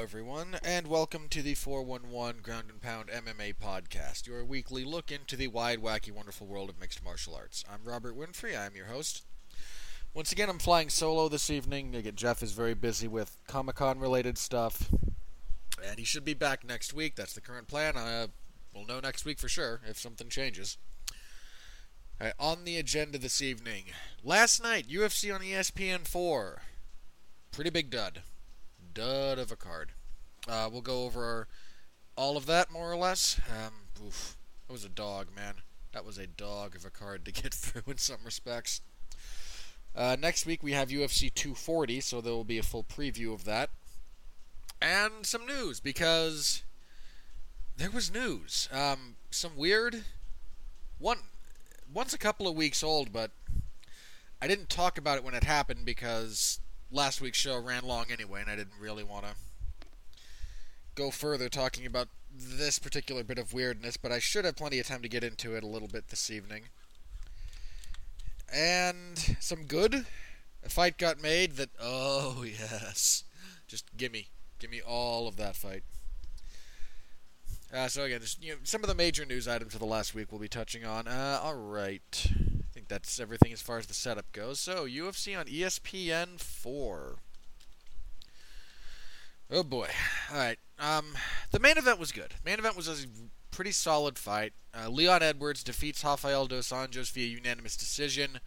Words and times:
everyone, 0.00 0.56
and 0.64 0.86
welcome 0.86 1.28
to 1.28 1.42
the 1.42 1.54
411 1.54 2.40
Ground 2.40 2.70
and 2.70 2.80
Pound 2.80 3.10
MMA 3.10 3.52
podcast, 3.62 4.26
your 4.26 4.42
weekly 4.42 4.82
look 4.82 5.12
into 5.12 5.36
the 5.36 5.48
wide, 5.48 5.82
wacky, 5.82 6.10
wonderful 6.10 6.46
world 6.46 6.70
of 6.70 6.80
mixed 6.80 7.04
martial 7.04 7.34
arts. 7.34 7.66
I'm 7.70 7.80
Robert 7.84 8.16
Winfrey, 8.16 8.58
I'm 8.58 8.74
your 8.74 8.86
host. 8.86 9.24
Once 10.14 10.32
again, 10.32 10.48
I'm 10.48 10.58
flying 10.58 10.88
solo 10.88 11.28
this 11.28 11.50
evening. 11.50 11.94
Again, 11.94 12.14
Jeff 12.14 12.42
is 12.42 12.52
very 12.52 12.72
busy 12.72 13.08
with 13.08 13.36
Comic 13.46 13.76
Con 13.76 13.98
related 13.98 14.38
stuff, 14.38 14.90
and 15.84 15.98
he 15.98 16.04
should 16.06 16.24
be 16.24 16.32
back 16.32 16.64
next 16.64 16.94
week. 16.94 17.14
That's 17.14 17.34
the 17.34 17.42
current 17.42 17.68
plan. 17.68 17.98
Uh, 17.98 18.28
we'll 18.74 18.86
know 18.86 19.00
next 19.00 19.26
week 19.26 19.38
for 19.38 19.50
sure 19.50 19.82
if 19.86 19.98
something 19.98 20.30
changes. 20.30 20.78
Right, 22.18 22.32
on 22.40 22.64
the 22.64 22.78
agenda 22.78 23.18
this 23.18 23.42
evening, 23.42 23.84
last 24.24 24.62
night, 24.62 24.88
UFC 24.88 25.34
on 25.34 25.42
ESPN 25.42 26.08
4. 26.08 26.62
Pretty 27.52 27.70
big 27.70 27.90
dud 27.90 28.22
dud 28.94 29.38
of 29.38 29.52
a 29.52 29.56
card. 29.56 29.92
Uh, 30.48 30.68
we'll 30.70 30.82
go 30.82 31.04
over 31.04 31.48
all 32.16 32.36
of 32.36 32.46
that 32.46 32.70
more 32.70 32.90
or 32.90 32.96
less. 32.96 33.40
Um, 33.48 34.06
oof, 34.06 34.36
that 34.66 34.72
was 34.72 34.84
a 34.84 34.88
dog, 34.88 35.28
man. 35.34 35.54
That 35.92 36.04
was 36.04 36.18
a 36.18 36.26
dog 36.26 36.76
of 36.76 36.84
a 36.84 36.90
card 36.90 37.24
to 37.24 37.32
get 37.42 37.54
through 37.54 37.90
in 37.92 37.98
some 37.98 38.20
respects. 38.24 38.80
Uh, 39.94 40.16
next 40.18 40.46
week 40.46 40.62
we 40.62 40.72
have 40.72 40.88
UFC 40.88 41.32
240, 41.32 42.00
so 42.00 42.20
there 42.20 42.32
will 42.32 42.44
be 42.44 42.58
a 42.58 42.62
full 42.62 42.84
preview 42.84 43.34
of 43.34 43.44
that. 43.44 43.70
And 44.80 45.26
some 45.26 45.46
news, 45.46 45.80
because 45.80 46.62
there 47.76 47.90
was 47.90 48.12
news. 48.12 48.68
Um, 48.72 49.16
some 49.30 49.56
weird. 49.56 50.04
One, 50.98 51.18
once 51.92 52.12
a 52.12 52.18
couple 52.18 52.46
of 52.46 52.54
weeks 52.54 52.82
old, 52.82 53.12
but 53.12 53.32
I 54.40 54.46
didn't 54.46 54.70
talk 54.70 54.96
about 54.96 55.18
it 55.18 55.24
when 55.24 55.34
it 55.34 55.44
happened 55.44 55.84
because 55.84 56.60
last 56.90 57.20
week's 57.20 57.38
show 57.38 57.58
ran 57.58 57.84
long 57.84 58.06
anyway, 58.10 58.40
and 58.40 58.50
I 58.50 58.56
didn't 58.56 58.78
really 58.80 59.04
want 59.04 59.26
to 59.26 59.32
go 60.94 61.10
further 61.10 61.48
talking 61.48 61.86
about 61.86 62.08
this 62.32 62.78
particular 62.78 63.22
bit 63.24 63.38
of 63.38 63.52
weirdness, 63.52 63.96
but 63.96 64.12
I 64.12 64.18
should 64.18 64.44
have 64.44 64.56
plenty 64.56 64.78
of 64.78 64.86
time 64.86 65.02
to 65.02 65.08
get 65.08 65.24
into 65.24 65.54
it 65.54 65.62
a 65.62 65.68
little 65.68 65.88
bit 65.88 66.08
this 66.08 66.30
evening. 66.30 66.64
And 68.52 69.36
some 69.40 69.64
good. 69.64 70.06
A 70.64 70.68
fight 70.68 70.98
got 70.98 71.22
made 71.22 71.52
that, 71.56 71.70
oh 71.80 72.42
yes. 72.46 73.24
Just 73.66 73.96
gimme. 73.96 74.28
Gimme 74.58 74.82
all 74.82 75.26
of 75.26 75.36
that 75.36 75.56
fight. 75.56 75.84
Uh, 77.72 77.86
so 77.86 78.02
again, 78.02 78.20
just, 78.20 78.42
you 78.42 78.52
know, 78.52 78.58
some 78.64 78.82
of 78.82 78.88
the 78.88 78.94
major 78.94 79.24
news 79.24 79.46
items 79.46 79.74
of 79.74 79.80
the 79.80 79.86
last 79.86 80.12
week 80.12 80.32
we'll 80.32 80.40
be 80.40 80.48
touching 80.48 80.84
on. 80.84 81.06
Uh, 81.06 81.40
all 81.42 81.54
right 81.54 82.26
that's 82.90 83.18
everything 83.20 83.52
as 83.52 83.62
far 83.62 83.78
as 83.78 83.86
the 83.86 83.94
setup 83.94 84.30
goes. 84.32 84.60
So, 84.60 84.84
UFC 84.86 85.38
on 85.38 85.46
ESPN 85.46 86.38
4. 86.38 87.16
Oh 89.52 89.62
boy. 89.62 89.88
All 90.30 90.36
right. 90.36 90.58
Um, 90.78 91.14
the 91.50 91.58
main 91.58 91.78
event 91.78 91.98
was 91.98 92.12
good. 92.12 92.34
Main 92.44 92.58
event 92.58 92.76
was 92.76 92.88
a 92.88 93.06
pretty 93.50 93.72
solid 93.72 94.18
fight. 94.18 94.52
Uh, 94.74 94.88
Leon 94.88 95.22
Edwards 95.22 95.64
defeats 95.64 96.04
Rafael 96.04 96.46
dos 96.46 96.70
Anjos 96.70 97.10
via 97.12 97.26
unanimous 97.26 97.76
decision. 97.76 98.40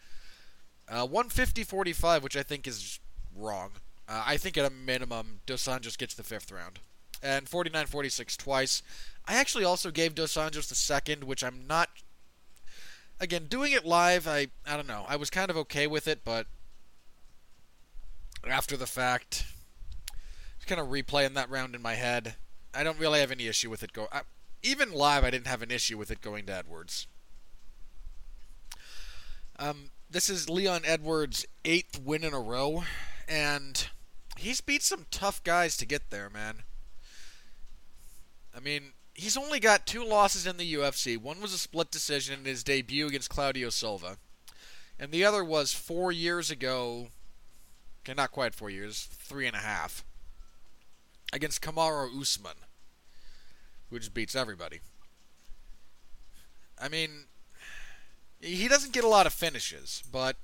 Uh, 0.87 1.07
150-45, 1.07 2.21
which 2.21 2.37
I 2.37 2.43
think 2.43 2.67
is 2.67 2.99
wrong. 3.35 3.71
Uh, 4.07 4.23
I 4.25 4.37
think 4.37 4.57
at 4.57 4.65
a 4.65 4.69
minimum, 4.69 5.39
dos 5.45 5.63
Anjos 5.65 5.97
gets 5.97 6.13
the 6.13 6.23
fifth 6.23 6.51
round. 6.51 6.79
And 7.21 7.45
49-46 7.45 8.37
twice. 8.37 8.83
I 9.25 9.35
actually 9.35 9.63
also 9.63 9.91
gave 9.91 10.15
dos 10.15 10.33
Anjos 10.33 10.67
the 10.67 10.75
second, 10.75 11.23
which 11.23 11.43
I'm 11.43 11.65
not 11.67 11.89
again, 13.23 13.45
doing 13.49 13.71
it 13.71 13.85
live, 13.85 14.27
I 14.27 14.47
I 14.65 14.75
don't 14.75 14.87
know. 14.87 15.05
I 15.07 15.15
was 15.15 15.29
kind 15.29 15.49
of 15.49 15.57
okay 15.57 15.87
with 15.87 16.07
it, 16.07 16.21
but 16.23 16.45
after 18.47 18.75
the 18.77 18.85
fact, 18.85 19.45
kind 20.65 20.81
of 20.81 20.87
replaying 20.87 21.33
that 21.33 21.49
round 21.49 21.75
in 21.75 21.81
my 21.81 21.93
head, 21.93 22.35
I 22.73 22.83
don't 22.83 22.99
really 22.99 23.19
have 23.19 23.31
any 23.31 23.47
issue 23.47 23.69
with 23.69 23.83
it 23.83 23.93
go. 23.93 24.07
I, 24.11 24.21
even 24.61 24.91
live, 24.91 25.23
I 25.23 25.29
didn't 25.29 25.47
have 25.47 25.61
an 25.61 25.71
issue 25.71 25.97
with 25.97 26.09
it 26.09 26.21
going 26.21 26.45
to 26.45 26.55
Edwards. 26.55 27.07
Um, 29.59 29.91
this 30.09 30.29
is 30.29 30.49
Leon 30.49 30.81
Edwards' 30.85 31.45
eighth 31.63 31.99
win 31.99 32.23
in 32.23 32.33
a 32.33 32.39
row, 32.39 32.83
and 33.27 33.87
he's 34.37 34.61
beat 34.61 34.81
some 34.81 35.05
tough 35.11 35.43
guys 35.43 35.77
to 35.77 35.85
get 35.85 36.09
there, 36.09 36.29
man. 36.29 36.63
I 38.55 38.59
mean, 38.59 38.93
he's 39.13 39.37
only 39.37 39.59
got 39.59 39.85
two 39.85 40.03
losses 40.03 40.47
in 40.47 40.57
the 40.57 40.73
UFC. 40.73 41.17
One 41.17 41.41
was 41.41 41.53
a 41.53 41.57
split 41.57 41.91
decision 41.91 42.39
in 42.39 42.45
his 42.45 42.63
debut 42.63 43.07
against 43.07 43.29
Claudio 43.29 43.69
Silva, 43.69 44.17
and 44.99 45.11
the 45.11 45.25
other 45.25 45.43
was 45.43 45.73
four 45.73 46.11
years 46.11 46.49
ago. 46.49 47.07
Okay, 48.03 48.13
not 48.13 48.31
quite 48.31 48.53
four 48.53 48.69
years, 48.69 49.07
three 49.11 49.47
and 49.47 49.55
a 49.55 49.59
half, 49.59 50.03
against 51.31 51.61
Kamaru 51.61 52.19
Usman, 52.19 52.57
who 53.89 53.97
just 53.97 54.13
beats 54.13 54.35
everybody. 54.35 54.79
I 56.81 56.89
mean, 56.89 57.25
he 58.41 58.67
doesn't 58.67 58.91
get 58.91 59.05
a 59.05 59.09
lot 59.09 59.25
of 59.25 59.31
finishes, 59.31 60.03
but 60.11 60.35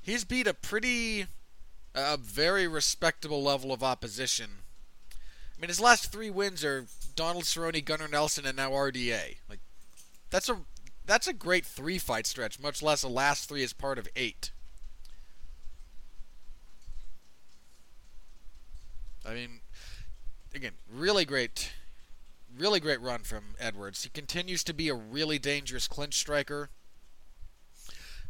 he's 0.00 0.24
beat 0.24 0.46
a 0.46 0.54
pretty, 0.54 1.26
a 1.94 2.16
very 2.16 2.66
respectable 2.66 3.42
level 3.42 3.72
of 3.72 3.82
opposition. 3.82 4.62
I 5.58 5.60
mean, 5.60 5.68
his 5.68 5.80
last 5.80 6.12
three 6.12 6.30
wins 6.30 6.64
are 6.64 6.86
Donald 7.16 7.44
Cerrone, 7.44 7.84
Gunnar 7.84 8.06
Nelson, 8.06 8.46
and 8.46 8.56
now 8.56 8.70
RDA. 8.70 9.38
Like, 9.50 9.58
that's 10.30 10.48
a 10.48 10.58
that's 11.04 11.26
a 11.26 11.32
great 11.32 11.66
three 11.66 11.98
fight 11.98 12.26
stretch. 12.26 12.60
Much 12.60 12.80
less 12.80 13.02
a 13.02 13.08
last 13.08 13.48
three 13.48 13.64
as 13.64 13.72
part 13.72 13.98
of 13.98 14.06
eight. 14.14 14.52
I 19.26 19.34
mean, 19.34 19.60
again, 20.54 20.74
really 20.88 21.24
great, 21.24 21.72
really 22.56 22.78
great 22.78 23.00
run 23.00 23.20
from 23.20 23.56
Edwards. 23.58 24.04
He 24.04 24.10
continues 24.10 24.62
to 24.64 24.72
be 24.72 24.88
a 24.88 24.94
really 24.94 25.40
dangerous 25.40 25.88
clinch 25.88 26.14
striker. 26.14 26.70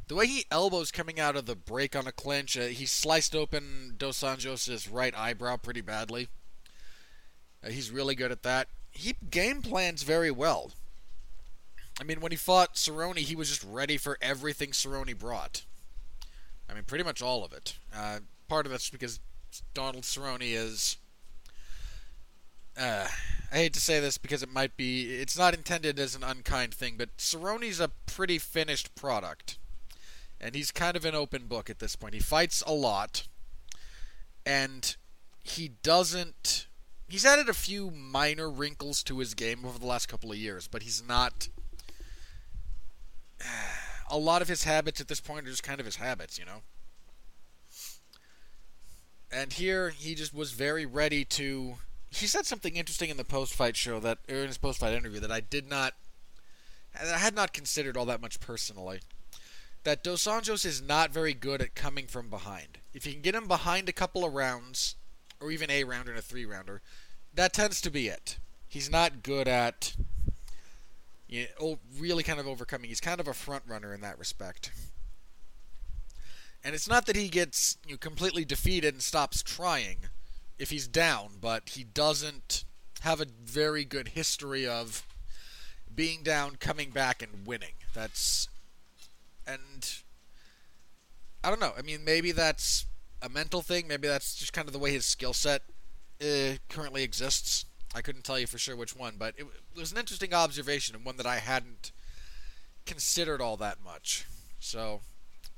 The 0.07 0.15
way 0.15 0.27
he 0.27 0.47
elbows 0.51 0.91
coming 0.91 1.21
out 1.21 1.37
of 1.37 1.45
the 1.45 1.55
break 1.55 1.95
on 1.95 2.07
a 2.07 2.13
clinch, 2.13 2.57
uh, 2.57 2.63
he 2.63 2.87
sliced 2.87 3.37
open 3.37 3.97
Dos 3.99 4.21
Anjos' 4.21 4.89
right 4.91 5.15
eyebrow 5.15 5.59
pretty 5.59 5.83
badly. 5.83 6.29
He's 7.71 7.91
really 7.91 8.15
good 8.15 8.33
at 8.33 8.43
that 8.43 8.69
he 8.99 9.15
game 9.31 9.63
plans 9.63 10.03
very 10.03 10.31
well. 10.31 10.73
I 12.01 12.05
mean, 12.05 12.21
when 12.21 12.33
he 12.33 12.37
fought 12.37 12.75
Cerrone, 12.75 13.19
he 13.19 13.37
was 13.37 13.49
just 13.49 13.65
ready 13.65 13.97
for 13.97 14.19
everything 14.21 14.71
Cerrone 14.71 15.17
brought. 15.19 15.65
I 16.69 16.75
mean, 16.75 16.85
pretty 16.85 17.05
much 17.05 17.23
all 17.23 17.45
of 17.45 17.53
it. 17.53 17.79
Uh, 17.95 18.21
part 18.49 18.67
of 18.67 18.73
it's 18.73 18.91
because 18.91 19.21
Donald 19.73 20.05
Cerrone 20.05 20.43
is. 20.43 20.97
Uh, 22.77 23.09
I 23.51 23.57
hate 23.57 23.73
to 23.75 23.81
say 23.81 23.99
this 23.99 24.19
because 24.19 24.43
it 24.43 24.53
might 24.53 24.77
be. 24.77 25.17
It's 25.17 25.39
not 25.39 25.55
intended 25.55 25.99
as 25.99 26.15
an 26.15 26.23
unkind 26.23 26.75
thing, 26.75 26.97
but 26.97 27.17
Cerrone's 27.17 27.81
a 27.81 27.91
pretty 28.07 28.39
finished 28.39 28.95
product. 28.95 29.59
And 30.41 30.55
he's 30.55 30.71
kind 30.71 30.97
of 30.97 31.05
an 31.05 31.17
open 31.17 31.47
book 31.47 31.69
at 31.69 31.81
this 31.81 31.97
point. 31.97 32.15
He 32.15 32.21
fights 32.21 32.63
a 32.65 32.73
lot. 32.73 33.27
And 34.47 34.97
he 35.43 35.73
doesn't 35.83 36.68
he's 37.09 37.25
added 37.25 37.49
a 37.49 37.55
few 37.55 37.91
minor 37.91 38.51
wrinkles 38.51 39.03
to 39.05 39.19
his 39.19 39.35
game 39.35 39.65
over 39.65 39.79
the 39.79 39.87
last 39.87 40.09
couple 40.09 40.31
of 40.31 40.37
years, 40.37 40.69
but 40.69 40.83
he's 40.83 41.03
not. 41.07 41.49
A 44.11 44.17
lot 44.17 44.41
of 44.41 44.49
his 44.49 44.65
habits 44.65 45.03
at 45.03 45.09
this 45.09 45.21
point 45.21 45.47
are 45.47 45.51
just 45.51 45.63
kind 45.63 45.81
of 45.81 45.85
his 45.85 45.97
habits, 45.97 46.39
you 46.39 46.47
know. 46.47 46.63
And 49.31 49.53
here 49.53 49.91
he 49.91 50.15
just 50.15 50.33
was 50.33 50.53
very 50.53 50.87
ready 50.87 51.27
to. 51.27 51.75
He 52.11 52.27
said 52.27 52.47
something 52.47 52.75
interesting 52.75 53.11
in 53.11 53.19
the 53.19 53.25
post-fight 53.25 53.77
show 53.77 54.01
that, 54.01 54.21
or 54.31 54.37
in 54.37 54.47
his 54.47 54.57
post-fight 54.57 54.95
interview 54.95 55.21
that 55.21 55.31
I 55.31 55.41
did 55.41 55.69
not, 55.69 55.93
I 56.99 57.19
had 57.19 57.35
not 57.35 57.53
considered 57.53 57.99
all 57.99 58.07
that 58.07 58.23
much 58.23 58.41
personally. 58.41 59.01
That 59.85 60.03
Dos 60.03 60.25
Anjos 60.25 60.65
is 60.65 60.81
not 60.81 61.11
very 61.11 61.35
good 61.35 61.61
at 61.61 61.75
coming 61.75 62.07
from 62.07 62.31
behind. 62.31 62.79
If 62.95 63.07
you 63.07 63.13
can 63.13 63.21
get 63.21 63.35
him 63.35 63.47
behind 63.47 63.91
a 63.91 63.93
couple 63.93 64.25
of 64.25 64.33
rounds, 64.33 64.97
or 65.41 65.51
even 65.51 65.71
a 65.71 65.85
rounder 65.85 66.11
and 66.11 66.19
a 66.19 66.23
three 66.23 66.45
rounder. 66.45 66.81
That 67.35 67.53
tends 67.53 67.81
to 67.83 67.91
be 67.91 68.09
it. 68.09 68.39
He's 68.67 68.91
not 68.91 69.23
good 69.23 69.49
at 69.49 69.95
you 71.29 71.47
know, 71.61 71.79
really 71.99 72.23
kind 72.23 72.41
of 72.41 72.49
overcoming. 72.49 72.89
He's 72.89 73.01
kind 73.01 73.21
of 73.21 73.29
a 73.29 73.35
front 73.35 73.65
runner 73.67 73.93
in 73.93 74.01
that 74.01 74.19
respect. 74.19 74.71
And 76.65 76.75
it's 76.75 76.89
not 76.89 77.07
that 77.07 77.17
he 77.17 77.29
gets 77.29 77.77
you 77.87 77.95
know, 77.95 77.99
completely 77.99 78.45
defeated 78.45 78.95
and 78.95 79.03
stops 79.03 79.43
trying 79.43 79.99
if 80.59 80.71
he's 80.71 80.89
down, 80.89 81.35
but 81.41 81.71
he 81.71 81.85
doesn't 81.85 82.65
have 83.03 83.21
a 83.21 83.27
very 83.45 83.85
good 83.85 84.09
history 84.09 84.67
of 84.67 85.07
being 85.95 86.23
down, 86.23 86.57
coming 86.57 86.91
back, 86.91 87.23
and 87.23 87.47
winning. 87.47 87.75
That's 87.95 88.49
and 89.47 90.03
I 91.45 91.51
don't 91.51 91.61
know. 91.61 91.73
I 91.79 91.83
mean, 91.83 92.05
maybe 92.05 92.33
that's 92.33 92.87
a 93.23 93.29
mental 93.29 93.63
thing. 93.63 93.89
Maybe 93.89 94.09
that's 94.09 94.35
just 94.35 94.53
kind 94.53 94.69
of 94.69 94.73
the 94.73 94.79
way 94.79 94.93
his 94.93 95.05
skill 95.05 95.33
set 95.33 95.63
uh, 96.23 96.55
currently 96.69 97.03
exists. 97.03 97.65
I 97.95 98.03
couldn't 98.03 98.25
tell 98.25 98.39
you 98.39 98.47
for 98.47 98.59
sure 98.59 98.77
which 98.77 98.95
one, 98.95 99.15
but 99.19 99.35
it, 99.39 99.47
it 99.75 99.81
was 99.81 99.93
an 99.93 99.99
interesting 99.99 100.35
observation 100.35 100.95
and 100.95 101.05
one 101.05 101.17
that 101.17 101.27
I 101.27 101.37
hadn't 101.37 101.93
considered 102.87 103.41
all 103.41 103.57
that 103.57 103.79
much. 103.85 104.27
So 104.59 105.01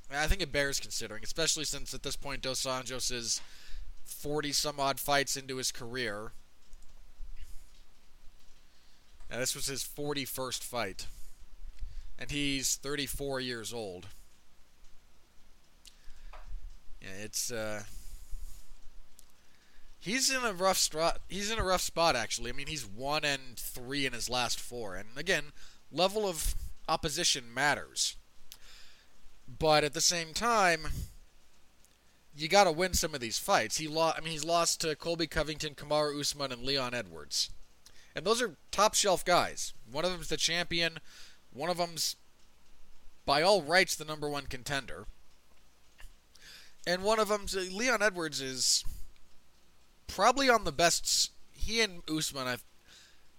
I 0.09 0.27
think 0.27 0.41
it 0.41 0.51
bears 0.51 0.79
considering, 0.79 1.23
especially 1.23 1.65
since 1.65 1.93
at 1.93 2.03
this 2.03 2.15
point 2.15 2.41
Dos 2.41 2.63
Anjos 2.63 3.11
is 3.11 3.41
40 4.03 4.51
some 4.51 4.79
odd 4.79 4.99
fights 4.99 5.37
into 5.37 5.57
his 5.57 5.71
career. 5.71 6.33
Now, 9.29 9.39
this 9.39 9.55
was 9.55 9.67
his 9.67 9.83
41st 9.83 10.61
fight. 10.61 11.07
And 12.19 12.29
he's 12.29 12.75
34 12.75 13.39
years 13.39 13.73
old. 13.73 14.07
Yeah, 17.01 17.23
it's 17.23 17.51
uh 17.51 17.83
He's 19.99 20.31
in 20.31 20.43
a 20.43 20.51
rough 20.51 20.79
spot. 20.79 21.19
He's 21.29 21.51
in 21.51 21.59
a 21.59 21.63
rough 21.63 21.81
spot 21.81 22.15
actually. 22.15 22.49
I 22.49 22.53
mean, 22.53 22.65
he's 22.65 22.85
1 22.85 23.23
and 23.23 23.55
3 23.55 24.07
in 24.07 24.13
his 24.13 24.29
last 24.29 24.59
4. 24.59 24.95
And 24.95 25.09
again, 25.15 25.51
level 25.91 26.27
of 26.27 26.55
opposition 26.89 27.53
matters. 27.53 28.17
But 29.59 29.83
at 29.83 29.93
the 29.93 30.01
same 30.01 30.33
time, 30.33 30.87
you 32.35 32.47
got 32.47 32.63
to 32.63 32.71
win 32.71 32.93
some 32.93 33.13
of 33.13 33.21
these 33.21 33.37
fights. 33.37 33.77
He 33.77 33.87
lost. 33.87 34.17
I 34.17 34.21
mean, 34.21 34.31
he's 34.31 34.45
lost 34.45 34.81
to 34.81 34.95
Colby 34.95 35.27
Covington, 35.27 35.75
Kamaru 35.75 36.19
Usman, 36.19 36.51
and 36.51 36.63
Leon 36.63 36.93
Edwards, 36.93 37.49
and 38.15 38.25
those 38.25 38.41
are 38.41 38.55
top 38.71 38.93
shelf 38.93 39.25
guys. 39.25 39.73
One 39.91 40.05
of 40.05 40.11
them's 40.11 40.29
the 40.29 40.37
champion. 40.37 40.99
One 41.51 41.69
of 41.69 41.77
them's, 41.77 42.15
by 43.25 43.41
all 43.41 43.61
rights, 43.61 43.95
the 43.95 44.05
number 44.05 44.29
one 44.29 44.45
contender. 44.45 45.05
And 46.85 47.03
one 47.03 47.19
of 47.19 47.27
them, 47.27 47.45
uh, 47.55 47.59
Leon 47.71 48.01
Edwards 48.01 48.41
is 48.41 48.83
probably 50.07 50.49
on 50.49 50.63
the 50.63 50.71
best. 50.71 51.31
He 51.51 51.81
and 51.81 52.01
Usman, 52.09 52.47
I've, 52.47 52.63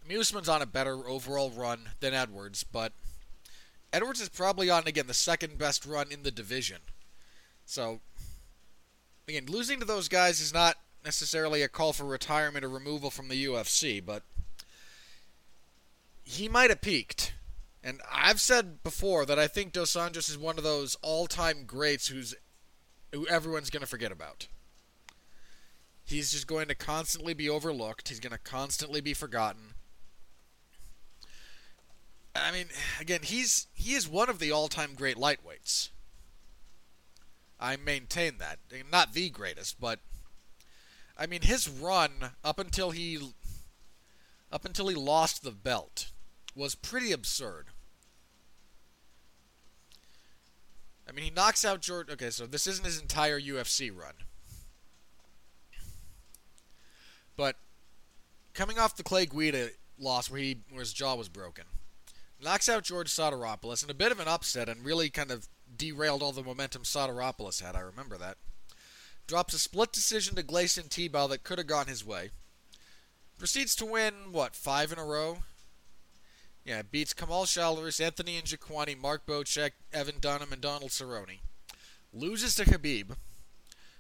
I 0.05 0.09
mean, 0.09 0.19
Usman's 0.19 0.49
on 0.49 0.63
a 0.63 0.67
better 0.67 1.09
overall 1.09 1.51
run 1.51 1.91
than 2.01 2.15
Edwards, 2.15 2.65
but 2.65 2.93
Edwards 3.93 4.21
is 4.21 4.29
probably 4.29 4.71
on 4.71 4.87
again 4.87 5.07
the 5.07 5.15
second 5.15 5.59
best 5.59 5.85
run 5.85 6.11
in 6.11 6.23
the 6.23 6.31
division. 6.31 6.79
So 7.67 8.01
again, 9.29 9.47
losing 9.49 9.81
to 9.81 9.85
those 9.85 10.09
guys 10.09 10.41
is 10.41 10.55
not 10.55 10.77
necessarily 11.05 11.63
a 11.63 11.69
call 11.69 11.93
for 11.93 12.05
retirement 12.05 12.65
or 12.65 12.69
removal 12.69 13.11
from 13.11 13.29
the 13.29 13.45
UFC, 13.45 14.05
but 14.05 14.23
he 16.25 16.49
might 16.49 16.71
have 16.71 16.81
peaked. 16.81 17.35
And 17.85 18.01
I've 18.11 18.41
said 18.41 18.83
before 18.85 19.27
that 19.27 19.39
I 19.39 19.49
think 19.49 19.73
Dos 19.73 19.95
Anjos 19.95 20.31
is 20.31 20.39
one 20.39 20.57
of 20.57 20.65
those 20.65 20.97
all-time 21.03 21.65
greats 21.67 22.09
who's 22.09 22.35
who 22.35 22.37
everyone's 23.29 23.71
going 23.71 23.83
to 23.83 23.87
forget 23.87 24.13
about. 24.13 24.49
He's 26.05 26.33
just 26.33 26.47
going 26.47 26.69
to 26.69 26.75
constantly 26.75 27.35
be 27.35 27.49
overlooked. 27.49 28.09
He's 28.09 28.21
going 28.21 28.33
to 28.33 28.39
constantly 28.39 29.01
be 29.01 29.15
forgotten. 29.15 29.75
I 32.35 32.51
mean, 32.51 32.67
again, 33.01 33.21
he's 33.23 33.67
he 33.75 33.95
is 33.95 34.09
one 34.09 34.31
of 34.31 34.39
the 34.39 34.51
all-time 34.51 34.95
great 34.95 35.17
lightweights. 35.17 35.91
I 37.61 37.77
maintain 37.77 38.39
that. 38.39 38.59
Not 38.91 39.13
the 39.13 39.31
greatest, 39.31 39.79
but 39.81 40.01
I 41.17 41.27
mean 41.27 41.43
his 41.43 41.69
run 41.69 42.11
up 42.43 42.59
until 42.59 42.91
he 42.91 43.35
up 44.51 44.65
until 44.65 44.89
he 44.89 44.95
lost 44.95 45.43
the 45.43 45.51
belt 45.51 46.11
was 46.55 46.75
pretty 46.75 47.13
absurd. 47.13 47.67
I 51.09 51.13
mean, 51.13 51.25
he 51.25 51.31
knocks 51.31 51.65
out 51.65 51.81
Jordan. 51.81 52.15
Okay, 52.15 52.31
so 52.31 52.47
this 52.47 52.67
isn't 52.67 52.85
his 52.85 53.01
entire 53.01 53.41
UFC 53.41 53.95
run. 53.95 54.15
But 57.37 57.57
coming 58.55 58.79
off 58.79 58.97
the 58.97 59.03
Clay 59.03 59.27
Guida 59.27 59.71
loss 59.99 60.31
where 60.31 60.41
he 60.41 60.59
where 60.71 60.81
his 60.81 60.93
jaw 60.93 61.15
was 61.15 61.29
broken, 61.29 61.65
knocks 62.43 62.69
out 62.69 62.85
George 62.85 63.09
Sotiropoulos 63.09 63.85
in 63.85 63.91
a 63.91 63.95
bit 63.95 64.13
of 64.13 64.21
an 64.21 64.29
upset 64.29 64.69
and 64.69 64.85
really 64.85 65.11
kind 65.11 65.31
of 65.31 65.49
derailed 65.77 66.23
all 66.23 66.33
the 66.33 66.43
momentum 66.43 66.83
Sotiropoulos 66.83 67.63
had. 67.63 67.77
I 67.77 67.81
remember 67.81 68.17
that. 68.19 68.37
Drops 69.27 69.55
a 69.55 69.59
split 69.59 69.93
decision 69.93 70.35
to 70.37 70.43
Gleison 70.43 70.89
Tibau 70.89 71.29
that 71.31 71.45
could 71.45 71.59
have 71.59 71.67
gone 71.67 71.87
his 71.87 72.05
way. 72.05 72.31
Proceeds 73.39 73.75
to 73.77 73.87
win, 73.87 74.15
what, 74.33 74.55
five 74.55 74.93
in 74.93 74.99
a 74.99 75.05
row? 75.05 75.39
Yeah, 76.65 76.83
beats 76.83 77.13
Kamal 77.13 77.45
Shalorus, 77.45 78.01
Anthony 78.01 78.41
Njokuani, 78.41 78.99
Mark 78.99 79.27
Bocek, 79.27 79.73
Evan 79.93 80.21
Dunham, 80.21 80.53
and 80.53 80.63
Donald 80.63 80.91
Cerrone. 80.91 81.41
Loses 82.13 82.55
to 82.57 82.65
Khabib. 82.65 83.17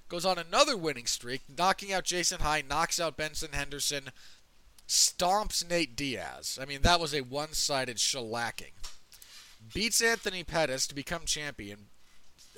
Goes 0.08 0.24
on 0.24 0.38
another 0.38 0.76
winning 0.76 1.06
streak, 1.06 1.42
knocking 1.56 1.92
out 1.92 2.04
Jason 2.04 2.40
High, 2.40 2.62
knocks 2.68 3.00
out 3.00 3.16
Benson 3.16 3.52
Henderson, 3.52 4.10
stomps 4.86 5.68
Nate 5.68 5.96
Diaz. 5.96 6.58
I 6.60 6.66
mean, 6.66 6.82
that 6.82 7.00
was 7.00 7.14
a 7.14 7.22
one 7.22 7.54
sided 7.54 7.96
shellacking 7.96 8.72
beats 9.72 10.00
Anthony 10.00 10.44
Pettis 10.44 10.86
to 10.86 10.94
become 10.94 11.24
champion, 11.24 11.86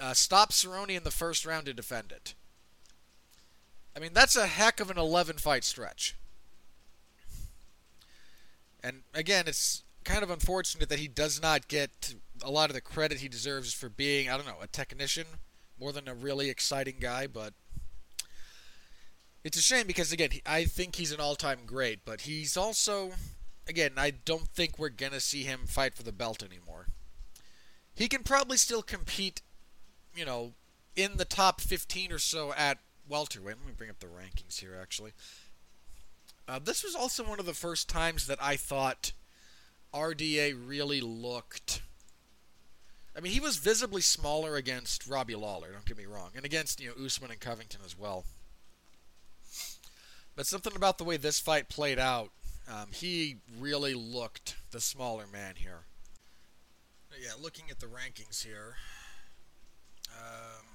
uh, 0.00 0.14
stops 0.14 0.64
Cerrone 0.64 0.96
in 0.96 1.04
the 1.04 1.10
first 1.10 1.44
round 1.46 1.66
to 1.66 1.74
defend 1.74 2.12
it. 2.12 2.34
I 3.96 4.00
mean, 4.00 4.10
that's 4.12 4.36
a 4.36 4.46
heck 4.46 4.80
of 4.80 4.90
an 4.90 4.98
11 4.98 5.36
fight 5.36 5.64
stretch. 5.64 6.16
And 8.82 9.02
again, 9.14 9.44
it's 9.46 9.83
kind 10.04 10.22
of 10.22 10.30
unfortunate 10.30 10.88
that 10.88 10.98
he 10.98 11.08
does 11.08 11.40
not 11.42 11.68
get 11.68 12.14
a 12.42 12.50
lot 12.50 12.70
of 12.70 12.74
the 12.74 12.80
credit 12.80 13.18
he 13.18 13.28
deserves 13.28 13.72
for 13.72 13.88
being, 13.88 14.28
I 14.28 14.36
don't 14.36 14.46
know, 14.46 14.58
a 14.62 14.66
technician 14.66 15.26
more 15.78 15.92
than 15.92 16.08
a 16.08 16.14
really 16.14 16.50
exciting 16.50 16.96
guy, 17.00 17.26
but 17.26 17.54
it's 19.42 19.58
a 19.58 19.62
shame 19.62 19.86
because 19.86 20.12
again, 20.12 20.30
I 20.46 20.64
think 20.64 20.96
he's 20.96 21.12
an 21.12 21.20
all-time 21.20 21.60
great, 21.66 22.04
but 22.04 22.22
he's 22.22 22.56
also 22.56 23.12
again, 23.66 23.92
I 23.96 24.10
don't 24.10 24.48
think 24.48 24.78
we're 24.78 24.90
going 24.90 25.12
to 25.12 25.20
see 25.20 25.42
him 25.42 25.60
fight 25.66 25.94
for 25.94 26.02
the 26.02 26.12
belt 26.12 26.42
anymore 26.42 26.88
he 27.94 28.08
can 28.08 28.22
probably 28.22 28.56
still 28.56 28.82
compete, 28.82 29.40
you 30.14 30.24
know, 30.24 30.52
in 30.96 31.16
the 31.16 31.24
top 31.24 31.60
15 31.60 32.12
or 32.12 32.18
so 32.18 32.52
at 32.54 32.78
welterweight. 33.08 33.56
Let 33.58 33.66
me 33.66 33.72
bring 33.76 33.90
up 33.90 34.00
the 34.00 34.06
rankings 34.06 34.58
here, 34.58 34.76
actually. 34.80 35.12
Uh, 36.46 36.58
this 36.58 36.82
was 36.82 36.94
also 36.94 37.24
one 37.24 37.40
of 37.40 37.46
the 37.46 37.54
first 37.54 37.88
times 37.88 38.26
that 38.26 38.42
I 38.42 38.56
thought 38.56 39.12
RDA 39.94 40.54
really 40.66 41.00
looked. 41.00 41.82
I 43.16 43.20
mean, 43.20 43.32
he 43.32 43.40
was 43.40 43.56
visibly 43.56 44.00
smaller 44.00 44.56
against 44.56 45.06
Robbie 45.06 45.36
Lawler. 45.36 45.70
Don't 45.72 45.84
get 45.84 45.96
me 45.96 46.06
wrong, 46.06 46.30
and 46.34 46.44
against 46.44 46.80
you 46.80 46.88
know 46.88 47.04
Usman 47.04 47.30
and 47.30 47.40
Covington 47.40 47.80
as 47.84 47.96
well. 47.98 48.24
But 50.36 50.46
something 50.46 50.74
about 50.74 50.98
the 50.98 51.04
way 51.04 51.16
this 51.16 51.38
fight 51.38 51.68
played 51.68 51.98
out, 51.98 52.30
um, 52.68 52.88
he 52.92 53.36
really 53.58 53.94
looked 53.94 54.56
the 54.72 54.80
smaller 54.80 55.26
man 55.32 55.54
here 55.56 55.84
yeah, 57.20 57.32
looking 57.40 57.70
at 57.70 57.80
the 57.80 57.86
rankings 57.86 58.44
here, 58.44 58.76
um, 60.10 60.66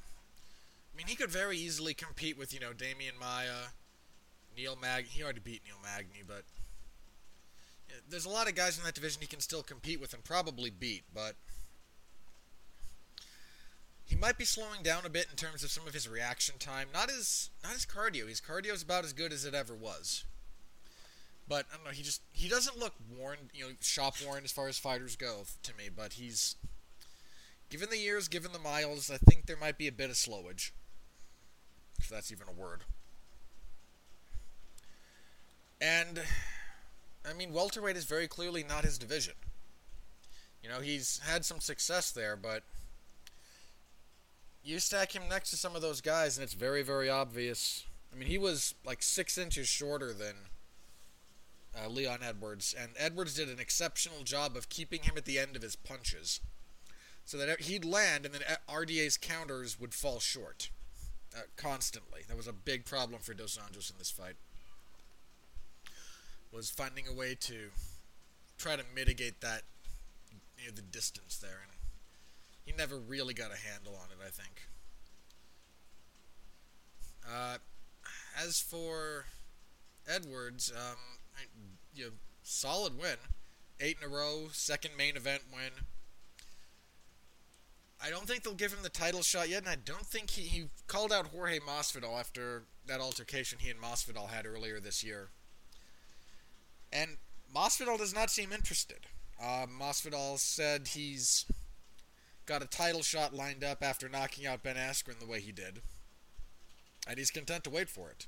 I 0.93 0.97
mean, 0.97 1.07
he 1.07 1.15
could 1.15 1.29
very 1.29 1.57
easily 1.57 1.93
compete 1.93 2.37
with, 2.37 2.53
you 2.53 2.59
know, 2.59 2.71
Demian 2.71 3.19
Maia, 3.19 3.71
Neil 4.55 4.77
Mag. 4.79 5.05
He 5.05 5.23
already 5.23 5.39
beat 5.39 5.61
Neil 5.65 5.77
Magny, 5.81 6.23
but 6.25 6.43
there's 8.09 8.25
a 8.25 8.29
lot 8.29 8.47
of 8.47 8.55
guys 8.55 8.77
in 8.77 8.83
that 8.83 8.95
division 8.95 9.21
he 9.21 9.27
can 9.27 9.39
still 9.39 9.63
compete 9.63 9.99
with 9.99 10.13
and 10.13 10.23
probably 10.23 10.69
beat, 10.69 11.03
but 11.13 11.35
he 14.05 14.15
might 14.15 14.37
be 14.37 14.45
slowing 14.45 14.81
down 14.81 15.05
a 15.05 15.09
bit 15.09 15.27
in 15.29 15.35
terms 15.35 15.63
of 15.63 15.69
some 15.69 15.87
of 15.87 15.93
his 15.93 16.09
reaction 16.09 16.55
time. 16.57 16.87
Not 16.93 17.11
his, 17.11 17.51
not 17.63 17.73
his 17.73 17.85
cardio. 17.85 18.27
His 18.27 18.41
cardio 18.41 18.73
is 18.73 18.81
about 18.81 19.03
as 19.03 19.13
good 19.13 19.31
as 19.31 19.45
it 19.45 19.53
ever 19.53 19.75
was. 19.75 20.23
But 21.47 21.65
I 21.71 21.75
don't 21.75 21.85
know. 21.85 21.91
He 21.91 22.03
just 22.03 22.21
he 22.31 22.47
doesn't 22.47 22.77
look 22.77 22.93
worn, 23.15 23.37
you 23.53 23.65
know, 23.65 23.71
shop 23.81 24.15
worn 24.25 24.43
as 24.43 24.51
far 24.51 24.67
as 24.67 24.77
fighters 24.77 25.15
go 25.15 25.43
to 25.63 25.75
me. 25.75 25.89
But 25.95 26.13
he's 26.13 26.55
given 27.69 27.89
the 27.89 27.97
years, 27.97 28.27
given 28.27 28.51
the 28.51 28.59
miles, 28.59 29.11
I 29.11 29.17
think 29.17 29.45
there 29.45 29.57
might 29.57 29.77
be 29.77 29.87
a 29.87 29.91
bit 29.91 30.09
of 30.09 30.15
slowage, 30.15 30.71
if 31.99 32.09
that's 32.09 32.31
even 32.31 32.47
a 32.47 32.51
word. 32.51 32.83
And 35.81 36.21
I 37.27 37.33
mean, 37.33 37.53
welterweight 37.53 37.97
is 37.97 38.05
very 38.05 38.27
clearly 38.27 38.63
not 38.63 38.83
his 38.83 38.97
division. 38.97 39.33
You 40.63 40.69
know, 40.69 40.79
he's 40.79 41.19
had 41.23 41.45
some 41.45 41.59
success 41.59 42.11
there, 42.11 42.35
but 42.35 42.63
you 44.63 44.79
stack 44.79 45.13
him 45.13 45.23
next 45.29 45.49
to 45.51 45.57
some 45.57 45.75
of 45.75 45.81
those 45.81 46.01
guys, 46.01 46.37
and 46.37 46.43
it's 46.43 46.53
very, 46.53 46.81
very 46.81 47.09
obvious. 47.09 47.85
I 48.13 48.17
mean, 48.17 48.27
he 48.27 48.37
was 48.37 48.75
like 48.85 49.01
six 49.01 49.37
inches 49.37 49.67
shorter 49.67 50.13
than 50.13 50.35
uh, 51.77 51.87
Leon 51.87 52.19
Edwards, 52.23 52.75
and 52.77 52.91
Edwards 52.97 53.35
did 53.35 53.49
an 53.49 53.59
exceptional 53.59 54.23
job 54.23 54.57
of 54.57 54.69
keeping 54.69 55.03
him 55.03 55.15
at 55.17 55.25
the 55.25 55.39
end 55.39 55.55
of 55.55 55.61
his 55.61 55.75
punches, 55.75 56.41
so 57.23 57.37
that 57.37 57.61
he'd 57.61 57.85
land, 57.85 58.25
and 58.25 58.33
then 58.33 58.41
RDA's 58.67 59.17
counters 59.17 59.79
would 59.79 59.93
fall 59.93 60.19
short 60.19 60.71
uh, 61.35 61.41
constantly. 61.55 62.21
That 62.27 62.37
was 62.37 62.47
a 62.47 62.53
big 62.53 62.85
problem 62.85 63.21
for 63.21 63.33
Dos 63.33 63.57
Anjos 63.57 63.91
in 63.91 63.97
this 63.97 64.11
fight. 64.11 64.35
Was 66.51 66.69
finding 66.69 67.05
a 67.07 67.13
way 67.13 67.35
to 67.41 67.69
try 68.57 68.75
to 68.75 68.83
mitigate 68.95 69.39
that, 69.41 69.61
you 70.57 70.67
know, 70.67 70.73
the 70.75 70.81
distance 70.81 71.37
there, 71.37 71.61
and 71.63 71.71
he 72.65 72.73
never 72.75 72.97
really 72.97 73.33
got 73.33 73.51
a 73.51 73.57
handle 73.57 73.93
on 73.95 74.09
it. 74.09 74.17
I 74.25 74.29
think. 74.29 74.67
Uh, 77.31 77.57
as 78.43 78.59
for 78.59 79.25
Edwards, 80.07 80.71
um, 80.75 80.97
you 81.93 82.05
know, 82.05 82.11
solid 82.41 82.97
win, 82.97 83.17
eight 83.79 83.97
in 84.01 84.09
a 84.09 84.13
row, 84.13 84.47
second 84.51 84.97
main 84.97 85.15
event 85.15 85.43
win. 85.53 85.85
I 88.01 88.09
don't 88.09 88.25
think 88.25 88.43
they'll 88.43 88.53
give 88.53 88.73
him 88.73 88.81
the 88.81 88.89
title 88.89 89.21
shot 89.21 89.49
yet, 89.49 89.59
and 89.59 89.69
I 89.69 89.75
don't 89.75 90.05
think 90.05 90.31
he, 90.31 90.43
he 90.43 90.69
called 90.87 91.11
out 91.11 91.27
Jorge 91.27 91.59
Masvidal 91.59 92.17
after 92.17 92.63
that 92.87 93.01
altercation 93.01 93.59
he 93.59 93.69
and 93.69 93.81
Masvidal 93.81 94.29
had 94.29 94.45
earlier 94.45 94.79
this 94.79 95.03
year. 95.03 95.29
And 96.91 97.17
Masvidal 97.55 97.97
does 97.97 98.13
not 98.13 98.29
seem 98.29 98.51
interested. 98.51 99.05
Uh, 99.41 99.65
said 100.35 100.89
he's 100.89 101.45
got 102.45 102.61
a 102.61 102.67
title 102.67 103.01
shot 103.01 103.33
lined 103.33 103.63
up 103.63 103.81
after 103.81 104.09
knocking 104.09 104.45
out 104.45 104.63
Ben 104.63 104.75
Askren 104.75 105.19
the 105.19 105.25
way 105.25 105.39
he 105.39 105.51
did, 105.51 105.81
and 107.07 107.17
he's 107.17 107.31
content 107.31 107.63
to 107.63 107.69
wait 107.69 107.89
for 107.89 108.09
it. 108.09 108.27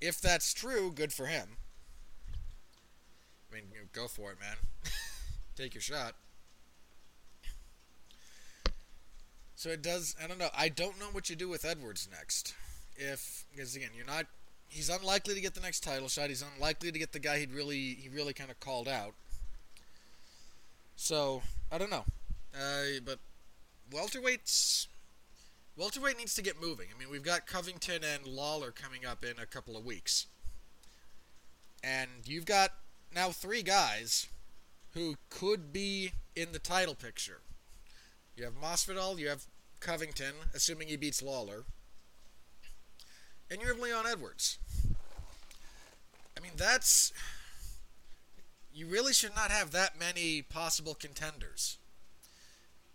If 0.00 0.20
that's 0.20 0.52
true, 0.52 0.90
good 0.90 1.12
for 1.12 1.26
him. 1.26 1.58
I 3.50 3.54
mean, 3.54 3.64
go 3.92 4.08
for 4.08 4.32
it, 4.32 4.40
man. 4.40 4.56
Take 5.56 5.74
your 5.74 5.80
shot. 5.80 6.14
So 9.54 9.70
it 9.70 9.82
does. 9.82 10.14
I 10.22 10.26
don't 10.26 10.38
know. 10.38 10.50
I 10.56 10.68
don't 10.68 10.98
know 11.00 11.06
what 11.12 11.30
you 11.30 11.36
do 11.36 11.48
with 11.48 11.64
Edwards 11.64 12.08
next. 12.10 12.54
If 12.94 13.44
because 13.50 13.74
again, 13.74 13.90
you're 13.96 14.06
not. 14.06 14.26
He's 14.68 14.88
unlikely 14.88 15.34
to 15.34 15.40
get 15.40 15.54
the 15.54 15.60
next 15.60 15.80
title 15.80 16.08
shot. 16.08 16.28
He's 16.28 16.44
unlikely 16.54 16.92
to 16.92 16.98
get 16.98 17.12
the 17.12 17.18
guy 17.18 17.38
he'd 17.38 17.52
really 17.52 17.94
he 18.00 18.08
really 18.08 18.32
kind 18.32 18.50
of 18.50 18.60
called 18.60 18.88
out. 18.88 19.14
So 20.96 21.42
I 21.70 21.78
don't 21.78 21.90
know. 21.90 22.04
Uh, 22.54 23.00
but 23.04 23.18
welterweights. 23.90 24.86
Welterweight 25.76 26.16
needs 26.16 26.34
to 26.34 26.42
get 26.42 26.60
moving. 26.60 26.86
I 26.94 26.98
mean, 26.98 27.10
we've 27.10 27.22
got 27.22 27.46
Covington 27.46 28.02
and 28.02 28.26
Lawler 28.26 28.70
coming 28.70 29.04
up 29.04 29.22
in 29.22 29.38
a 29.40 29.46
couple 29.46 29.76
of 29.76 29.84
weeks. 29.84 30.26
And 31.84 32.08
you've 32.24 32.46
got 32.46 32.70
now 33.14 33.28
three 33.28 33.62
guys 33.62 34.26
who 34.94 35.16
could 35.28 35.72
be 35.72 36.12
in 36.34 36.52
the 36.52 36.58
title 36.58 36.94
picture. 36.94 37.40
You 38.36 38.44
have 38.44 38.54
Masvidal, 38.54 39.18
you 39.18 39.28
have 39.28 39.44
Covington, 39.80 40.34
assuming 40.54 40.88
he 40.88 40.96
beats 40.96 41.22
Lawler, 41.22 41.64
and 43.50 43.60
you 43.60 43.68
have 43.68 43.78
Leon 43.78 44.04
Edwards. 44.06 44.58
I 46.36 46.40
mean, 46.40 46.52
that's. 46.56 47.12
You 48.72 48.86
really 48.86 49.14
should 49.14 49.34
not 49.34 49.50
have 49.50 49.70
that 49.70 49.98
many 49.98 50.42
possible 50.42 50.94
contenders. 50.94 51.78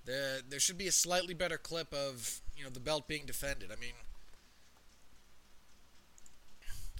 There, 0.05 0.39
there 0.47 0.59
should 0.59 0.77
be 0.77 0.87
a 0.87 0.91
slightly 0.91 1.33
better 1.33 1.57
clip 1.57 1.93
of, 1.93 2.41
you 2.55 2.63
know, 2.63 2.69
the 2.69 2.79
belt 2.79 3.07
being 3.07 3.25
defended. 3.25 3.71
I 3.71 3.79
mean, 3.79 3.93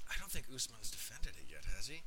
I 0.10 0.13
don't 0.20 0.31
think 0.31 0.46
Usman's 0.53 0.89
defended 0.89 1.34
it 1.38 1.46
yet, 1.50 1.65
has 1.75 1.88
he? 1.88 2.01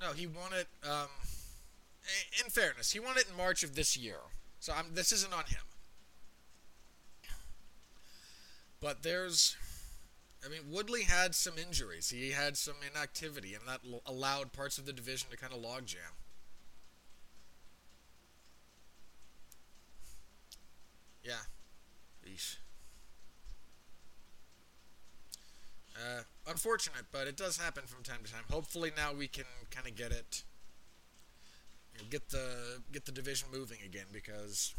No, 0.00 0.12
he 0.12 0.26
won 0.26 0.52
it. 0.52 0.66
Um, 0.82 1.08
in 2.44 2.50
fairness, 2.50 2.92
he 2.92 3.00
won 3.00 3.18
it 3.18 3.26
in 3.30 3.36
March 3.36 3.62
of 3.62 3.74
this 3.74 3.96
year, 3.96 4.18
so 4.60 4.72
I'm, 4.72 4.94
this 4.94 5.10
isn't 5.10 5.32
on 5.32 5.44
him. 5.44 5.62
But 8.80 9.02
there's, 9.02 9.56
I 10.44 10.48
mean, 10.48 10.62
Woodley 10.70 11.02
had 11.02 11.34
some 11.34 11.54
injuries. 11.58 12.08
He 12.08 12.30
had 12.30 12.56
some 12.56 12.76
inactivity, 12.90 13.54
and 13.54 13.64
that 13.68 13.80
allowed 14.06 14.52
parts 14.52 14.78
of 14.78 14.86
the 14.86 14.92
division 14.92 15.28
to 15.30 15.36
kind 15.36 15.52
of 15.52 15.60
logjam. 15.60 16.14
Yeah. 21.22 21.42
Eesh. 22.26 22.56
Uh, 25.94 26.22
unfortunate, 26.46 27.04
but 27.12 27.26
it 27.26 27.36
does 27.36 27.58
happen 27.58 27.82
from 27.86 28.02
time 28.02 28.20
to 28.24 28.32
time. 28.32 28.44
Hopefully 28.50 28.90
now 28.96 29.12
we 29.12 29.28
can 29.28 29.44
kind 29.70 29.86
of 29.86 29.94
get 29.94 30.12
it, 30.12 30.44
get 32.08 32.30
the 32.30 32.80
get 32.92 33.04
the 33.06 33.12
division 33.12 33.48
moving 33.52 33.78
again 33.84 34.06
because 34.12 34.74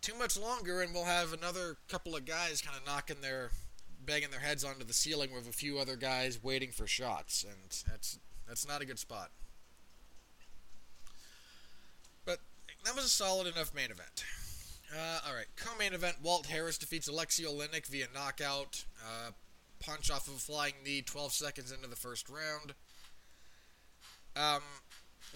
too 0.00 0.14
much 0.18 0.38
longer 0.38 0.82
and 0.82 0.94
we'll 0.94 1.04
have 1.04 1.32
another 1.32 1.76
couple 1.88 2.14
of 2.14 2.24
guys 2.24 2.60
kind 2.60 2.76
of 2.76 2.86
knocking 2.86 3.16
their 3.22 3.50
banging 4.06 4.30
their 4.30 4.40
heads 4.40 4.64
onto 4.64 4.84
the 4.84 4.92
ceiling 4.92 5.30
with 5.34 5.48
a 5.48 5.52
few 5.52 5.78
other 5.78 5.96
guys 5.96 6.42
waiting 6.42 6.70
for 6.70 6.86
shots, 6.86 7.44
and 7.44 7.82
that's 7.90 8.18
that's 8.48 8.66
not 8.66 8.80
a 8.80 8.86
good 8.86 8.98
spot. 8.98 9.30
But 12.24 12.38
that 12.84 12.94
was 12.94 13.04
a 13.04 13.08
solid 13.08 13.48
enough 13.48 13.74
main 13.74 13.90
event. 13.90 14.24
Uh, 14.96 15.18
all 15.26 15.34
right, 15.34 15.46
co-main 15.56 15.92
event: 15.92 16.16
Walt 16.22 16.46
Harris 16.46 16.78
defeats 16.78 17.08
Alexei 17.08 17.42
Oleinik 17.42 17.86
via 17.86 18.06
knockout. 18.14 18.84
Uh, 19.04 19.32
punch 19.80 20.10
off 20.10 20.28
of 20.28 20.34
a 20.34 20.38
flying 20.38 20.74
knee 20.84 21.02
12 21.02 21.32
seconds 21.32 21.72
into 21.72 21.88
the 21.88 21.96
first 21.96 22.28
round. 22.28 22.72
Um, 24.36 24.62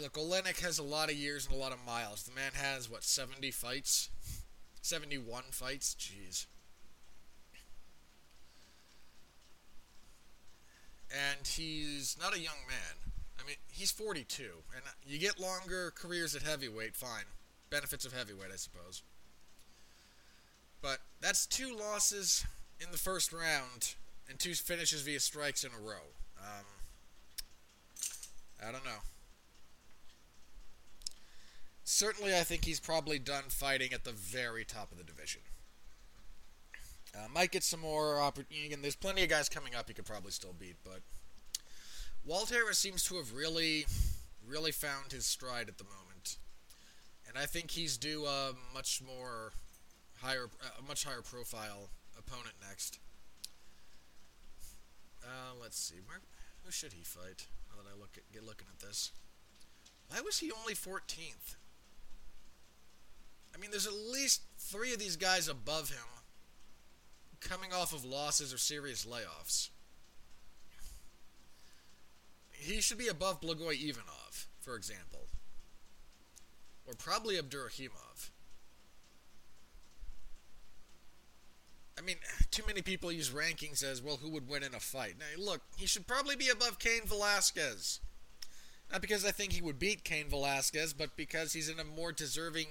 look, 0.00 0.14
Oleinik 0.14 0.60
has 0.60 0.78
a 0.78 0.82
lot 0.82 1.10
of 1.10 1.16
years 1.16 1.46
and 1.46 1.54
a 1.54 1.58
lot 1.58 1.72
of 1.72 1.84
miles. 1.84 2.22
The 2.22 2.34
man 2.34 2.52
has, 2.54 2.90
what, 2.90 3.04
70 3.04 3.50
fights? 3.50 4.10
71 4.82 5.44
fights? 5.50 5.94
Jeez. 5.98 6.46
And 11.10 11.46
he's 11.46 12.16
not 12.20 12.34
a 12.34 12.38
young 12.38 12.66
man. 12.68 13.12
I 13.38 13.46
mean, 13.46 13.56
he's 13.68 13.90
42. 13.90 14.44
And 14.74 14.84
you 15.06 15.18
get 15.18 15.40
longer 15.40 15.92
careers 15.94 16.34
at 16.34 16.42
heavyweight, 16.42 16.94
fine. 16.94 17.24
Benefits 17.68 18.04
of 18.04 18.12
heavyweight, 18.12 18.50
I 18.52 18.56
suppose. 18.56 19.02
But 20.82 20.98
that's 21.20 21.46
two 21.46 21.76
losses 21.76 22.44
in 22.80 22.90
the 22.92 22.98
first 22.98 23.32
round 23.32 23.94
and 24.28 24.38
two 24.38 24.54
finishes 24.54 25.02
via 25.02 25.20
strikes 25.20 25.64
in 25.64 25.70
a 25.72 25.80
row. 25.80 26.14
Um, 26.38 26.64
I 28.66 28.72
don't 28.72 28.84
know. 28.84 29.00
Certainly, 31.92 32.36
I 32.36 32.44
think 32.44 32.64
he's 32.64 32.78
probably 32.78 33.18
done 33.18 33.42
fighting 33.48 33.92
at 33.92 34.04
the 34.04 34.12
very 34.12 34.64
top 34.64 34.92
of 34.92 34.96
the 34.96 35.02
division. 35.02 35.40
Uh, 37.12 37.26
might 37.34 37.50
get 37.50 37.64
some 37.64 37.80
more 37.80 38.20
opportunity. 38.20 38.66
Again, 38.66 38.80
there's 38.80 38.94
plenty 38.94 39.24
of 39.24 39.28
guys 39.28 39.48
coming 39.48 39.74
up 39.74 39.88
he 39.88 39.94
could 39.94 40.04
probably 40.04 40.30
still 40.30 40.54
beat, 40.56 40.76
but 40.84 41.00
Walt 42.24 42.50
Harris 42.50 42.78
seems 42.78 43.02
to 43.04 43.16
have 43.16 43.34
really, 43.34 43.86
really 44.46 44.70
found 44.70 45.10
his 45.10 45.26
stride 45.26 45.68
at 45.68 45.78
the 45.78 45.84
moment, 45.84 46.36
and 47.28 47.36
I 47.36 47.44
think 47.44 47.72
he's 47.72 47.98
due 47.98 48.24
a 48.24 48.52
much 48.72 49.02
more 49.04 49.50
higher, 50.22 50.48
a 50.78 50.82
much 50.82 51.02
higher 51.02 51.22
profile 51.22 51.90
opponent 52.16 52.54
next. 52.66 53.00
Uh, 55.24 55.58
let's 55.60 55.76
see. 55.76 55.96
Where, 56.06 56.20
who 56.64 56.70
should 56.70 56.92
he 56.92 57.02
fight? 57.02 57.48
Now 57.68 57.82
that 57.82 57.90
I 57.92 57.98
look 57.98 58.10
at, 58.16 58.32
get 58.32 58.46
looking 58.46 58.68
at 58.72 58.78
this. 58.78 59.10
Why 60.06 60.20
was 60.20 60.38
he 60.38 60.52
only 60.52 60.74
14th? 60.74 61.56
I 63.54 63.58
mean, 63.58 63.70
there's 63.70 63.86
at 63.86 63.92
least 63.92 64.42
three 64.58 64.92
of 64.92 64.98
these 64.98 65.16
guys 65.16 65.48
above 65.48 65.90
him 65.90 65.98
coming 67.40 67.72
off 67.72 67.92
of 67.92 68.04
losses 68.04 68.52
or 68.52 68.58
serious 68.58 69.06
layoffs. 69.06 69.70
He 72.50 72.80
should 72.80 72.98
be 72.98 73.08
above 73.08 73.40
Blagoy 73.40 73.82
Ivanov, 73.82 74.46
for 74.60 74.76
example. 74.76 75.28
Or 76.86 76.94
probably 76.94 77.36
Abdurakhimov. 77.36 78.30
I 81.98 82.02
mean, 82.02 82.16
too 82.50 82.62
many 82.66 82.82
people 82.82 83.12
use 83.12 83.30
rankings 83.30 83.82
as 83.82 84.02
well. 84.02 84.16
Who 84.16 84.30
would 84.30 84.48
win 84.48 84.62
in 84.62 84.74
a 84.74 84.80
fight? 84.80 85.14
Now, 85.18 85.42
look, 85.42 85.60
he 85.76 85.86
should 85.86 86.06
probably 86.06 86.36
be 86.36 86.48
above 86.48 86.78
Cain 86.78 87.02
Velasquez. 87.06 88.00
Not 88.90 89.02
because 89.02 89.24
I 89.24 89.30
think 89.30 89.52
he 89.52 89.62
would 89.62 89.78
beat 89.78 90.02
Cain 90.02 90.28
Velasquez, 90.28 90.92
but 90.94 91.16
because 91.16 91.52
he's 91.52 91.68
in 91.68 91.78
a 91.78 91.84
more 91.84 92.10
deserving, 92.10 92.68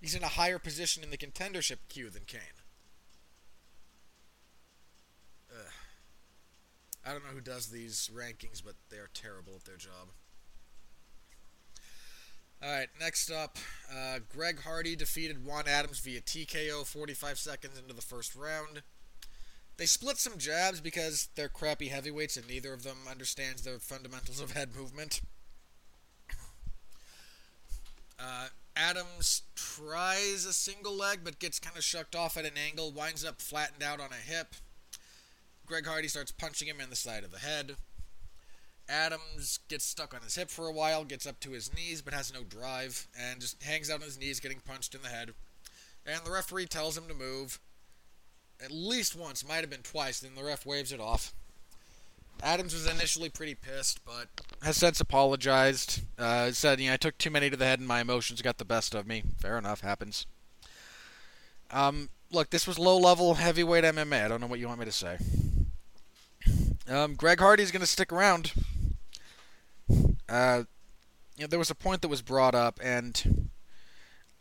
he's 0.00 0.14
in 0.14 0.22
a 0.22 0.28
higher 0.28 0.58
position 0.58 1.02
in 1.02 1.10
the 1.10 1.18
contendership 1.18 1.78
queue 1.88 2.10
than 2.10 2.22
Cain. 2.26 2.40
Ugh. 5.52 5.72
I 7.04 7.12
don't 7.12 7.24
know 7.24 7.32
who 7.32 7.40
does 7.40 7.68
these 7.68 8.10
rankings, 8.14 8.62
but 8.64 8.74
they 8.90 8.96
are 8.96 9.10
terrible 9.12 9.54
at 9.56 9.64
their 9.64 9.76
job. 9.76 10.08
All 12.62 12.70
right, 12.70 12.88
next 13.00 13.30
up, 13.30 13.56
uh, 13.90 14.18
Greg 14.28 14.60
Hardy 14.62 14.94
defeated 14.94 15.46
Juan 15.46 15.64
Adams 15.66 16.00
via 16.00 16.20
TKO 16.20 16.86
45 16.86 17.38
seconds 17.38 17.78
into 17.78 17.94
the 17.94 18.02
first 18.02 18.34
round. 18.34 18.82
They 19.78 19.86
split 19.86 20.18
some 20.18 20.36
jabs 20.36 20.78
because 20.78 21.30
they're 21.36 21.48
crappy 21.48 21.88
heavyweights 21.88 22.36
and 22.36 22.46
neither 22.46 22.74
of 22.74 22.82
them 22.82 22.98
understands 23.10 23.62
the 23.62 23.78
fundamentals 23.80 24.38
of 24.38 24.52
head 24.52 24.76
movement. 24.76 25.22
Uh, 28.22 28.48
Adams 28.76 29.42
tries 29.54 30.44
a 30.44 30.52
single 30.52 30.96
leg 30.96 31.20
but 31.24 31.38
gets 31.38 31.58
kind 31.58 31.76
of 31.76 31.84
shucked 31.84 32.14
off 32.14 32.36
at 32.36 32.44
an 32.44 32.56
angle, 32.56 32.92
winds 32.92 33.24
up 33.24 33.40
flattened 33.40 33.82
out 33.82 34.00
on 34.00 34.10
a 34.12 34.30
hip. 34.30 34.54
Greg 35.66 35.86
Hardy 35.86 36.08
starts 36.08 36.32
punching 36.32 36.68
him 36.68 36.80
in 36.80 36.90
the 36.90 36.96
side 36.96 37.24
of 37.24 37.30
the 37.30 37.38
head. 37.38 37.76
Adams 38.88 39.60
gets 39.68 39.84
stuck 39.84 40.12
on 40.12 40.22
his 40.22 40.34
hip 40.34 40.50
for 40.50 40.66
a 40.66 40.72
while, 40.72 41.04
gets 41.04 41.26
up 41.26 41.38
to 41.40 41.52
his 41.52 41.72
knees, 41.72 42.02
but 42.02 42.12
has 42.12 42.34
no 42.34 42.42
drive, 42.42 43.06
and 43.16 43.40
just 43.40 43.62
hangs 43.62 43.88
out 43.88 44.00
on 44.00 44.06
his 44.06 44.18
knees, 44.18 44.40
getting 44.40 44.58
punched 44.58 44.96
in 44.96 45.02
the 45.02 45.08
head. 45.08 45.30
And 46.04 46.24
the 46.24 46.32
referee 46.32 46.66
tells 46.66 46.98
him 46.98 47.06
to 47.06 47.14
move. 47.14 47.60
At 48.62 48.72
least 48.72 49.14
once, 49.14 49.46
might 49.46 49.60
have 49.60 49.70
been 49.70 49.82
twice, 49.82 50.20
then 50.20 50.34
the 50.34 50.42
ref 50.42 50.66
waves 50.66 50.90
it 50.90 51.00
off. 51.00 51.32
Adams 52.42 52.74
was 52.74 52.86
initially 52.86 53.28
pretty 53.28 53.54
pissed, 53.54 54.04
but 54.04 54.28
has 54.62 54.76
since 54.76 55.00
apologized. 55.00 56.02
Uh, 56.18 56.50
said, 56.52 56.80
you 56.80 56.88
know, 56.88 56.94
I 56.94 56.96
took 56.96 57.18
too 57.18 57.30
many 57.30 57.50
to 57.50 57.56
the 57.56 57.64
head 57.64 57.78
and 57.78 57.88
my 57.88 58.00
emotions 58.00 58.42
got 58.42 58.58
the 58.58 58.64
best 58.64 58.94
of 58.94 59.06
me. 59.06 59.22
Fair 59.38 59.58
enough, 59.58 59.80
happens. 59.80 60.26
Um, 61.70 62.08
look, 62.30 62.50
this 62.50 62.66
was 62.66 62.78
low 62.78 62.96
level 62.98 63.34
heavyweight 63.34 63.84
MMA. 63.84 64.24
I 64.24 64.28
don't 64.28 64.40
know 64.40 64.46
what 64.46 64.58
you 64.58 64.68
want 64.68 64.80
me 64.80 64.86
to 64.86 64.92
say. 64.92 65.18
Um, 66.88 67.14
Greg 67.14 67.38
Hardy's 67.40 67.70
going 67.70 67.80
to 67.80 67.86
stick 67.86 68.12
around. 68.12 68.52
Uh, 70.28 70.64
you 71.36 71.44
know, 71.44 71.46
there 71.46 71.58
was 71.58 71.70
a 71.70 71.74
point 71.74 72.02
that 72.02 72.08
was 72.08 72.22
brought 72.22 72.54
up, 72.54 72.80
and 72.82 73.50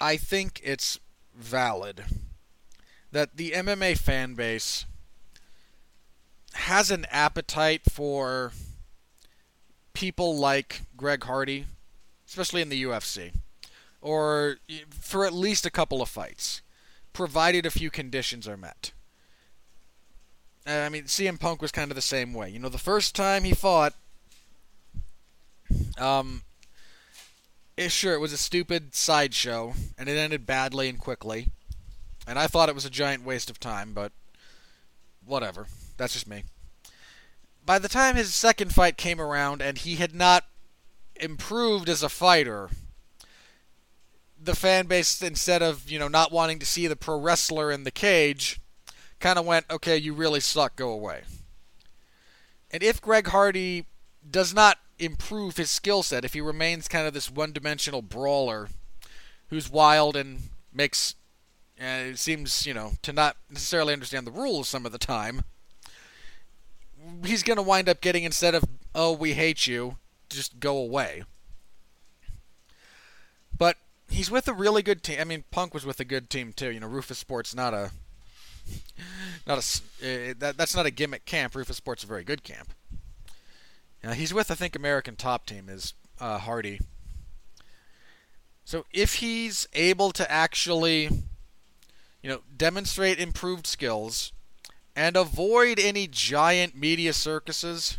I 0.01 0.18
think 0.18 0.60
it's 0.63 1.00
valid 1.36 2.03
that 3.12 3.38
the 3.38 3.51
MMA 3.51 3.98
fan 3.98 4.34
base 4.34 4.86
has 6.60 6.92
an 6.92 7.06
appetite 7.10 7.82
for 7.89 8.51
people 9.94 10.38
like 10.38 10.82
Greg 10.96 11.24
Hardy, 11.24 11.66
especially 12.28 12.62
in 12.62 12.70
the 12.70 12.84
UFC, 12.84 13.34
or 14.01 14.58
for 14.89 15.25
at 15.25 15.34
least 15.34 15.66
a 15.66 15.72
couple 15.72 16.01
of 16.01 16.10
fights, 16.10 16.62
provided 17.13 17.66
a 17.66 17.72
few 17.72 17.89
conditions 17.89 18.48
are 18.48 18.58
met. 18.58 18.92
I 20.66 20.89
mean, 20.89 21.06
CM 21.06 21.39
Punk 21.39 21.62
was 21.62 21.72
kind 21.72 21.89
of 21.92 21.96
the 21.96 22.01
same 22.01 22.34
way. 22.34 22.50
You 22.50 22.60
know, 22.60 22.70
the 22.70 22.78
first 22.78 23.16
time 23.16 23.44
he 23.44 23.54
fought, 23.54 23.94
um, 25.98 26.44
it, 27.75 27.92
sure, 27.92 28.13
it 28.13 28.20
was 28.20 28.34
a 28.34 28.38
stupid 28.38 28.94
sideshow, 28.94 29.74
and 29.98 30.08
it 30.08 30.18
ended 30.18 30.46
badly 30.46 30.89
and 30.89 31.00
quickly. 31.00 31.48
And 32.28 32.38
I 32.38 32.48
thought 32.48 32.70
it 32.70 32.75
was 32.75 32.86
a 32.86 32.89
giant 32.92 33.24
waste 33.24 33.50
of 33.50 33.60
time, 33.60 33.94
but 33.94 34.12
whatever. 35.25 35.68
That's 36.00 36.13
just 36.13 36.27
me. 36.27 36.46
By 37.65 37.77
the 37.77 37.89
time 37.89 38.15
his 38.15 38.34
second 38.34 38.74
fight 38.74 38.98
came 38.98 39.20
around 39.20 39.62
and 39.62 39.77
he 39.77 39.98
had 39.98 40.15
not 40.15 40.46
improved 41.18 41.89
as 41.89 42.01
a 42.01 42.10
fighter, 42.10 42.70
the 44.41 44.56
fan 44.56 44.88
base, 44.88 45.22
instead 45.22 45.62
of, 45.62 45.91
you 45.91 46.00
know, 46.00 46.08
not 46.08 46.32
wanting 46.32 46.58
to 46.60 46.65
see 46.65 46.88
the 46.88 46.96
pro 46.96 47.20
wrestler 47.20 47.70
in 47.70 47.84
the 47.84 47.91
cage, 47.91 48.62
kind 49.20 49.38
of 49.38 49.46
went, 49.46 49.65
okay, 49.70 49.98
you 49.98 50.13
really 50.13 50.39
suck, 50.39 50.77
go 50.77 50.89
away. 50.89 51.24
And 52.72 52.82
if 52.82 53.01
Greg 53.01 53.27
Hardy 53.27 53.86
does 54.29 54.53
not 54.53 54.77
improve 55.00 55.58
his 55.58 55.70
skill 55.70 56.01
set, 56.01 56.24
if 56.24 56.32
he 56.32 56.39
remains 56.39 56.88
kind 56.88 57.06
of 57.06 57.13
this 57.13 57.29
one 57.29 57.51
dimensional 57.51 58.01
brawler 58.01 58.70
who's 59.50 59.70
wild 59.70 60.15
and 60.15 60.44
makes, 60.74 61.15
uh, 61.77 62.12
it 62.12 62.20
seems, 62.20 62.65
you 62.65 62.74
know, 62.74 62.94
to 63.01 63.12
not 63.12 63.36
necessarily 63.50 63.91
understand 63.91 64.25
the 64.25 64.32
rules 64.32 64.70
some 64.70 64.86
of 64.86 64.94
the 64.94 64.98
time, 64.98 65.44
he's 67.25 67.44
going 67.44 67.58
to 67.58 67.63
wind 67.63 67.89
up 67.89 68.01
getting 68.01 68.24
instead 68.24 68.56
of 68.56 68.63
oh 68.96 69.12
we 69.13 69.34
hate 69.34 69.68
you, 69.68 69.98
just 70.30 70.60
go 70.60 70.78
away. 70.78 71.24
But 73.58 73.78
he's 74.10 74.32
with 74.32 74.48
a 74.48 74.54
really 74.54 74.82
good 74.82 75.04
team. 75.04 75.20
I 75.20 75.24
mean, 75.24 75.44
Punk 75.51 75.74
was 75.74 75.86
with 75.86 76.00
a 76.00 76.06
good 76.06 76.30
team 76.30 76.54
too. 76.54 76.72
You 76.72 76.80
know, 76.80 76.88
Roufusport's 76.88 77.56
not 77.56 77.74
a 77.74 77.92
not 79.48 79.58
a 79.58 80.32
uh, 80.32 80.34
that 80.39 80.58
that's 80.58 80.75
not 80.75 80.86
a 80.86 80.92
gimmick 80.92 81.25
camp. 81.25 81.54
Roufusport's 81.54 82.04
a 82.04 82.08
very 82.08 82.24
good 82.24 82.44
camp. 82.44 82.74
Now, 84.04 84.13
he's 84.13 84.34
with 84.34 84.50
I 84.50 84.56
think 84.56 84.75
American 84.75 85.16
Top 85.16 85.46
Team 85.46 85.68
is 85.70 85.94
uh, 86.20 86.38
Hardy. 86.38 86.80
So 88.63 88.86
if 88.94 89.16
he's 89.16 89.68
able 89.74 90.12
to 90.12 90.32
actually, 90.32 91.10
you 92.22 92.30
know, 92.30 92.42
demonstrate 92.56 93.20
improved 93.20 93.66
skills 93.66 94.32
and 94.96 95.15
avoid 95.15 95.79
any 95.79 96.08
giant 96.08 96.75
media 96.75 97.13
circuses. 97.13 97.98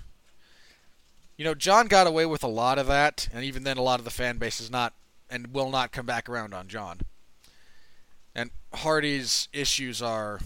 You 1.36 1.44
know, 1.44 1.54
Jon 1.54 1.86
got 1.86 2.06
away 2.06 2.26
with 2.26 2.42
a 2.42 2.48
lot 2.48 2.78
of 2.78 2.86
that, 2.88 3.28
and 3.32 3.44
even 3.44 3.64
then, 3.64 3.78
a 3.78 3.82
lot 3.82 3.98
of 3.98 4.04
the 4.04 4.10
fan 4.10 4.38
base 4.38 4.60
is 4.60 4.70
not 4.70 4.94
and 5.30 5.54
will 5.54 5.70
not 5.70 5.92
come 5.92 6.06
back 6.06 6.28
around 6.28 6.52
on 6.52 6.68
Jon. 6.68 7.00
And 8.34 8.50
Hardy's 8.74 9.48
issues 9.52 10.02
are 10.02 10.40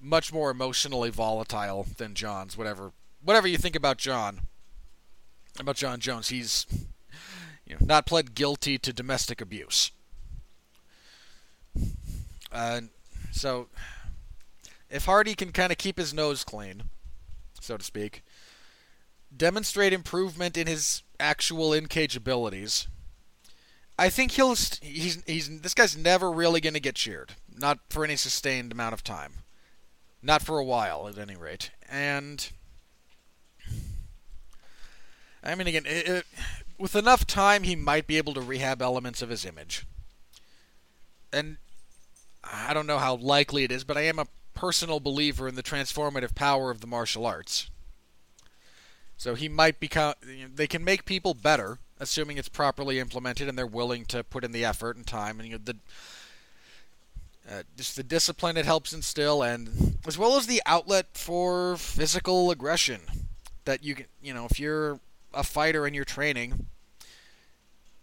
much 0.00 0.32
more 0.32 0.50
emotionally 0.50 1.10
volatile 1.10 1.86
than 1.98 2.14
Jon's. 2.14 2.56
Whatever, 2.56 2.92
whatever 3.22 3.46
you 3.46 3.58
think 3.58 3.76
about 3.76 3.98
Jon, 3.98 4.42
about 5.58 5.76
Jon 5.76 6.00
Jones, 6.00 6.28
he's 6.28 6.66
you 7.66 7.74
know, 7.74 7.86
not 7.86 8.06
pled 8.06 8.34
guilty 8.34 8.78
to 8.78 8.92
domestic 8.92 9.40
abuse. 9.40 9.90
Uh, 12.50 12.80
so 13.30 13.68
if 14.90 15.04
Hardy 15.04 15.34
can 15.34 15.52
kind 15.52 15.70
of 15.70 15.78
keep 15.78 15.98
his 15.98 16.12
nose 16.12 16.44
clean, 16.44 16.84
so 17.60 17.76
to 17.76 17.84
speak, 17.84 18.22
demonstrate 19.34 19.92
improvement 19.92 20.56
in 20.56 20.66
his 20.66 21.02
actual 21.18 21.72
in 21.72 21.86
cage 21.86 22.16
abilities, 22.16 22.88
I 23.98 24.08
think 24.08 24.32
he'll 24.32 24.54
he's 24.54 25.22
he's 25.26 25.60
this 25.60 25.74
guy's 25.74 25.96
never 25.96 26.30
really 26.30 26.60
going 26.60 26.74
to 26.74 26.80
get 26.80 26.94
cheered, 26.96 27.34
not 27.54 27.78
for 27.88 28.04
any 28.04 28.16
sustained 28.16 28.72
amount 28.72 28.94
of 28.94 29.04
time, 29.04 29.34
not 30.22 30.42
for 30.42 30.58
a 30.58 30.64
while 30.64 31.08
at 31.08 31.18
any 31.18 31.36
rate, 31.36 31.70
and. 31.88 32.50
I 35.42 35.54
mean, 35.54 35.66
again, 35.66 35.86
it, 35.86 36.06
it, 36.06 36.26
with 36.78 36.94
enough 36.94 37.26
time, 37.26 37.62
he 37.62 37.74
might 37.74 38.06
be 38.06 38.18
able 38.18 38.34
to 38.34 38.42
rehab 38.42 38.82
elements 38.82 39.22
of 39.22 39.30
his 39.30 39.46
image. 39.46 39.86
And 41.32 41.56
I 42.44 42.74
don't 42.74 42.86
know 42.86 42.98
how 42.98 43.16
likely 43.16 43.64
it 43.64 43.72
is, 43.72 43.82
but 43.82 43.96
I 43.96 44.02
am 44.02 44.18
a 44.18 44.26
personal 44.60 45.00
believer 45.00 45.48
in 45.48 45.54
the 45.54 45.62
transformative 45.62 46.34
power 46.34 46.70
of 46.70 46.82
the 46.82 46.86
martial 46.86 47.24
arts. 47.24 47.70
So 49.16 49.34
he 49.34 49.48
might 49.48 49.80
become. 49.80 50.12
They 50.54 50.66
can 50.66 50.84
make 50.84 51.06
people 51.06 51.32
better, 51.32 51.78
assuming 51.98 52.36
it's 52.36 52.50
properly 52.50 52.98
implemented 52.98 53.48
and 53.48 53.56
they're 53.56 53.66
willing 53.66 54.04
to 54.06 54.22
put 54.22 54.44
in 54.44 54.52
the 54.52 54.66
effort 54.66 54.96
and 54.96 55.06
time 55.06 55.40
and 55.40 55.48
you 55.48 55.54
know, 55.54 55.62
the. 55.64 55.76
Uh, 57.50 57.62
just 57.74 57.96
the 57.96 58.02
discipline 58.02 58.58
it 58.58 58.66
helps 58.66 58.92
instill, 58.92 59.42
and 59.42 59.96
as 60.06 60.18
well 60.18 60.36
as 60.36 60.46
the 60.46 60.62
outlet 60.66 61.06
for 61.14 61.76
physical 61.78 62.50
aggression 62.50 63.00
that 63.64 63.82
you 63.82 63.94
can, 63.94 64.06
you 64.22 64.32
know, 64.32 64.44
if 64.44 64.60
you're 64.60 65.00
a 65.32 65.42
fighter 65.42 65.86
and 65.86 65.96
you're 65.96 66.04
training, 66.04 66.66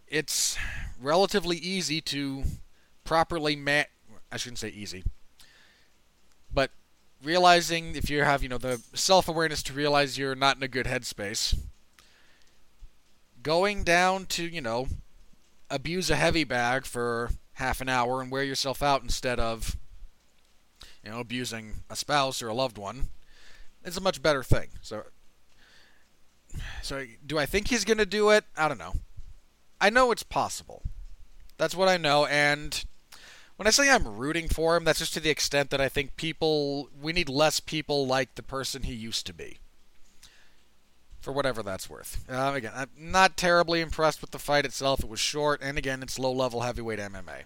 it's 0.07 0.57
relatively 0.99 1.57
easy 1.57 2.01
to 2.01 2.43
properly 3.03 3.55
ma- 3.55 3.83
I 4.31 4.37
shouldn't 4.37 4.59
say 4.59 4.69
easy. 4.69 5.03
But 6.57 6.71
realizing 7.23 7.95
if 7.95 8.09
you 8.09 8.23
have, 8.23 8.41
you 8.41 8.49
know, 8.49 8.57
the 8.57 8.81
self 8.95 9.27
awareness 9.27 9.61
to 9.61 9.73
realize 9.73 10.17
you're 10.17 10.33
not 10.33 10.57
in 10.57 10.63
a 10.63 10.67
good 10.67 10.87
headspace, 10.87 11.55
going 13.43 13.83
down 13.83 14.25
to, 14.25 14.43
you 14.43 14.59
know, 14.59 14.87
abuse 15.69 16.09
a 16.09 16.15
heavy 16.15 16.43
bag 16.43 16.87
for 16.87 17.29
half 17.53 17.79
an 17.79 17.89
hour 17.89 18.23
and 18.23 18.31
wear 18.31 18.41
yourself 18.41 18.81
out 18.81 19.03
instead 19.03 19.39
of, 19.39 19.77
you 21.03 21.11
know, 21.11 21.19
abusing 21.19 21.83
a 21.91 21.95
spouse 21.95 22.41
or 22.41 22.47
a 22.47 22.55
loved 22.55 22.79
one, 22.79 23.09
it's 23.85 23.97
a 23.97 24.01
much 24.01 24.23
better 24.23 24.41
thing. 24.41 24.69
So, 24.81 25.03
so 26.81 27.05
do 27.23 27.37
I 27.37 27.45
think 27.45 27.67
he's 27.67 27.85
going 27.85 27.99
to 27.99 28.05
do 28.07 28.31
it? 28.31 28.45
I 28.57 28.67
don't 28.67 28.79
know. 28.79 28.95
I 29.79 29.91
know 29.91 30.09
it's 30.09 30.23
possible. 30.23 30.81
That's 31.59 31.75
what 31.75 31.87
I 31.87 31.97
know, 31.97 32.25
and 32.25 32.83
when 33.57 33.67
I 33.67 33.71
say 33.71 33.89
I'm 33.89 34.07
rooting 34.07 34.47
for 34.47 34.75
him, 34.75 34.85
that's 34.85 34.99
just 34.99 35.13
to 35.15 35.19
the 35.19 35.31
extent 35.31 35.71
that 35.71 35.81
I 35.81 35.89
think 35.89 36.15
people 36.15 36.89
we 36.99 37.11
need 37.11 37.27
less 37.27 37.59
people 37.59 38.07
like 38.07 38.35
the 38.35 38.43
person 38.43 38.83
he 38.83 38.93
used 38.93 39.25
to 39.27 39.33
be. 39.33 39.57
For 41.19 41.33
whatever 41.33 41.61
that's 41.61 41.89
worth. 41.89 42.23
Uh, 42.29 42.53
again, 42.55 42.71
I'm 42.73 42.89
not 42.97 43.35
terribly 43.35 43.81
impressed 43.81 44.21
with 44.21 44.31
the 44.31 44.39
fight 44.39 44.65
itself. 44.65 45.03
It 45.03 45.09
was 45.09 45.19
short, 45.19 45.59
and 45.61 45.77
again, 45.77 46.01
it's 46.01 46.17
low 46.17 46.31
level 46.31 46.61
heavyweight 46.61 46.99
MMA. 46.99 47.43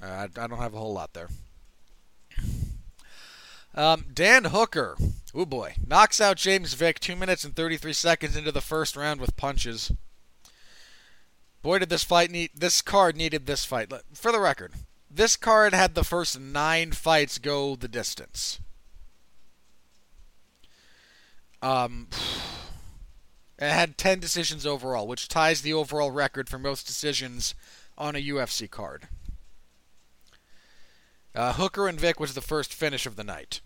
Uh, 0.00 0.06
I, 0.06 0.22
I, 0.24 0.46
don't 0.46 0.58
have 0.58 0.72
a 0.72 0.78
whole 0.78 0.94
lot 0.94 1.12
there. 1.12 1.28
Um, 3.74 4.06
Dan 4.14 4.44
Hooker, 4.44 4.96
oh 5.34 5.44
boy, 5.44 5.74
knocks 5.86 6.18
out 6.18 6.38
James 6.38 6.72
Vick 6.72 6.98
two 6.98 7.14
minutes 7.14 7.44
and 7.44 7.54
33 7.54 7.92
seconds 7.92 8.36
into 8.36 8.52
the 8.52 8.62
first 8.62 8.96
round 8.96 9.20
with 9.20 9.36
punches. 9.36 9.92
Boy, 11.62 11.78
did 11.78 11.88
this 11.88 12.04
fight 12.04 12.30
need 12.30 12.50
this 12.54 12.82
card 12.82 13.16
needed 13.16 13.46
this 13.46 13.64
fight. 13.64 13.92
For 14.14 14.30
the 14.30 14.40
record, 14.40 14.72
this 15.10 15.36
card 15.36 15.74
had 15.74 15.94
the 15.94 16.04
first 16.04 16.38
nine 16.38 16.92
fights 16.92 17.38
go 17.38 17.74
the 17.76 17.88
distance. 17.88 18.60
Um, 21.62 22.08
it 23.58 23.70
had 23.70 23.98
ten 23.98 24.20
decisions 24.20 24.66
overall, 24.66 25.08
which 25.08 25.28
ties 25.28 25.62
the 25.62 25.72
overall 25.72 26.10
record 26.10 26.48
for 26.48 26.58
most 26.58 26.86
decisions 26.86 27.54
on 27.98 28.14
a 28.14 28.22
UFC 28.22 28.70
card. 28.70 29.08
Uh, 31.34 31.52
Hooker 31.54 31.88
and 31.88 32.00
Vick 32.00 32.18
was 32.18 32.34
the 32.34 32.40
first 32.40 32.72
finish 32.72 33.04
of 33.06 33.16
the 33.16 33.24
night. 33.24 33.60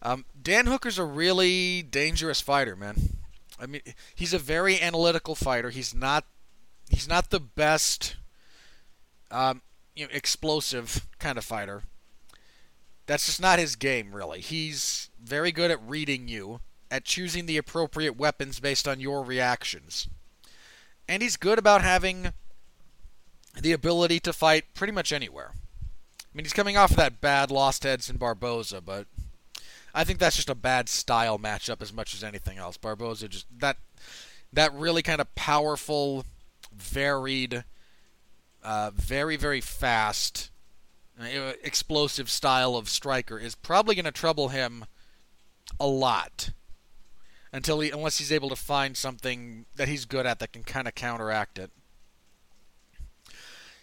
Um, 0.00 0.26
Dan 0.40 0.66
Hooker's 0.66 0.98
a 0.98 1.04
really 1.04 1.82
dangerous 1.82 2.40
fighter, 2.40 2.76
man. 2.76 3.18
I 3.64 3.66
mean, 3.66 3.80
he's 4.14 4.34
a 4.34 4.38
very 4.38 4.80
analytical 4.80 5.34
fighter. 5.34 5.70
He's 5.70 5.94
not 5.94 6.26
he's 6.88 7.08
not 7.08 7.30
the 7.30 7.40
best 7.40 8.16
um, 9.30 9.62
you 9.96 10.04
know, 10.04 10.10
explosive 10.12 11.06
kind 11.18 11.38
of 11.38 11.44
fighter. 11.44 11.82
That's 13.06 13.26
just 13.26 13.40
not 13.40 13.58
his 13.58 13.74
game, 13.74 14.14
really. 14.14 14.40
He's 14.40 15.10
very 15.22 15.50
good 15.50 15.70
at 15.70 15.80
reading 15.86 16.28
you, 16.28 16.60
at 16.90 17.04
choosing 17.04 17.46
the 17.46 17.56
appropriate 17.56 18.16
weapons 18.16 18.60
based 18.60 18.86
on 18.86 19.00
your 19.00 19.22
reactions. 19.22 20.08
And 21.08 21.22
he's 21.22 21.36
good 21.36 21.58
about 21.58 21.82
having 21.82 22.32
the 23.60 23.72
ability 23.72 24.20
to 24.20 24.32
fight 24.32 24.74
pretty 24.74 24.92
much 24.92 25.12
anywhere. 25.12 25.52
I 25.54 26.36
mean, 26.36 26.44
he's 26.44 26.52
coming 26.52 26.76
off 26.76 26.92
of 26.92 26.96
that 26.96 27.20
bad 27.20 27.50
lost 27.50 27.82
to 27.82 27.88
Edson 27.90 28.16
Barboza, 28.16 28.80
but 28.80 29.06
I 29.94 30.04
think 30.04 30.18
that's 30.18 30.36
just 30.36 30.50
a 30.50 30.56
bad 30.56 30.88
style 30.88 31.38
matchup 31.38 31.80
as 31.80 31.92
much 31.92 32.14
as 32.14 32.24
anything 32.24 32.58
else. 32.58 32.76
Barboza 32.76 33.28
just 33.28 33.46
that 33.58 33.76
that 34.52 34.74
really 34.74 35.02
kind 35.02 35.20
of 35.20 35.34
powerful, 35.34 36.24
varied, 36.74 37.64
uh, 38.62 38.90
very 38.94 39.36
very 39.36 39.60
fast, 39.60 40.50
explosive 41.62 42.28
style 42.28 42.74
of 42.74 42.88
striker 42.88 43.38
is 43.38 43.54
probably 43.54 43.94
going 43.94 44.04
to 44.04 44.12
trouble 44.12 44.48
him 44.48 44.84
a 45.78 45.86
lot 45.86 46.50
until 47.52 47.78
he 47.80 47.90
unless 47.90 48.18
he's 48.18 48.32
able 48.32 48.48
to 48.48 48.56
find 48.56 48.96
something 48.96 49.64
that 49.76 49.86
he's 49.86 50.04
good 50.04 50.26
at 50.26 50.40
that 50.40 50.52
can 50.52 50.64
kind 50.64 50.88
of 50.88 50.94
counteract 50.96 51.58
it. 51.58 51.70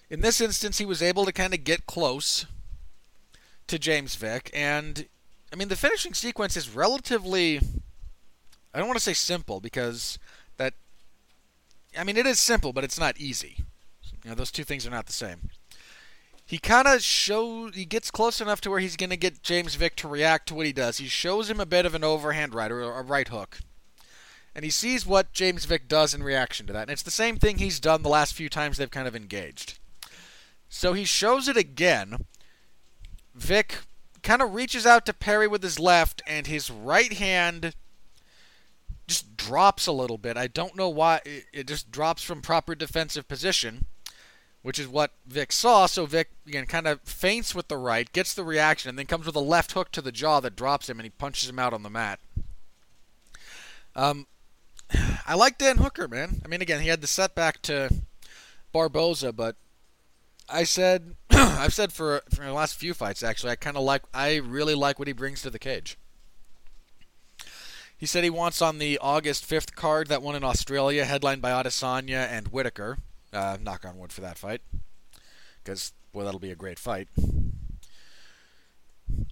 In 0.10 0.20
this 0.20 0.42
instance, 0.42 0.78
he 0.78 0.86
was 0.86 1.02
able 1.02 1.24
to 1.24 1.32
kind 1.32 1.54
of 1.54 1.64
get 1.64 1.86
close 1.86 2.46
to 3.68 3.80
James 3.80 4.16
Vick, 4.16 4.52
and 4.54 5.08
I 5.52 5.56
mean 5.56 5.68
the 5.68 5.76
finishing 5.76 6.14
sequence 6.14 6.56
is 6.56 6.74
relatively. 6.74 7.60
I 8.74 8.80
don't 8.80 8.88
want 8.88 8.98
to 8.98 9.04
say 9.04 9.14
simple 9.14 9.60
because 9.60 10.18
that. 10.58 10.74
I 11.98 12.04
mean 12.04 12.18
it 12.18 12.26
is 12.26 12.40
simple, 12.40 12.74
but 12.74 12.84
it's 12.84 13.00
not 13.00 13.18
easy. 13.18 13.58
You 14.24 14.30
know, 14.30 14.36
those 14.36 14.52
two 14.52 14.64
things 14.64 14.86
are 14.88 14.92
not 14.92 15.08
the 15.08 15.14
same. 15.14 15.50
He 16.46 16.58
kind 16.58 16.88
of 16.88 17.02
shows 17.02 17.76
he 17.76 17.86
gets 17.86 18.12
close 18.12 18.42
enough 18.42 18.62
to 18.62 18.70
where 18.70 18.80
he's 18.80 18.98
going 18.98 19.10
to 19.10 19.18
get 19.18 19.42
James 19.42 19.76
Vick 19.76 19.96
to 19.98 20.08
react 20.08 20.48
to 20.50 20.56
what 20.56 20.66
he 20.66 20.74
does. 20.74 20.98
He 20.98 21.08
shows 21.08 21.50
him 21.50 21.60
a 21.60 21.66
bit 21.66 21.86
of 21.86 21.96
an 21.96 22.04
overhand 22.04 22.54
right 22.54 22.72
or 22.72 22.82
a 22.82 23.02
right 23.02 23.28
hook. 23.28 23.60
And 24.54 24.66
he 24.66 24.72
sees 24.72 25.06
what 25.06 25.32
James 25.32 25.64
Vick 25.64 25.88
does 25.88 26.14
in 26.14 26.24
reaction 26.24 26.68
to 26.68 26.74
that. 26.74 26.82
And 26.82 26.92
it's 26.92 27.04
the 27.04 27.10
same 27.10 27.38
thing 27.38 27.58
he's 27.58 27.80
done 27.80 28.02
the 28.02 28.10
last 28.10 28.34
few 28.34 28.50
times 28.50 28.78
they've 28.78 28.92
kind 28.92 29.08
of 29.08 29.16
engaged. 29.16 29.80
So 30.68 30.92
he 30.92 31.06
shows 31.06 31.48
it 31.48 31.56
again. 31.56 32.26
Vick 33.34 33.78
kind 34.24 34.42
of 34.42 34.54
reaches 34.54 34.86
out 34.86 35.06
to 35.06 35.14
parry 35.14 35.48
with 35.48 35.64
his 35.64 35.80
left, 35.80 36.22
and 36.28 36.48
his 36.48 36.70
right 36.70 37.14
hand 37.14 37.76
just 39.08 39.36
drops 39.36 39.88
a 39.88 39.92
little 39.92 40.18
bit. 40.18 40.38
I 40.38 40.48
don't 40.48 40.76
know 40.76 40.90
why. 40.90 41.22
It 41.26 41.68
just 41.68 41.92
drops 41.92 42.24
from 42.24 42.42
proper 42.42 42.76
defensive 42.76 43.28
position, 43.28 43.86
which 44.62 44.80
is 44.80 44.88
what 44.88 45.12
Vick 45.26 45.52
saw. 45.52 45.86
So 45.86 46.06
Vick, 46.06 46.30
again, 46.48 46.66
kind 46.66 46.88
of 46.88 47.02
feints 47.02 47.54
with 47.54 47.68
the 47.68 47.78
right, 47.78 48.12
gets 48.12 48.34
the 48.34 48.44
reaction, 48.44 48.90
and 48.90 48.98
then 48.98 49.06
comes 49.06 49.26
with 49.26 49.36
a 49.36 49.42
left 49.42 49.74
hook 49.74 49.92
to 49.92 50.02
the 50.02 50.12
jaw 50.12 50.40
that 50.40 50.56
drops 50.56 50.90
him, 50.90 51.00
and 51.00 51.06
he 51.06 51.10
punches 51.10 51.50
him 51.50 51.60
out 51.60 51.74
on 51.74 51.84
the 51.84 51.90
mat. 51.90 52.20
Um, 53.96 54.28
I 55.28 55.36
like 55.36 55.58
Dan 55.58 55.78
Hooker, 55.78 56.08
man. 56.08 56.42
I 56.46 56.48
mean, 56.48 56.62
again, 56.62 56.82
he 56.82 56.90
had 56.90 57.02
the 57.02 57.08
setback 57.08 57.62
to 57.64 57.90
Barboza, 58.72 59.34
but 59.34 59.56
I 60.50 60.64
said 60.64 61.16
I've 61.60 61.74
said 61.74 61.92
for 61.92 62.22
for 62.34 62.44
the 62.44 62.54
last 62.54 62.76
few 62.76 62.94
fights 62.94 63.24
actually 63.24 63.52
I 63.52 63.56
kind 63.56 63.78
of 63.78 63.84
like 63.84 64.04
I 64.14 64.36
really 64.36 64.76
like 64.76 65.00
what 65.00 65.08
he 65.08 65.14
brings 65.14 65.42
to 65.42 65.50
the 65.50 65.60
cage. 65.60 65.98
He 67.98 68.08
said 68.08 68.24
he 68.24 68.32
wants 68.32 68.64
on 68.64 68.80
the 68.80 68.98
August 68.98 69.48
5th 69.48 69.76
card 69.76 70.08
that 70.08 70.24
one 70.24 70.36
in 70.36 70.44
Australia, 70.44 71.06
headlined 71.06 71.40
by 71.40 71.52
Adesanya 71.52 72.28
and 72.28 72.48
Whitaker. 72.48 72.98
Uh, 73.32 73.58
knock 73.62 73.86
on 73.86 74.00
wood 74.00 74.12
for 74.12 74.22
that 74.22 74.40
fight, 74.40 74.62
because 75.64 75.94
well, 76.12 76.26
that'll 76.26 76.40
be 76.40 76.50
a 76.50 76.56
great 76.56 76.80
fight. 76.80 77.08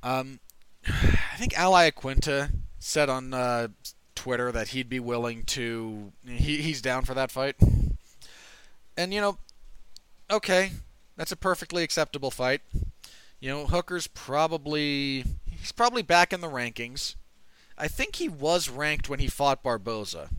Um, 0.03 0.39
I 0.87 1.35
think 1.37 1.57
Al 1.57 1.73
Iaquinta 1.73 2.51
said 2.77 3.09
on 3.09 3.33
uh, 3.33 3.69
Twitter 4.13 4.51
that 4.51 4.69
he'd 4.69 4.87
be 4.87 4.99
willing 4.99 5.43
to. 5.45 6.13
He, 6.25 6.57
he's 6.61 6.79
down 6.79 7.05
for 7.05 7.15
that 7.15 7.31
fight, 7.31 7.55
and 8.95 9.11
you 9.11 9.19
know, 9.19 9.39
okay, 10.29 10.73
that's 11.19 11.33
a 11.33 11.35
perfectly 11.35 11.83
acceptable 11.83 12.31
fight. 12.31 12.61
You 13.41 13.49
know, 13.49 13.67
Hooker's 13.67 14.07
probably 14.07 15.25
he's 15.51 15.73
probably 15.73 16.01
back 16.01 16.31
in 16.31 16.39
the 16.39 16.47
rankings. 16.47 17.15
I 17.77 17.89
think 17.89 18.15
he 18.15 18.29
was 18.29 18.69
ranked 18.69 19.09
when 19.09 19.19
he 19.19 19.27
fought 19.27 19.61
Barboza. 19.61 20.29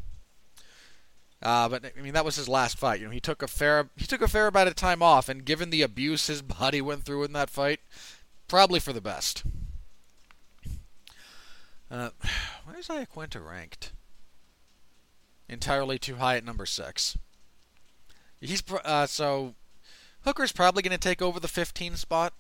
Uh, 1.43 1.69
but 1.69 1.93
I 1.97 2.01
mean 2.01 2.15
that 2.15 2.25
was 2.25 2.37
his 2.37 2.49
last 2.49 2.79
fight. 2.79 2.99
You 2.99 3.07
know, 3.07 3.13
he 3.13 3.21
took 3.21 3.43
a 3.43 3.47
fair 3.47 3.91
he 3.95 4.07
took 4.07 4.23
a 4.23 4.29
fair 4.29 4.47
amount 4.47 4.69
of 4.69 4.75
time 4.75 5.03
off, 5.03 5.29
and 5.29 5.45
given 5.45 5.69
the 5.69 5.83
abuse 5.83 6.29
his 6.29 6.41
body 6.61 6.81
went 6.81 7.05
through 7.05 7.25
in 7.25 7.35
that 7.35 7.51
fight, 7.51 7.81
probably 8.49 8.81
for 8.81 8.95
the 8.95 9.03
best. 9.03 9.45
Uh, 11.91 12.09
where's 12.65 12.89
Iaquinta 12.89 13.47
ranked? 13.47 13.93
Entirely 15.47 15.99
too 15.99 16.17
high 16.17 16.39
at 16.39 16.45
number 16.45 16.65
six. 16.65 17.19
He's 18.41 18.63
uh, 18.83 19.05
so 19.05 19.57
Hooker's 20.25 20.53
probably 20.53 20.83
going 20.83 20.97
to 20.97 20.99
take 20.99 21.23
over 21.23 21.41
the 21.41 21.49
15 21.49 21.97
spot. 21.97 22.35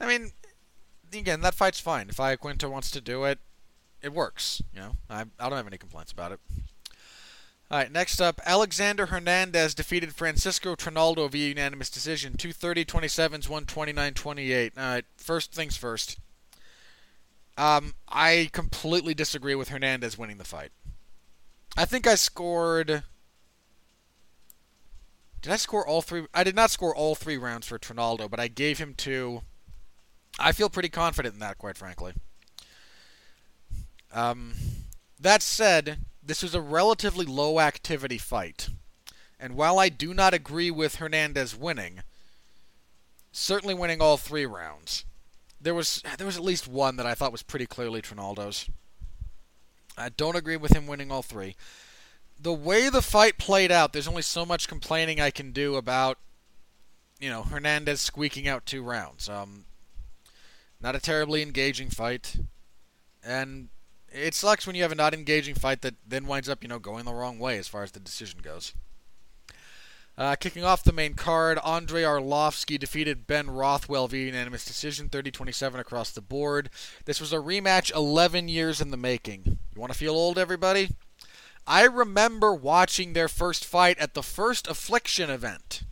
I 0.00 0.06
mean, 0.06 0.32
again, 1.12 1.40
that 1.42 1.54
fight's 1.54 1.80
fine. 1.80 2.08
If 2.08 2.16
Iaquinta 2.16 2.70
wants 2.70 2.90
to 2.90 3.00
do 3.00 3.24
it, 3.24 3.38
it 4.02 4.12
works. 4.12 4.62
You 4.74 4.80
know, 4.80 4.92
I, 5.08 5.22
I 5.38 5.48
don't 5.48 5.56
have 5.56 5.66
any 5.66 5.78
complaints 5.78 6.12
about 6.12 6.32
it. 6.32 6.40
All 7.70 7.78
right, 7.78 7.90
next 7.90 8.20
up, 8.20 8.38
Alexander 8.44 9.06
Hernandez 9.06 9.74
defeated 9.74 10.14
Francisco 10.14 10.74
Trinaldo 10.74 11.28
via 11.28 11.48
unanimous 11.48 11.88
decision, 11.88 12.34
230 12.36 12.84
27s, 12.84 13.48
129 13.48 14.12
28. 14.12 14.72
All 14.76 14.82
right, 14.82 15.04
first 15.16 15.52
things 15.54 15.76
first. 15.76 16.18
Um, 17.56 17.94
I 18.08 18.50
completely 18.52 19.14
disagree 19.14 19.54
with 19.54 19.68
Hernandez 19.68 20.18
winning 20.18 20.38
the 20.38 20.44
fight. 20.44 20.70
I 21.76 21.86
think 21.86 22.06
I 22.06 22.14
scored 22.16 23.04
did 25.42 25.52
I 25.52 25.56
score 25.56 25.86
all 25.86 26.02
three? 26.02 26.26
I 26.32 26.44
did 26.44 26.54
not 26.54 26.70
score 26.70 26.94
all 26.94 27.16
three 27.16 27.36
rounds 27.36 27.66
for 27.66 27.76
Trinaldo, 27.76 28.28
but 28.28 28.40
I 28.40 28.48
gave 28.48 28.78
him 28.78 28.94
two. 28.94 29.42
I 30.38 30.52
feel 30.52 30.70
pretty 30.70 30.88
confident 30.88 31.34
in 31.34 31.40
that, 31.40 31.58
quite 31.58 31.76
frankly. 31.76 32.14
Um, 34.12 34.54
that 35.18 35.42
said, 35.42 35.98
this 36.22 36.42
was 36.42 36.54
a 36.54 36.60
relatively 36.60 37.26
low 37.26 37.58
activity 37.58 38.18
fight. 38.18 38.68
And 39.38 39.56
while 39.56 39.80
I 39.80 39.88
do 39.88 40.14
not 40.14 40.32
agree 40.32 40.70
with 40.70 40.96
Hernandez 40.96 41.56
winning, 41.56 42.02
certainly 43.32 43.74
winning 43.74 44.00
all 44.00 44.16
three 44.16 44.46
rounds, 44.46 45.04
there 45.60 45.74
was 45.74 46.02
there 46.16 46.26
was 46.26 46.36
at 46.36 46.44
least 46.44 46.68
one 46.68 46.96
that 46.96 47.06
I 47.06 47.14
thought 47.14 47.32
was 47.32 47.42
pretty 47.42 47.66
clearly 47.66 48.00
Trinaldo's. 48.00 48.70
I 49.98 50.08
don't 50.08 50.36
agree 50.36 50.56
with 50.56 50.74
him 50.74 50.86
winning 50.86 51.10
all 51.10 51.22
three 51.22 51.56
the 52.42 52.52
way 52.52 52.88
the 52.88 53.02
fight 53.02 53.38
played 53.38 53.70
out, 53.70 53.92
there's 53.92 54.08
only 54.08 54.22
so 54.22 54.44
much 54.44 54.68
complaining 54.68 55.20
I 55.20 55.30
can 55.30 55.52
do 55.52 55.76
about, 55.76 56.18
you 57.20 57.30
know, 57.30 57.42
Hernandez 57.44 58.00
squeaking 58.00 58.48
out 58.48 58.66
two 58.66 58.82
rounds. 58.82 59.28
Um, 59.28 59.64
not 60.80 60.96
a 60.96 61.00
terribly 61.00 61.42
engaging 61.42 61.88
fight, 61.88 62.36
and 63.24 63.68
it 64.10 64.34
sucks 64.34 64.66
when 64.66 64.74
you 64.74 64.82
have 64.82 64.92
a 64.92 64.96
not 64.96 65.14
engaging 65.14 65.54
fight 65.54 65.82
that 65.82 65.94
then 66.06 66.26
winds 66.26 66.48
up, 66.48 66.62
you 66.62 66.68
know, 66.68 66.80
going 66.80 67.04
the 67.04 67.14
wrong 67.14 67.38
way 67.38 67.58
as 67.58 67.68
far 67.68 67.84
as 67.84 67.92
the 67.92 68.00
decision 68.00 68.40
goes. 68.42 68.72
Uh, 70.18 70.36
kicking 70.36 70.64
off 70.64 70.84
the 70.84 70.92
main 70.92 71.14
card, 71.14 71.58
Andre 71.64 72.02
Arlovski 72.02 72.78
defeated 72.78 73.26
Ben 73.26 73.48
Rothwell 73.48 74.08
via 74.08 74.26
unanimous 74.26 74.64
decision, 74.64 75.08
30-27 75.08 75.78
across 75.78 76.10
the 76.10 76.20
board. 76.20 76.68
This 77.06 77.18
was 77.20 77.32
a 77.32 77.36
rematch 77.36 77.94
11 77.94 78.48
years 78.48 78.80
in 78.80 78.90
the 78.90 78.98
making. 78.98 79.58
You 79.74 79.80
want 79.80 79.90
to 79.92 79.98
feel 79.98 80.12
old, 80.12 80.38
everybody? 80.38 80.90
I 81.66 81.84
remember 81.84 82.54
watching 82.54 83.12
their 83.12 83.28
first 83.28 83.64
fight 83.64 83.98
at 83.98 84.14
the 84.14 84.22
first 84.22 84.66
Affliction 84.66 85.30
event. 85.30 85.82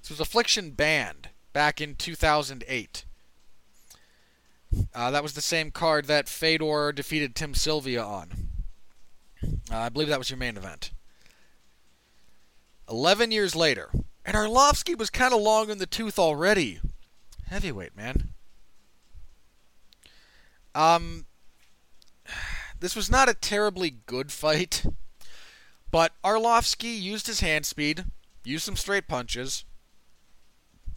This 0.00 0.10
was 0.10 0.20
Affliction 0.20 0.72
Banned 0.72 1.28
back 1.52 1.80
in 1.80 1.94
2008. 1.94 3.04
Uh, 4.94 5.10
that 5.10 5.22
was 5.22 5.34
the 5.34 5.40
same 5.40 5.70
card 5.70 6.06
that 6.06 6.28
Fedor 6.28 6.92
defeated 6.92 7.34
Tim 7.34 7.54
Sylvia 7.54 8.02
on. 8.02 8.48
Uh, 9.70 9.76
I 9.76 9.88
believe 9.88 10.08
that 10.08 10.18
was 10.18 10.30
your 10.30 10.38
main 10.38 10.56
event. 10.56 10.92
11 12.88 13.30
years 13.30 13.54
later, 13.54 13.90
and 14.24 14.36
Arlovski 14.36 14.96
was 14.96 15.10
kind 15.10 15.32
of 15.32 15.40
long 15.40 15.70
in 15.70 15.78
the 15.78 15.86
tooth 15.86 16.18
already. 16.18 16.80
Heavyweight, 17.48 17.96
man. 17.96 18.30
Um, 20.74 21.26
this 22.82 22.96
was 22.96 23.08
not 23.08 23.28
a 23.28 23.34
terribly 23.34 23.90
good 24.06 24.32
fight, 24.32 24.84
but 25.92 26.12
Arlovski 26.24 27.00
used 27.00 27.28
his 27.28 27.38
hand 27.38 27.64
speed, 27.64 28.06
used 28.44 28.64
some 28.64 28.74
straight 28.74 29.06
punches, 29.06 29.64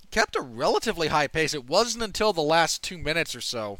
kept 0.09 0.35
a 0.35 0.41
relatively 0.41 1.09
high 1.09 1.27
pace. 1.27 1.53
It 1.53 1.69
wasn't 1.69 2.03
until 2.03 2.33
the 2.33 2.41
last 2.41 2.83
two 2.83 2.97
minutes 2.97 3.35
or 3.35 3.41
so 3.41 3.77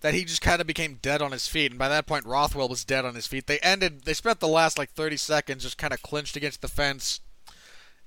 that 0.00 0.12
he 0.12 0.24
just 0.24 0.42
kind 0.42 0.60
of 0.60 0.66
became 0.66 0.98
dead 1.00 1.22
on 1.22 1.30
his 1.30 1.46
feet, 1.46 1.70
and 1.70 1.78
by 1.78 1.88
that 1.88 2.08
point 2.08 2.26
Rothwell 2.26 2.68
was 2.68 2.84
dead 2.84 3.04
on 3.04 3.14
his 3.14 3.28
feet. 3.28 3.46
They 3.46 3.60
ended. 3.60 4.02
They 4.04 4.14
spent 4.14 4.40
the 4.40 4.48
last 4.48 4.76
like 4.76 4.90
30 4.90 5.18
seconds 5.18 5.62
just 5.62 5.78
kind 5.78 5.92
of 5.92 6.02
clinched 6.02 6.34
against 6.34 6.62
the 6.62 6.68
fence, 6.68 7.20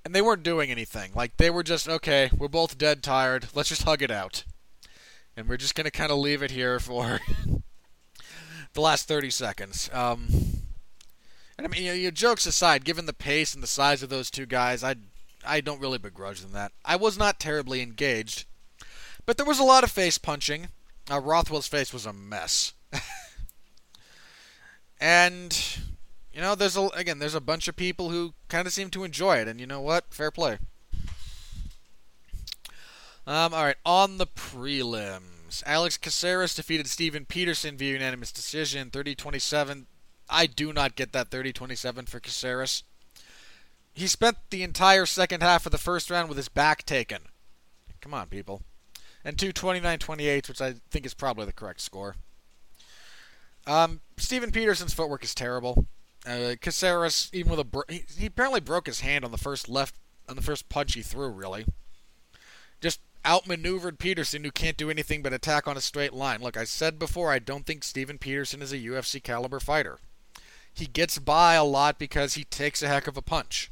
and 0.03 0.13
they 0.13 0.21
weren't 0.21 0.43
doing 0.43 0.69
anything. 0.69 1.13
Like 1.15 1.37
they 1.37 1.49
were 1.49 1.63
just 1.63 1.87
okay. 1.87 2.29
We're 2.37 2.49
both 2.49 2.77
dead 2.77 3.03
tired. 3.03 3.47
Let's 3.55 3.69
just 3.69 3.83
hug 3.83 4.01
it 4.01 4.11
out, 4.11 4.43
and 5.37 5.47
we're 5.47 5.55
just 5.55 5.75
gonna 5.75 5.91
kind 5.91 6.11
of 6.11 6.17
leave 6.17 6.43
it 6.43 6.51
here 6.51 6.77
for 6.77 7.21
the 8.73 8.81
last 8.81 9.07
30 9.07 9.29
seconds. 9.29 9.89
Um, 9.93 10.27
and 11.57 11.67
I 11.67 11.69
mean, 11.69 11.83
you 11.83 12.03
know, 12.05 12.11
jokes 12.11 12.45
aside, 12.45 12.85
given 12.85 13.05
the 13.05 13.13
pace 13.13 13.53
and 13.53 13.61
the 13.61 13.67
size 13.67 14.03
of 14.03 14.09
those 14.09 14.31
two 14.31 14.45
guys, 14.45 14.83
I 14.83 14.95
I 15.45 15.61
don't 15.61 15.81
really 15.81 15.97
begrudge 15.97 16.41
them 16.41 16.53
that. 16.53 16.71
I 16.85 16.95
was 16.95 17.17
not 17.17 17.39
terribly 17.39 17.81
engaged, 17.81 18.45
but 19.25 19.37
there 19.37 19.45
was 19.45 19.59
a 19.59 19.63
lot 19.63 19.83
of 19.83 19.91
face 19.91 20.17
punching. 20.17 20.69
Uh, 21.11 21.19
Rothwell's 21.19 21.67
face 21.67 21.93
was 21.93 22.05
a 22.05 22.13
mess. 22.13 22.73
and 24.99 25.77
you 26.33 26.41
know, 26.41 26.55
there's 26.55 26.77
a 26.77 26.87
again, 26.95 27.19
there's 27.19 27.35
a 27.35 27.41
bunch 27.41 27.67
of 27.67 27.75
people 27.75 28.09
who 28.09 28.33
kind 28.47 28.65
of 28.67 28.73
seem 28.73 28.89
to 28.91 29.03
enjoy 29.03 29.37
it, 29.37 29.47
and 29.47 29.59
you 29.59 29.67
know 29.67 29.81
what? 29.81 30.05
Fair 30.13 30.31
play. 30.31 30.57
Um, 33.25 33.53
all 33.53 33.63
right, 33.63 33.77
on 33.85 34.17
the 34.17 34.25
Alex 35.65 35.97
Caceres 35.97 36.55
defeated 36.55 36.87
Steven 36.87 37.25
Peterson 37.25 37.77
via 37.77 37.93
unanimous 37.93 38.31
decision, 38.31 38.89
30-27. 38.89 39.85
I 40.29 40.47
do 40.47 40.73
not 40.73 40.95
get 40.95 41.11
that 41.11 41.29
30-27 41.29 42.07
for 42.07 42.19
Caceres. 42.19 42.83
He 43.93 44.07
spent 44.07 44.37
the 44.49 44.63
entire 44.63 45.05
second 45.05 45.43
half 45.43 45.65
of 45.65 45.71
the 45.71 45.77
first 45.77 46.09
round 46.09 46.29
with 46.29 46.37
his 46.37 46.49
back 46.49 46.83
taken. 46.83 47.23
Come 48.01 48.13
on, 48.13 48.27
people. 48.27 48.63
And 49.23 49.37
two 49.37 49.53
29-28, 49.53 50.47
which 50.47 50.61
I 50.61 50.75
think 50.89 51.05
is 51.05 51.13
probably 51.13 51.45
the 51.45 51.53
correct 51.53 51.81
score. 51.81 52.15
Um, 53.65 54.01
Steven 54.17 54.51
Peterson's 54.51 54.93
footwork 54.93 55.23
is 55.23 55.35
terrible. 55.35 55.85
Uh, 56.25 56.55
Caceres, 56.59 57.29
even 57.33 57.51
with 57.51 57.59
a 57.59 57.63
bro- 57.63 57.83
he, 57.89 58.03
he 58.17 58.25
apparently 58.25 58.59
broke 58.59 58.87
his 58.87 59.01
hand 59.01 59.23
on 59.23 59.31
the 59.31 59.37
first 59.37 59.69
left 59.69 59.95
on 60.27 60.35
the 60.35 60.41
first 60.41 60.69
punch 60.69 60.93
he 60.93 61.01
threw. 61.01 61.29
Really, 61.29 61.65
just 62.81 62.99
outmaneuvered 63.25 63.99
Peterson, 63.99 64.43
who 64.43 64.51
can't 64.51 64.77
do 64.77 64.89
anything 64.89 65.21
but 65.21 65.33
attack 65.33 65.67
on 65.67 65.77
a 65.77 65.81
straight 65.81 66.13
line. 66.13 66.41
Look, 66.41 66.57
I 66.57 66.63
said 66.63 66.99
before, 66.99 67.31
I 67.31 67.39
don't 67.39 67.65
think 67.65 67.83
Steven 67.83 68.17
Peterson 68.17 68.61
is 68.61 68.71
a 68.71 68.77
UFC 68.77 69.21
caliber 69.21 69.59
fighter. 69.59 69.99
He 70.73 70.85
gets 70.85 71.19
by 71.19 71.53
a 71.53 71.63
lot 71.63 71.99
because 71.99 72.33
he 72.33 72.43
takes 72.43 72.81
a 72.81 72.87
heck 72.87 73.07
of 73.07 73.17
a 73.17 73.21
punch. 73.21 73.71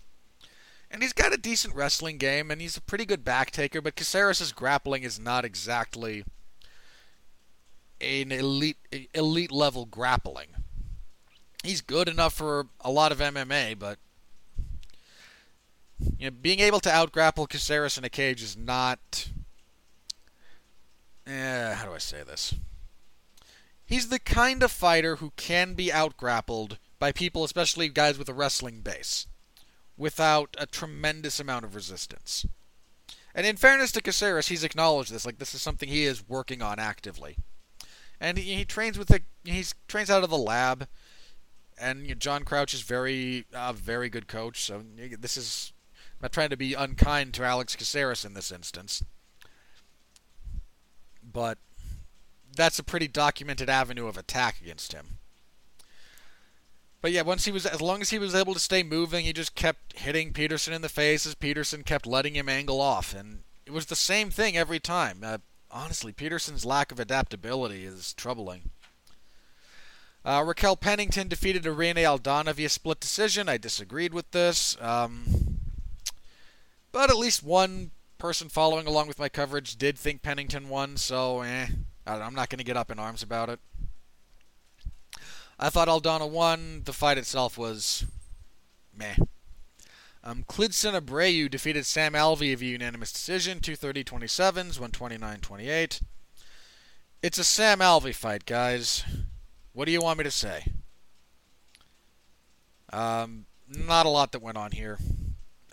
And 0.90 1.02
he's 1.02 1.14
got 1.14 1.34
a 1.34 1.38
decent 1.38 1.74
wrestling 1.74 2.18
game, 2.18 2.52
and 2.52 2.62
he's 2.62 2.78
a 2.78 2.82
pretty 2.82 3.06
good 3.06 3.24
back 3.24 3.52
taker, 3.52 3.82
but 3.82 3.96
Caceres' 3.96 4.52
grappling 4.52 5.04
is 5.04 5.20
not 5.20 5.46
exactly 5.46 6.24
an 8.02 8.32
elite 8.32 8.78
elite 9.14 9.52
level 9.52 9.86
grappling 9.86 10.48
he's 11.64 11.82
good 11.82 12.08
enough 12.08 12.34
for 12.34 12.68
a 12.82 12.92
lot 12.92 13.12
of 13.12 13.20
MMA, 13.20 13.78
but 13.78 13.98
you 16.18 16.30
know, 16.30 16.32
being 16.32 16.60
able 16.60 16.80
to 16.80 16.90
outgrapple 16.90 17.48
Caceres 17.48 17.98
in 17.98 18.04
a 18.04 18.10
cage 18.10 18.42
is 18.42 18.58
not. 18.58 19.30
Eh, 21.32 21.74
how 21.76 21.86
do 21.86 21.94
I 21.94 21.98
say 22.00 22.24
this? 22.24 22.56
He's 23.86 24.10
the 24.10 24.20
kind 24.20 24.63
of 24.63 24.72
fighter 24.72 25.17
who 25.17 25.32
can 25.36 25.74
be 25.74 25.91
outgrappled 25.91 26.78
by 27.00 27.12
people, 27.12 27.44
especially 27.44 27.89
guys 27.89 28.17
with 28.17 28.30
a 28.30 28.34
wrestling 28.34 28.82
base, 28.82 29.28
without 29.98 30.56
a 30.58 30.65
tremendous 30.65 31.39
amount 31.39 31.65
of 31.65 31.76
resistance. 31.76 32.46
And 33.34 33.46
in 33.46 33.56
fairness 33.56 33.91
to 33.94 34.02
Caceres, 34.02 34.50
he's 34.50 34.63
acknowledged 34.63 35.12
this. 35.12 35.26
Like 35.26 35.39
this 35.39 35.56
is 35.56 35.62
something 35.62 35.88
he 35.88 36.04
is 36.04 36.28
working 36.28 36.62
on 36.62 36.80
actively, 36.80 37.38
and 38.20 38.38
he, 38.38 38.56
he 38.56 38.65
trains 38.65 38.98
with 38.98 39.08
the 39.08 39.22
he 39.46 39.63
trains 39.88 40.10
out 40.10 40.24
of 40.24 40.30
the 40.30 40.38
lab 40.38 40.88
and 41.82 42.04
you 42.04 42.10
know, 42.10 42.15
John 42.15 42.44
Crouch 42.44 42.74
is 42.74 42.82
very, 42.82 43.46
uh, 43.54 43.74
very 43.74 44.10
good 44.10 44.28
coach. 44.28 44.63
So 44.63 44.84
this 45.20 45.36
is 45.36 45.74
I'm 45.98 46.26
not 46.26 46.32
trying 46.32 46.50
to 46.50 46.58
be 46.58 46.74
unkind 46.74 47.34
to 47.36 47.44
Alex 47.44 47.76
Caceres 47.76 48.24
in 48.24 48.34
this 48.34 48.52
instance, 48.52 49.04
but 51.32 51.58
that's 52.56 52.80
a 52.80 52.84
pretty 52.84 53.08
documented 53.08 53.70
avenue 53.70 54.08
of 54.08 54.17
attack 54.17 54.62
against 54.62 54.94
him. 54.94 55.17
But 57.02 57.12
yeah, 57.12 57.24
once 57.24 57.46
he 57.46 57.52
was, 57.52 57.65
as 57.65 57.82
long 57.82 58.02
as 58.02 58.12
he 58.12 58.20
was 58.20 58.36
able 58.36 58.54
to 58.54 58.60
stay 58.60 58.84
moving, 58.84 59.26
he 59.26 59.34
just 59.34 59.56
kept 59.56 59.98
hitting 59.98 60.34
Peterson 60.34 60.74
in 60.74 60.82
the 60.82 60.89
face 60.89 61.26
as 61.26 61.34
Peterson 61.34 61.84
kept 61.84 62.06
letting 62.06 62.36
him 62.36 62.48
angle 62.48 62.80
off, 62.80 63.13
and 63.13 63.39
it 63.65 63.72
was 63.72 63.88
the 63.88 63.96
same 63.96 64.30
thing 64.30 64.56
every 64.56 64.80
time. 64.80 65.22
Uh, 65.24 65.39
honestly, 65.72 66.12
Peterson's 66.12 66.65
lack 66.65 66.91
of 66.91 67.00
adaptability 67.00 67.86
is 67.86 68.13
troubling. 68.13 68.70
Uh, 70.24 70.44
Raquel 70.46 70.76
Pennington 70.76 71.28
defeated 71.28 71.65
Irene 71.65 71.96
Aldana 71.96 72.54
via 72.54 72.70
split 72.70 73.00
decision. 73.00 73.50
I 73.50 73.58
disagreed 73.58 74.13
with 74.13 74.30
this. 74.32 74.78
Um, 74.80 75.58
but 76.91 77.10
at 77.10 77.17
least 77.17 77.41
one 77.41 77.89
person 78.21 78.49
following 78.49 78.86
along 78.86 79.07
with 79.07 79.17
my 79.17 79.27
coverage 79.27 79.77
did 79.77 79.97
think 79.97 80.21
Pennington 80.21 80.69
won, 80.69 80.95
so 80.95 81.41
eh, 81.41 81.65
I'm 82.05 82.36
not 82.36 82.49
going 82.49 82.60
to 82.60 82.63
get 82.63 82.77
up 82.77 82.91
in 82.91 82.99
arms 82.99 83.23
about 83.23 83.49
it. 83.49 83.60
I 85.60 85.71
thought 85.71 85.88
Aldana 85.88 86.29
won. 86.29 86.84
The 86.86 86.93
fight 86.93 87.17
itself 87.17 87.57
was 87.57 88.05
meh. 88.95 89.15
Um, 90.23 90.43
Klidson 90.47 90.93
Abreu 90.93 91.49
defeated 91.49 91.88
Sam 91.88 92.13
Alvey 92.13 92.55
via 92.55 92.73
unanimous 92.73 93.12
decision, 93.12 93.60
230-27s, 93.60 94.77
129-28. 94.77 96.03
It's 97.23 97.39
a 97.39 97.43
Sam 97.43 97.79
Alvey 97.79 98.13
fight, 98.13 98.45
guys. 98.45 99.03
What 99.73 99.86
do 99.86 99.91
you 99.91 100.01
want 100.01 100.19
me 100.19 100.25
to 100.25 100.31
say? 100.31 100.65
Um, 102.93 103.47
not 103.67 104.05
a 104.05 104.10
lot 104.10 104.31
that 104.34 104.43
went 104.43 104.57
on 104.57 104.73
here 104.73 104.99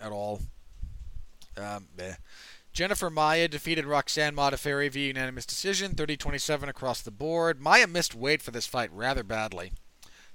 at 0.01 0.11
all. 0.11 0.41
Um, 1.55 1.87
Jennifer 2.79 3.09
Maia 3.09 3.49
defeated 3.49 3.85
Roxanne 3.85 4.37
Modafferi 4.37 4.89
via 4.89 5.07
unanimous 5.07 5.45
decision, 5.45 5.95
30-27 5.95 6.69
across 6.69 7.01
the 7.01 7.11
board. 7.11 7.59
Maia 7.59 7.85
missed 7.87 8.15
weight 8.15 8.41
for 8.41 8.51
this 8.51 8.67
fight 8.67 8.89
rather 8.93 9.21
badly. 9.21 9.73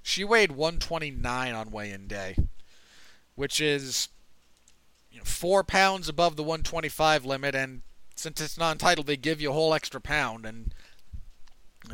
She 0.03 0.23
weighed 0.23 0.51
129 0.51 1.55
on 1.55 1.71
weigh-in 1.71 2.05
day, 2.05 2.37
which 3.33 3.59
is 3.59 4.09
you 5.09 5.17
know, 5.17 5.23
four 5.23 5.63
pounds 5.63 6.07
above 6.07 6.35
the 6.35 6.43
125 6.43 7.25
limit. 7.25 7.55
And 7.55 7.81
since 8.15 8.39
it's 8.39 8.59
non-titled, 8.59 9.07
they 9.07 9.17
give 9.17 9.41
you 9.41 9.49
a 9.49 9.53
whole 9.53 9.73
extra 9.73 9.99
pound. 9.99 10.45
And 10.45 10.71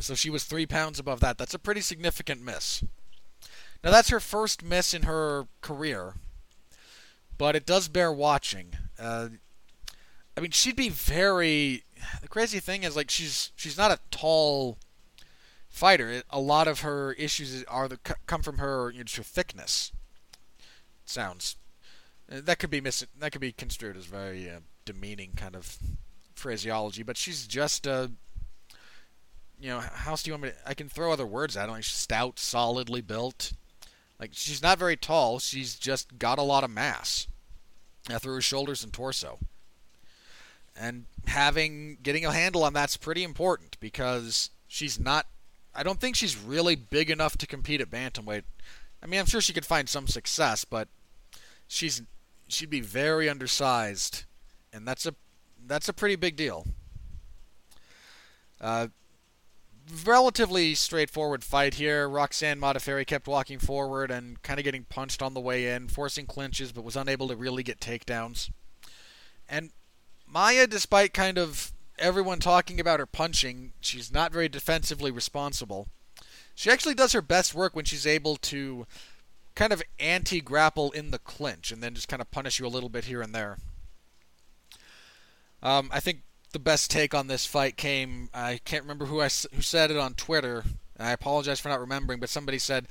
so 0.02 0.16
she 0.16 0.30
was 0.30 0.44
three 0.44 0.66
pounds 0.66 1.00
above 1.00 1.22
that. 1.22 1.38
That's 1.38 1.54
a 1.54 1.60
pretty 1.60 1.80
significant 1.80 2.44
miss. 2.44 2.84
Now, 3.86 3.92
that's 3.92 4.10
her 4.10 4.20
first 4.20 4.66
miss 4.66 4.94
in 4.94 5.04
her 5.04 5.48
career, 5.62 6.16
but 7.38 7.56
it 7.56 7.66
does 7.66 7.88
bear 7.88 8.12
watching. 8.12 8.74
Uh, 9.00 9.30
I 10.38 10.42
mean, 10.42 10.52
she'd 10.52 10.76
be 10.76 10.90
very. 10.90 11.84
The 12.22 12.28
crazy 12.28 12.60
thing 12.60 12.84
is, 12.84 12.96
like, 12.96 13.10
she's 13.10 13.52
she's 13.56 13.78
not 13.78 13.92
a 13.92 14.00
tall 14.10 14.78
fighter. 15.68 16.24
a 16.30 16.40
lot 16.40 16.68
of 16.68 16.82
her 16.82 17.14
issues 17.14 17.64
are 17.66 17.88
the, 17.88 17.98
come 17.98 18.42
from 18.42 18.58
her, 18.58 18.92
you 18.92 19.00
know, 19.00 19.06
her 19.16 19.24
thickness. 19.24 19.92
It 21.04 21.10
sounds 21.10 21.56
that 22.32 22.60
could 22.60 22.70
be 22.70 22.82
mis- 22.82 23.06
that 23.20 23.32
could 23.32 23.42
be 23.42 23.52
construed 23.52 23.98
as 23.98 24.06
very 24.06 24.50
uh, 24.50 24.60
demeaning 24.86 25.32
kind 25.36 25.56
of 25.56 25.78
phraseology, 26.34 27.04
but 27.04 27.18
she's 27.18 27.46
just 27.46 27.86
a 27.86 28.12
you 29.60 29.70
know, 29.70 29.80
how 29.80 30.12
else 30.12 30.24
do 30.24 30.30
you 30.30 30.34
want 30.34 30.44
me 30.44 30.50
to? 30.50 30.56
I 30.66 30.74
can 30.74 30.90
throw 30.90 31.12
other 31.12 31.28
words 31.28 31.56
at 31.56 31.70
it. 31.70 31.72
Like 31.72 31.84
stout, 31.84 32.40
solidly 32.40 33.02
built. 33.02 33.54
Like 34.20 34.32
she's 34.34 34.64
not 34.64 34.80
very 34.80 34.98
tall. 34.98 35.38
She's 35.38 35.76
just 35.76 36.18
got 36.18 36.40
a 36.40 36.44
lot 36.44 36.64
of 36.64 36.72
mass 36.72 37.28
uh, 38.10 38.18
through 38.18 38.36
her 38.36 38.42
shoulders 38.42 38.84
and 38.84 38.92
torso. 38.92 39.38
And 40.76 41.06
having 41.28 41.98
getting 42.02 42.26
a 42.26 42.32
handle 42.32 42.64
on 42.64 42.74
that's 42.74 42.98
pretty 42.98 43.24
important 43.24 43.78
because 43.80 44.50
she's 44.68 45.00
not. 45.00 45.28
I 45.74 45.84
don't 45.84 46.00
think 46.00 46.16
she's 46.16 46.38
really 46.38 46.76
big 46.76 47.10
enough 47.10 47.38
to 47.38 47.48
compete 47.48 47.82
at 47.82 47.90
bantamweight. 47.90 48.44
I 49.04 49.08
mean, 49.08 49.20
I'm 49.20 49.26
sure 49.26 49.42
she 49.42 49.54
could 49.54 49.66
find 49.66 49.88
some 49.88 50.08
success, 50.08 50.66
but 50.66 50.88
she's 51.68 52.02
she'd 52.48 52.70
be 52.70 52.82
very 52.82 53.30
undersized, 53.30 54.26
and 54.72 54.88
that's 54.88 55.06
a 55.06 55.16
that's 55.66 55.90
a 55.90 55.94
pretty 55.94 56.16
big 56.16 56.36
deal. 56.36 56.68
Uh, 58.60 58.88
relatively 60.06 60.76
straightforward 60.76 61.44
fight 61.44 61.76
here. 61.76 62.08
Roxanne 62.08 62.60
Modafferi 62.60 63.06
kept 63.06 63.28
walking 63.28 63.60
forward 63.60 64.12
and 64.12 64.42
kind 64.44 64.60
of 64.60 64.64
getting 64.64 64.84
punched 64.84 65.22
on 65.22 65.34
the 65.34 65.40
way 65.40 65.68
in, 65.68 65.88
forcing 65.88 66.26
clinches, 66.26 66.72
but 66.72 66.84
was 66.84 66.96
unable 66.96 67.28
to 67.28 67.36
really 67.36 67.64
get 67.64 67.80
takedowns. 67.80 68.52
And 69.50 69.72
Maia, 70.32 70.66
despite 70.66 71.14
kind 71.14 71.38
of 71.38 71.74
everyone 72.00 72.40
talking 72.40 72.80
about 72.80 73.00
her 73.02 73.06
punching, 73.06 73.74
she's 73.82 74.12
not 74.12 74.32
very 74.32 74.48
defensively 74.48 75.12
responsible. 75.12 75.90
She 76.56 76.72
actually 76.72 76.94
does 76.94 77.12
her 77.12 77.22
best 77.22 77.54
work 77.54 77.76
when 77.76 77.86
she's 77.86 78.08
able 78.08 78.38
to 78.38 78.88
kind 79.56 79.74
of 79.74 79.84
anti 80.00 80.40
grapple 80.40 80.92
in 80.92 81.12
the 81.12 81.20
clinch 81.20 81.72
and 81.72 81.84
then 81.84 81.94
just 81.94 82.08
kind 82.08 82.22
of 82.22 82.32
punish 82.32 82.60
you 82.60 82.66
a 82.66 82.70
little 82.70 82.88
bit 82.88 83.06
here 83.06 83.22
and 83.22 83.36
there. 83.36 83.58
Um, 85.62 85.90
I 85.94 86.00
think 86.00 86.22
the 86.54 86.60
best 86.60 86.90
take 86.90 87.14
on 87.14 87.28
this 87.28 87.46
fight 87.46 87.76
came. 87.76 88.30
I 88.34 88.60
can't 88.64 88.84
remember 88.84 89.06
who 89.06 89.22
I 89.22 89.30
who 89.54 89.62
said 89.62 89.92
it 89.92 89.98
on 89.98 90.14
Twitter. 90.14 90.64
I 90.98 91.12
apologize 91.12 91.60
for 91.60 91.70
not 91.70 91.82
remembering, 91.82 92.20
but 92.20 92.30
somebody 92.30 92.58
said 92.60 92.88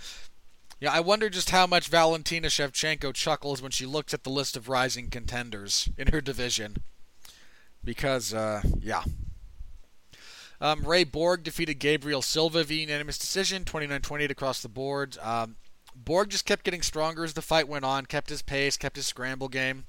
Yeah, 0.78 0.92
I 0.92 1.00
wonder 1.00 1.30
just 1.30 1.50
how 1.50 1.66
much 1.66 1.88
Valentina 1.88 2.48
Shevchenko 2.48 3.14
chuckles 3.14 3.62
when 3.62 3.70
she 3.70 3.86
looks 3.86 4.12
at 4.12 4.24
the 4.24 4.30
list 4.30 4.56
of 4.56 4.68
rising 4.68 5.08
contenders 5.08 5.88
in 5.96 6.08
her 6.08 6.20
division. 6.20 6.76
Because, 7.82 8.34
uh, 8.34 8.62
yeah. 8.80 9.02
Um, 10.60 10.84
Ray 10.84 11.04
Borg 11.04 11.42
defeated 11.42 11.78
Gabriel 11.78 12.20
Silva 12.20 12.64
via 12.64 12.82
unanimous 12.82 13.18
decision, 13.18 13.64
29-28 13.64 14.30
across 14.30 14.60
the 14.60 14.68
board. 14.68 15.16
Um, 15.22 15.56
Borg 15.94 16.30
just 16.30 16.44
kept 16.44 16.64
getting 16.64 16.82
stronger 16.82 17.24
as 17.24 17.32
the 17.32 17.42
fight 17.42 17.68
went 17.68 17.84
on, 17.84 18.06
kept 18.06 18.28
his 18.28 18.42
pace, 18.42 18.76
kept 18.76 18.96
his 18.96 19.06
scramble 19.06 19.48
game. 19.48 19.86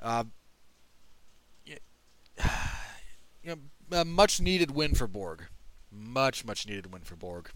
Uh, 0.00 0.24
you 1.66 1.74
know, 3.44 3.56
a 3.90 4.04
much 4.04 4.40
needed 4.40 4.70
win 4.70 4.94
for 4.94 5.06
Borg. 5.06 5.46
Much, 5.90 6.44
much 6.44 6.66
needed 6.66 6.92
win 6.92 7.02
for 7.02 7.16
Borg. 7.16 7.50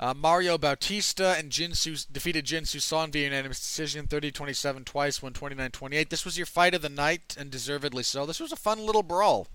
Uh, 0.00 0.14
Mario 0.14 0.56
Bautista 0.56 1.34
and 1.36 1.50
Jinsu 1.50 2.06
defeated 2.12 2.44
Jinsu 2.44 2.80
Son 2.80 3.10
via 3.10 3.24
unanimous 3.24 3.58
decision, 3.58 4.06
30-27 4.06 4.84
twice, 4.84 5.20
won 5.20 5.32
29-28. 5.32 6.08
This 6.08 6.24
was 6.24 6.36
your 6.36 6.46
fight 6.46 6.74
of 6.74 6.82
the 6.82 6.88
night, 6.88 7.36
and 7.38 7.50
deservedly 7.50 8.04
so. 8.04 8.24
This 8.24 8.38
was 8.38 8.52
a 8.52 8.56
fun 8.56 8.78
little 8.78 9.02
brawl. 9.02 9.48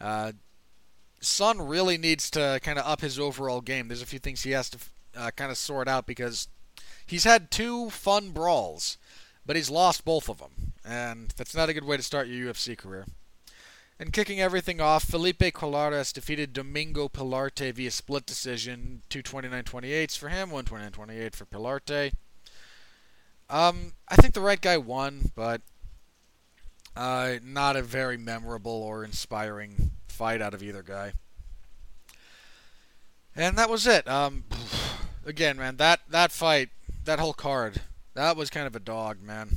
Uh, 0.00 0.32
Son 1.20 1.60
really 1.60 1.98
needs 1.98 2.30
to 2.30 2.58
kind 2.62 2.78
of 2.78 2.86
up 2.86 3.00
his 3.00 3.18
overall 3.18 3.60
game. 3.60 3.88
There's 3.88 4.02
a 4.02 4.06
few 4.06 4.18
things 4.18 4.42
he 4.42 4.52
has 4.52 4.70
to 4.70 4.78
uh, 5.16 5.30
kind 5.36 5.50
of 5.50 5.56
sort 5.56 5.86
out 5.86 6.06
because 6.06 6.48
he's 7.06 7.24
had 7.24 7.50
two 7.50 7.90
fun 7.90 8.30
brawls, 8.30 8.98
but 9.46 9.54
he's 9.54 9.70
lost 9.70 10.04
both 10.04 10.28
of 10.28 10.38
them, 10.38 10.72
and 10.84 11.32
that's 11.36 11.54
not 11.54 11.68
a 11.68 11.74
good 11.74 11.84
way 11.84 11.96
to 11.96 12.02
start 12.02 12.26
your 12.26 12.52
UFC 12.52 12.76
career. 12.76 13.06
And 14.00 14.12
kicking 14.12 14.40
everything 14.40 14.80
off, 14.80 15.02
Felipe 15.02 15.40
Colares 15.40 16.12
defeated 16.12 16.52
Domingo 16.52 17.08
Pilarte 17.08 17.74
via 17.74 17.90
split 17.90 18.26
decision, 18.26 19.02
two 19.08 19.24
29-28s 19.24 20.16
for 20.16 20.28
him, 20.28 20.50
one 20.50 20.64
29-28 20.64 21.34
for 21.34 21.46
Pilarte. 21.46 22.12
Um, 23.50 23.94
I 24.06 24.14
think 24.14 24.34
the 24.34 24.40
right 24.40 24.60
guy 24.60 24.76
won, 24.76 25.32
but 25.34 25.62
uh, 26.96 27.36
not 27.42 27.74
a 27.74 27.82
very 27.82 28.16
memorable 28.16 28.70
or 28.70 29.04
inspiring 29.04 29.92
fight 30.06 30.40
out 30.40 30.54
of 30.54 30.62
either 30.62 30.82
guy. 30.82 31.12
And 33.34 33.58
that 33.58 33.70
was 33.70 33.86
it. 33.86 34.06
Um, 34.06 34.44
again, 35.26 35.56
man, 35.56 35.76
that 35.78 36.00
that 36.08 36.30
fight, 36.30 36.68
that 37.04 37.18
whole 37.18 37.32
card, 37.32 37.82
that 38.14 38.36
was 38.36 38.50
kind 38.50 38.66
of 38.66 38.76
a 38.76 38.80
dog, 38.80 39.20
man. 39.22 39.48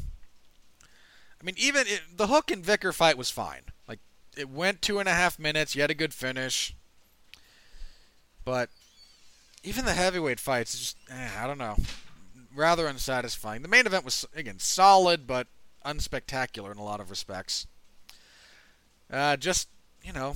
I 0.83 1.43
mean, 1.43 1.55
even 1.57 1.85
it, 1.87 2.01
the 2.15 2.27
Hook 2.27 2.49
and 2.49 2.63
Vicker 2.63 2.91
fight 2.91 3.17
was 3.17 3.29
fine 3.29 3.61
it 4.37 4.49
went 4.49 4.81
two 4.81 4.99
and 4.99 5.09
a 5.09 5.13
half 5.13 5.39
minutes. 5.39 5.75
You 5.75 5.81
had 5.81 5.91
a 5.91 5.95
good 5.95 6.13
finish, 6.13 6.75
but 8.45 8.69
even 9.63 9.85
the 9.85 9.93
heavyweight 9.93 10.39
fights, 10.39 10.77
just 10.77 10.97
eh, 11.09 11.29
I 11.39 11.47
don't 11.47 11.57
know, 11.57 11.77
rather 12.55 12.87
unsatisfying. 12.87 13.61
The 13.61 13.67
main 13.67 13.85
event 13.85 14.05
was 14.05 14.25
again 14.35 14.59
solid, 14.59 15.27
but 15.27 15.47
unspectacular 15.85 16.71
in 16.71 16.77
a 16.77 16.83
lot 16.83 16.99
of 16.99 17.09
respects. 17.09 17.67
Uh, 19.11 19.35
just 19.35 19.67
you 20.03 20.13
know, 20.13 20.35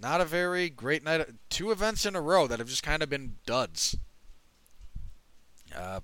not 0.00 0.20
a 0.20 0.24
very 0.24 0.70
great 0.70 1.04
night. 1.04 1.26
Two 1.48 1.70
events 1.70 2.06
in 2.06 2.16
a 2.16 2.20
row 2.20 2.46
that 2.46 2.58
have 2.58 2.68
just 2.68 2.82
kind 2.82 3.02
of 3.02 3.10
been 3.10 3.36
duds. 3.46 3.96
Uh, 5.76 6.00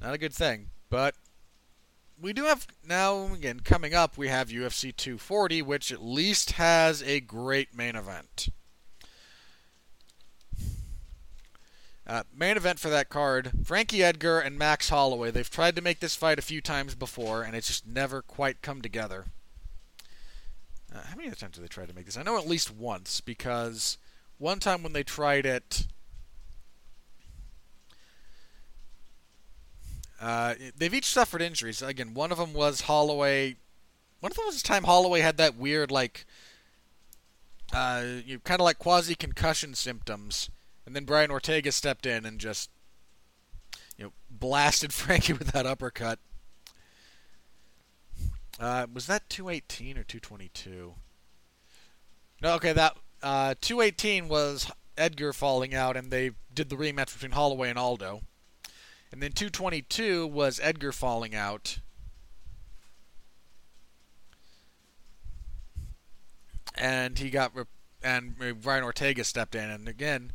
not 0.00 0.14
a 0.14 0.18
good 0.18 0.34
thing, 0.34 0.68
but 0.88 1.14
we 2.20 2.32
do 2.32 2.44
have 2.44 2.66
now 2.86 3.32
again 3.32 3.60
coming 3.60 3.94
up. 3.94 4.16
We 4.16 4.28
have 4.28 4.48
UFC 4.48 4.94
240, 4.94 5.62
which 5.62 5.90
at 5.90 6.02
least 6.02 6.52
has 6.52 7.02
a 7.02 7.20
great 7.20 7.74
main 7.74 7.96
event. 7.96 8.48
Uh, 12.06 12.24
main 12.34 12.56
event 12.56 12.78
for 12.78 12.90
that 12.90 13.08
card: 13.08 13.52
Frankie 13.64 14.02
Edgar 14.02 14.40
and 14.40 14.58
Max 14.58 14.88
Holloway. 14.88 15.30
They've 15.30 15.48
tried 15.48 15.76
to 15.76 15.82
make 15.82 16.00
this 16.00 16.16
fight 16.16 16.38
a 16.38 16.42
few 16.42 16.60
times 16.60 16.94
before, 16.94 17.42
and 17.42 17.54
it's 17.54 17.68
just 17.68 17.86
never 17.86 18.20
quite 18.22 18.62
come 18.62 18.82
together. 18.82 19.26
Uh, 20.92 21.02
how 21.04 21.16
many 21.16 21.30
times 21.30 21.56
have 21.56 21.62
they 21.62 21.68
tried 21.68 21.88
to 21.88 21.94
make 21.94 22.06
this? 22.06 22.16
I 22.16 22.22
know 22.22 22.36
at 22.36 22.48
least 22.48 22.74
once 22.74 23.20
because 23.20 23.96
one 24.38 24.58
time 24.58 24.82
when 24.82 24.92
they 24.92 25.04
tried 25.04 25.46
it 25.46 25.86
Uh, 30.20 30.54
they've 30.76 30.92
each 30.92 31.06
suffered 31.06 31.40
injuries. 31.40 31.80
Again, 31.80 32.12
one 32.12 32.30
of 32.30 32.38
them 32.38 32.52
was 32.52 32.82
Holloway. 32.82 33.56
One 34.20 34.30
of 34.30 34.36
them 34.36 34.46
was 34.46 34.60
the 34.60 34.68
time 34.68 34.84
Holloway 34.84 35.20
had 35.20 35.38
that 35.38 35.56
weird, 35.56 35.90
like, 35.90 36.26
uh, 37.72 38.04
you 38.26 38.34
know, 38.34 38.40
kind 38.44 38.60
of 38.60 38.64
like 38.64 38.78
quasi 38.78 39.14
concussion 39.14 39.74
symptoms, 39.74 40.50
and 40.84 40.94
then 40.94 41.04
Brian 41.04 41.30
Ortega 41.30 41.72
stepped 41.72 42.04
in 42.04 42.26
and 42.26 42.38
just, 42.38 42.68
you 43.96 44.04
know, 44.04 44.12
blasted 44.30 44.92
Frankie 44.92 45.32
with 45.32 45.52
that 45.52 45.64
uppercut. 45.64 46.18
Uh, 48.58 48.86
was 48.92 49.06
that 49.06 49.28
218 49.30 49.96
or 49.96 50.04
222? 50.04 50.94
No, 52.42 52.54
okay, 52.54 52.74
that 52.74 52.94
uh, 53.22 53.54
218 53.62 54.28
was 54.28 54.70
Edgar 54.98 55.32
falling 55.32 55.74
out, 55.74 55.96
and 55.96 56.10
they 56.10 56.32
did 56.52 56.68
the 56.68 56.76
rematch 56.76 57.14
between 57.14 57.32
Holloway 57.32 57.70
and 57.70 57.78
Aldo. 57.78 58.20
And 59.12 59.22
then 59.22 59.32
222 59.32 60.26
was 60.26 60.60
Edgar 60.62 60.92
falling 60.92 61.34
out. 61.34 61.78
And 66.74 67.18
he 67.18 67.30
got 67.30 67.52
and 68.02 68.36
Brian 68.62 68.84
Ortega 68.84 69.24
stepped 69.24 69.54
in 69.54 69.68
and 69.68 69.88
again 69.88 70.32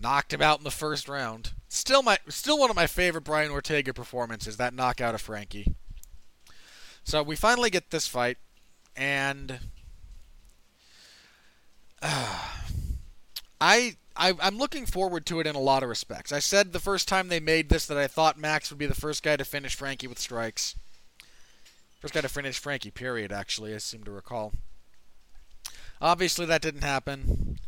knocked 0.00 0.32
him 0.32 0.42
out 0.42 0.58
in 0.58 0.64
the 0.64 0.70
first 0.70 1.08
round. 1.08 1.52
Still 1.68 2.02
my 2.02 2.18
still 2.28 2.58
one 2.58 2.70
of 2.70 2.76
my 2.76 2.86
favorite 2.86 3.24
Brian 3.24 3.50
Ortega 3.50 3.92
performances, 3.92 4.56
that 4.56 4.74
knockout 4.74 5.14
of 5.14 5.20
Frankie. 5.20 5.74
So 7.04 7.22
we 7.22 7.36
finally 7.36 7.70
get 7.70 7.90
this 7.90 8.06
fight 8.06 8.38
and 8.96 9.60
uh, 12.02 12.38
I 13.60 13.96
I, 14.16 14.34
am 14.40 14.58
looking 14.58 14.86
forward 14.86 15.24
to 15.26 15.40
it 15.40 15.46
in 15.46 15.54
a 15.54 15.60
lot 15.60 15.82
of 15.82 15.88
respects. 15.88 16.32
I 16.32 16.40
said 16.40 16.72
the 16.72 16.80
first 16.80 17.08
time 17.08 17.28
they 17.28 17.40
made 17.40 17.68
this 17.68 17.86
that 17.86 17.96
I 17.96 18.06
thought 18.06 18.38
Max 18.38 18.70
would 18.70 18.78
be 18.78 18.86
the 18.86 18.94
first 18.94 19.22
guy 19.22 19.36
to 19.36 19.44
finish 19.44 19.74
Frankie 19.74 20.06
with 20.06 20.18
strikes. 20.18 20.74
First 22.00 22.14
guy 22.14 22.20
to 22.22 22.28
finish 22.28 22.58
Frankie, 22.58 22.90
period, 22.90 23.32
actually, 23.32 23.74
I 23.74 23.78
seem 23.78 24.04
to 24.04 24.10
recall. 24.10 24.52
Obviously, 26.00 26.46
that 26.46 26.62
didn't 26.62 26.82
happen. 26.82 27.58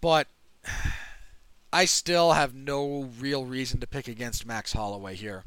But 0.00 0.28
I 1.72 1.84
still 1.84 2.32
have 2.32 2.54
no 2.54 3.10
real 3.18 3.44
reason 3.44 3.80
to 3.80 3.86
pick 3.86 4.08
against 4.08 4.46
Max 4.46 4.72
Holloway 4.72 5.14
here. 5.14 5.44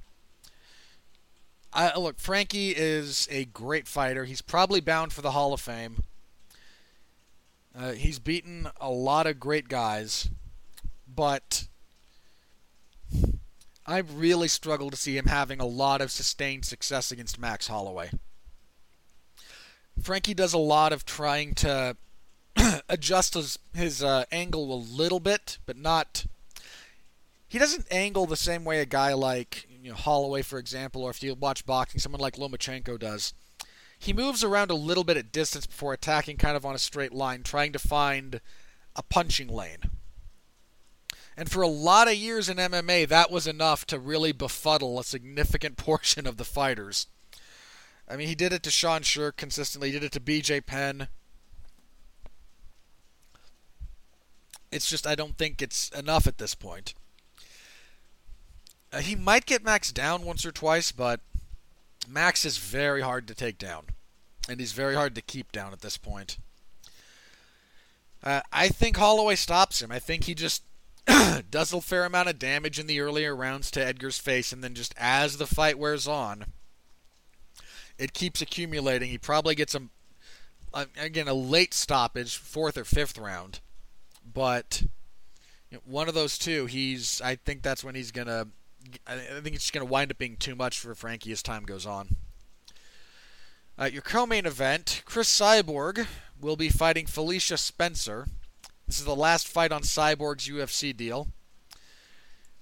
I, 1.71 1.97
look, 1.97 2.19
Frankie 2.19 2.71
is 2.71 3.27
a 3.29 3.45
great 3.45 3.87
fighter. 3.87 4.25
He's 4.25 4.41
probably 4.41 4.81
bound 4.81 5.13
for 5.13 5.21
the 5.21 5.31
Hall 5.31 5.53
of 5.53 5.61
Fame. 5.61 6.03
Uh, 7.77 7.91
he's 7.91 8.19
beaten 8.19 8.67
a 8.79 8.89
lot 8.89 9.27
of 9.27 9.39
great 9.39 9.67
guys, 9.67 10.29
but 11.07 11.67
I 13.85 13.99
really 13.99 14.47
struggle 14.47 14.89
to 14.89 14.97
see 14.97 15.17
him 15.17 15.25
having 15.25 15.59
a 15.59 15.65
lot 15.65 16.01
of 16.01 16.11
sustained 16.11 16.65
success 16.65 17.11
against 17.11 17.39
Max 17.39 17.67
Holloway. 17.67 18.11
Frankie 20.01 20.33
does 20.33 20.53
a 20.53 20.59
lot 20.59 20.93
of 20.93 21.05
trying 21.05 21.53
to 21.55 21.97
adjust 22.89 23.33
his, 23.33 23.59
his 23.73 24.03
uh, 24.03 24.25
angle 24.31 24.73
a 24.73 24.75
little 24.75 25.19
bit, 25.19 25.57
but 25.65 25.77
not. 25.77 26.25
He 27.47 27.57
doesn't 27.57 27.87
angle 27.91 28.25
the 28.25 28.35
same 28.35 28.63
way 28.63 28.79
a 28.79 28.85
guy 28.85 29.13
like 29.13 29.67
you 29.81 29.89
know, 29.89 29.95
Holloway, 29.95 30.41
for 30.41 30.59
example, 30.59 31.03
or 31.03 31.09
if 31.09 31.23
you 31.23 31.33
watch 31.35 31.65
boxing, 31.65 31.99
someone 31.99 32.21
like 32.21 32.35
Lomachenko 32.35 32.99
does. 32.99 33.33
He 33.99 34.13
moves 34.13 34.45
around 34.45 34.71
a 34.71 34.75
little 34.75 35.03
bit 35.03 35.17
at 35.17 35.31
distance 35.31 35.67
before 35.67 35.91
attacking 35.91 36.37
kind 36.37 36.55
of 36.55 36.65
on 36.65 36.73
a 36.73 36.79
straight 36.79 37.13
line, 37.13 37.43
trying 37.43 37.73
to 37.73 37.79
find 37.79 38.39
a 38.95 39.03
punching 39.03 39.49
lane. 39.49 39.91
And 41.35 41.51
for 41.51 41.61
a 41.61 41.67
lot 41.67 42.07
of 42.07 42.15
years 42.15 42.47
in 42.47 42.57
MMA, 42.57 43.07
that 43.09 43.29
was 43.29 43.45
enough 43.45 43.85
to 43.87 43.99
really 43.99 44.31
befuddle 44.31 44.99
a 44.99 45.03
significant 45.03 45.77
portion 45.77 46.25
of 46.25 46.37
the 46.37 46.45
fighters. 46.45 47.07
I 48.07 48.15
mean, 48.15 48.27
he 48.27 48.35
did 48.35 48.53
it 48.53 48.63
to 48.63 48.71
Sean 48.71 49.01
Sherk 49.01 49.35
consistently, 49.35 49.89
he 49.89 49.99
did 49.99 50.05
it 50.05 50.11
to 50.13 50.19
BJ 50.19 50.65
Penn. 50.65 51.09
It's 54.71 54.89
just, 54.89 55.05
I 55.05 55.15
don't 55.15 55.37
think 55.37 55.61
it's 55.61 55.89
enough 55.89 56.25
at 56.25 56.37
this 56.37 56.55
point. 56.55 56.93
Uh, 58.93 58.99
he 58.99 59.15
might 59.15 59.45
get 59.45 59.63
Max 59.63 59.91
down 59.91 60.23
once 60.23 60.45
or 60.45 60.51
twice, 60.51 60.91
but 60.91 61.21
Max 62.09 62.45
is 62.45 62.57
very 62.57 63.01
hard 63.01 63.27
to 63.27 63.35
take 63.35 63.57
down, 63.57 63.85
and 64.47 64.59
he's 64.59 64.71
very 64.71 64.95
hard 64.95 65.15
to 65.15 65.21
keep 65.21 65.51
down 65.51 65.73
at 65.73 65.81
this 65.81 65.97
point. 65.97 66.37
Uh, 68.23 68.41
I 68.51 68.69
think 68.69 68.97
Holloway 68.97 69.35
stops 69.35 69.81
him. 69.81 69.91
I 69.91 69.99
think 69.99 70.25
he 70.25 70.33
just 70.33 70.63
does 71.49 71.71
a 71.71 71.81
fair 71.81 72.05
amount 72.05 72.29
of 72.29 72.39
damage 72.39 72.79
in 72.79 72.87
the 72.87 72.99
earlier 72.99 73.35
rounds 73.35 73.71
to 73.71 73.85
Edgar's 73.85 74.17
face, 74.17 74.51
and 74.51 74.63
then 74.63 74.73
just 74.73 74.93
as 74.97 75.37
the 75.37 75.47
fight 75.47 75.79
wears 75.79 76.07
on, 76.07 76.45
it 77.97 78.13
keeps 78.13 78.41
accumulating. 78.41 79.09
He 79.09 79.17
probably 79.17 79.55
gets 79.55 79.75
a, 79.75 79.83
a 80.73 80.87
again 80.99 81.27
a 81.27 81.33
late 81.33 81.73
stoppage, 81.73 82.37
fourth 82.37 82.77
or 82.77 82.85
fifth 82.85 83.17
round, 83.17 83.61
but 84.33 84.83
one 85.85 86.07
of 86.07 86.15
those 86.15 86.37
two, 86.37 86.65
he's. 86.65 87.21
I 87.21 87.35
think 87.35 87.61
that's 87.61 87.83
when 87.83 87.95
he's 87.95 88.11
gonna. 88.11 88.47
I 89.07 89.17
think 89.17 89.55
it's 89.55 89.63
just 89.63 89.73
gonna 89.73 89.85
wind 89.85 90.11
up 90.11 90.17
being 90.17 90.37
too 90.37 90.55
much 90.55 90.79
for 90.79 90.93
Frankie 90.95 91.31
as 91.31 91.43
time 91.43 91.63
goes 91.63 91.85
on. 91.85 92.15
Uh, 93.79 93.85
your 93.85 94.01
co-main 94.01 94.45
event, 94.45 95.03
Cris 95.05 95.29
Cyborg 95.29 96.05
will 96.39 96.57
be 96.57 96.69
fighting 96.69 97.05
Felicia 97.05 97.57
Spencer. 97.57 98.27
This 98.85 98.99
is 98.99 99.05
the 99.05 99.15
last 99.15 99.47
fight 99.47 99.71
on 99.71 99.83
Cyborg's 99.83 100.49
UFC 100.49 100.95
deal. 100.95 101.29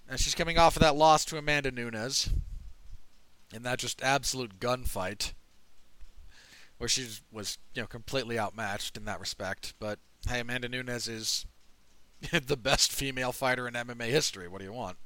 And 0.07 0.19
she's 0.19 0.35
coming 0.35 0.57
off 0.57 0.75
of 0.75 0.81
that 0.81 0.95
loss 0.95 1.25
to 1.25 1.37
Amanda 1.37 1.71
Nunes. 1.71 2.29
In 3.53 3.63
that 3.63 3.79
just 3.79 4.03
absolute 4.03 4.59
gunfight. 4.59 5.33
Where 6.77 6.87
she 6.87 7.07
was, 7.31 7.57
you 7.73 7.81
know, 7.81 7.87
completely 7.87 8.37
outmatched 8.37 8.95
in 8.95 9.05
that 9.05 9.19
respect. 9.19 9.73
But 9.79 9.99
hey, 10.29 10.41
Amanda 10.41 10.69
Nunes 10.69 11.07
is 11.07 11.45
the 12.31 12.57
best 12.57 12.91
female 12.91 13.31
fighter 13.31 13.67
in 13.67 13.73
MMA 13.73 14.07
history. 14.07 14.47
What 14.47 14.59
do 14.59 14.65
you 14.65 14.73
want? 14.73 14.97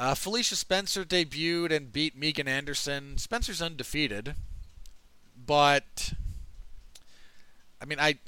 Uh, 0.00 0.14
Felicia 0.14 0.56
Spencer 0.56 1.04
debuted 1.04 1.70
and 1.70 1.92
beat 1.92 2.16
Megan 2.16 2.48
Anderson. 2.48 3.18
Spencer's 3.18 3.60
undefeated, 3.60 4.34
but 5.36 6.14
I 7.82 7.84
mean, 7.84 8.00
I 8.00 8.18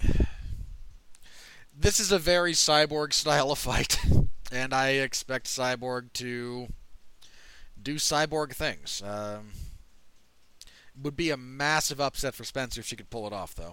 this 1.75 1.99
is 1.99 2.12
a 2.12 2.18
very 2.18 2.53
cyborg 2.53 3.14
style 3.14 3.51
of 3.51 3.59
fight, 3.59 3.99
and 4.53 4.75
I 4.75 4.91
expect 4.91 5.47
Cyborg 5.47 6.12
to 6.12 6.68
do 7.83 7.95
cyborg 7.95 8.53
things. 8.53 9.03
Um, 9.03 9.53
would 11.03 11.16
be 11.16 11.31
a 11.31 11.39
massive 11.39 12.03
upset 12.03 12.35
for 12.35 12.45
Spencer 12.45 12.81
if 12.81 12.87
she 12.87 12.97
could 12.97 13.09
pull 13.09 13.27
it 13.27 13.33
off, 13.33 13.55
though. 13.55 13.73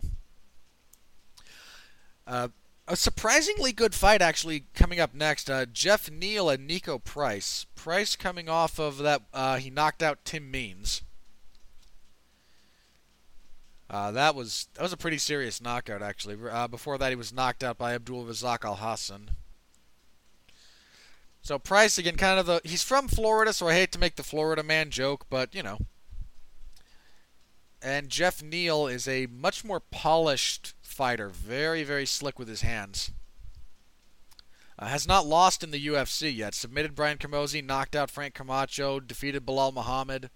Uh, 2.26 2.48
a 2.90 2.96
surprisingly 2.96 3.72
good 3.72 3.94
fight, 3.94 4.22
actually, 4.22 4.66
coming 4.74 5.00
up 5.00 5.14
next. 5.14 5.50
Uh, 5.50 5.66
Geoff 5.68 6.10
Neal 6.10 6.50
and 6.50 6.68
Niko 6.68 7.02
Price. 7.02 7.68
Price 7.76 8.16
coming 8.16 8.50
off 8.50 8.80
of 8.80 8.98
that, 8.98 9.22
uh, 9.32 9.58
he 9.58 9.70
knocked 9.70 10.02
out 10.02 10.26
Tim 10.26 10.50
Means. 10.50 11.04
Uh, 13.90 14.12
that 14.12 14.36
was 14.36 14.68
that 14.74 14.84
was 14.84 14.94
a 14.94 14.98
pretty 14.98 15.18
serious 15.18 15.62
knockout, 15.62 16.02
actually. 16.02 16.38
Uh, 16.50 16.68
before 16.68 16.98
that, 16.98 17.10
he 17.10 17.16
was 17.16 17.34
knocked 17.34 17.64
out 17.64 17.78
by 17.78 17.94
Abdul 17.94 18.26
Razak 18.26 18.60
Alhassan. 18.66 19.30
So 21.42 21.58
Price 21.58 21.98
again, 21.98 22.16
kind 22.18 22.40
of 22.40 22.46
the 22.46 22.62
he's 22.64 22.84
from 22.84 23.08
Florida, 23.08 23.54
so 23.54 23.68
I 23.68 23.74
hate 23.74 23.92
to 23.94 24.00
make 24.00 24.16
the 24.16 24.24
Florida 24.24 24.62
man 24.62 24.90
joke, 24.90 25.26
but 25.30 25.56
you 25.56 25.64
know. 25.64 25.80
And 27.82 28.10
Geoff 28.10 28.44
Neal 28.44 28.88
is 28.88 29.08
a 29.08 29.28
much 29.28 29.64
more 29.64 29.80
polished 29.80 30.74
fighter, 31.00 31.30
very 31.30 31.82
very 31.82 32.06
slick 32.06 32.38
with 32.38 32.50
his 32.50 32.62
hands. 32.62 33.12
Uh, 34.78 34.88
has 34.88 35.08
not 35.08 35.26
lost 35.26 35.64
in 35.64 35.72
the 35.72 35.88
UFC 35.88 36.36
yet. 36.36 36.54
Submitted 36.54 36.94
Brian 36.94 37.18
Camozzi, 37.18 37.64
knocked 37.64 37.96
out 37.96 38.12
Frank 38.12 38.34
Camacho, 38.34 39.00
defeated 39.00 39.46
Belal 39.46 39.74
Muhammad. 39.74 40.30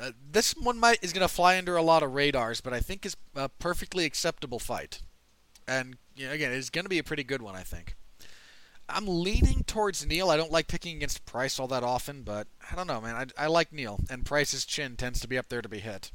Uh, 0.00 0.12
this 0.32 0.52
one 0.52 0.80
might 0.80 1.04
is 1.04 1.12
going 1.12 1.28
to 1.28 1.34
fly 1.34 1.58
under 1.58 1.76
a 1.76 1.82
lot 1.82 2.02
of 2.02 2.14
radars, 2.14 2.62
but 2.62 2.72
I 2.72 2.80
think 2.80 3.04
is 3.04 3.18
a 3.36 3.50
perfectly 3.50 4.06
acceptable 4.06 4.58
fight. 4.58 5.02
And 5.66 5.98
you 6.16 6.26
know, 6.26 6.32
again, 6.32 6.52
it's 6.52 6.70
going 6.70 6.86
to 6.86 6.90
be 6.90 6.98
a 6.98 7.04
pretty 7.04 7.24
good 7.24 7.42
one, 7.42 7.54
I 7.54 7.64
think. 7.64 7.96
I'm 8.88 9.06
leaning 9.06 9.62
towards 9.64 10.06
Neal. 10.06 10.30
I 10.30 10.38
don't 10.38 10.50
like 10.50 10.68
picking 10.68 10.96
against 10.96 11.26
Price 11.26 11.60
all 11.60 11.68
that 11.68 11.84
often, 11.84 12.22
but 12.22 12.46
I 12.72 12.76
don't 12.76 12.86
know, 12.86 13.02
man. 13.02 13.32
I, 13.36 13.44
I 13.44 13.46
like 13.48 13.74
Neal, 13.74 14.00
and 14.08 14.24
Price's 14.24 14.64
chin 14.64 14.96
tends 14.96 15.20
to 15.20 15.28
be 15.28 15.36
up 15.36 15.50
there 15.50 15.60
to 15.60 15.68
be 15.68 15.80
hit. 15.80 16.12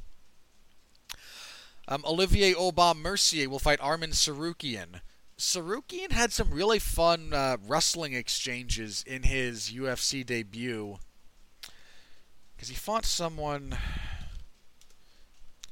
Um, 1.86 2.02
Olivier 2.06 2.54
Aubin 2.54 3.02
Mercier 3.02 3.48
will 3.48 3.58
fight 3.58 3.78
Arman 3.80 4.12
Tsarukyan. 4.12 5.00
Tsarukyan 5.36 6.12
had 6.12 6.32
some 6.32 6.50
really 6.50 6.78
fun 6.78 7.32
uh, 7.32 7.56
wrestling 7.66 8.14
exchanges 8.14 9.04
in 9.06 9.24
his 9.24 9.70
UFC 9.70 10.24
debut 10.24 10.98
because 12.56 12.68
he 12.68 12.74
fought 12.74 13.04
someone. 13.04 13.76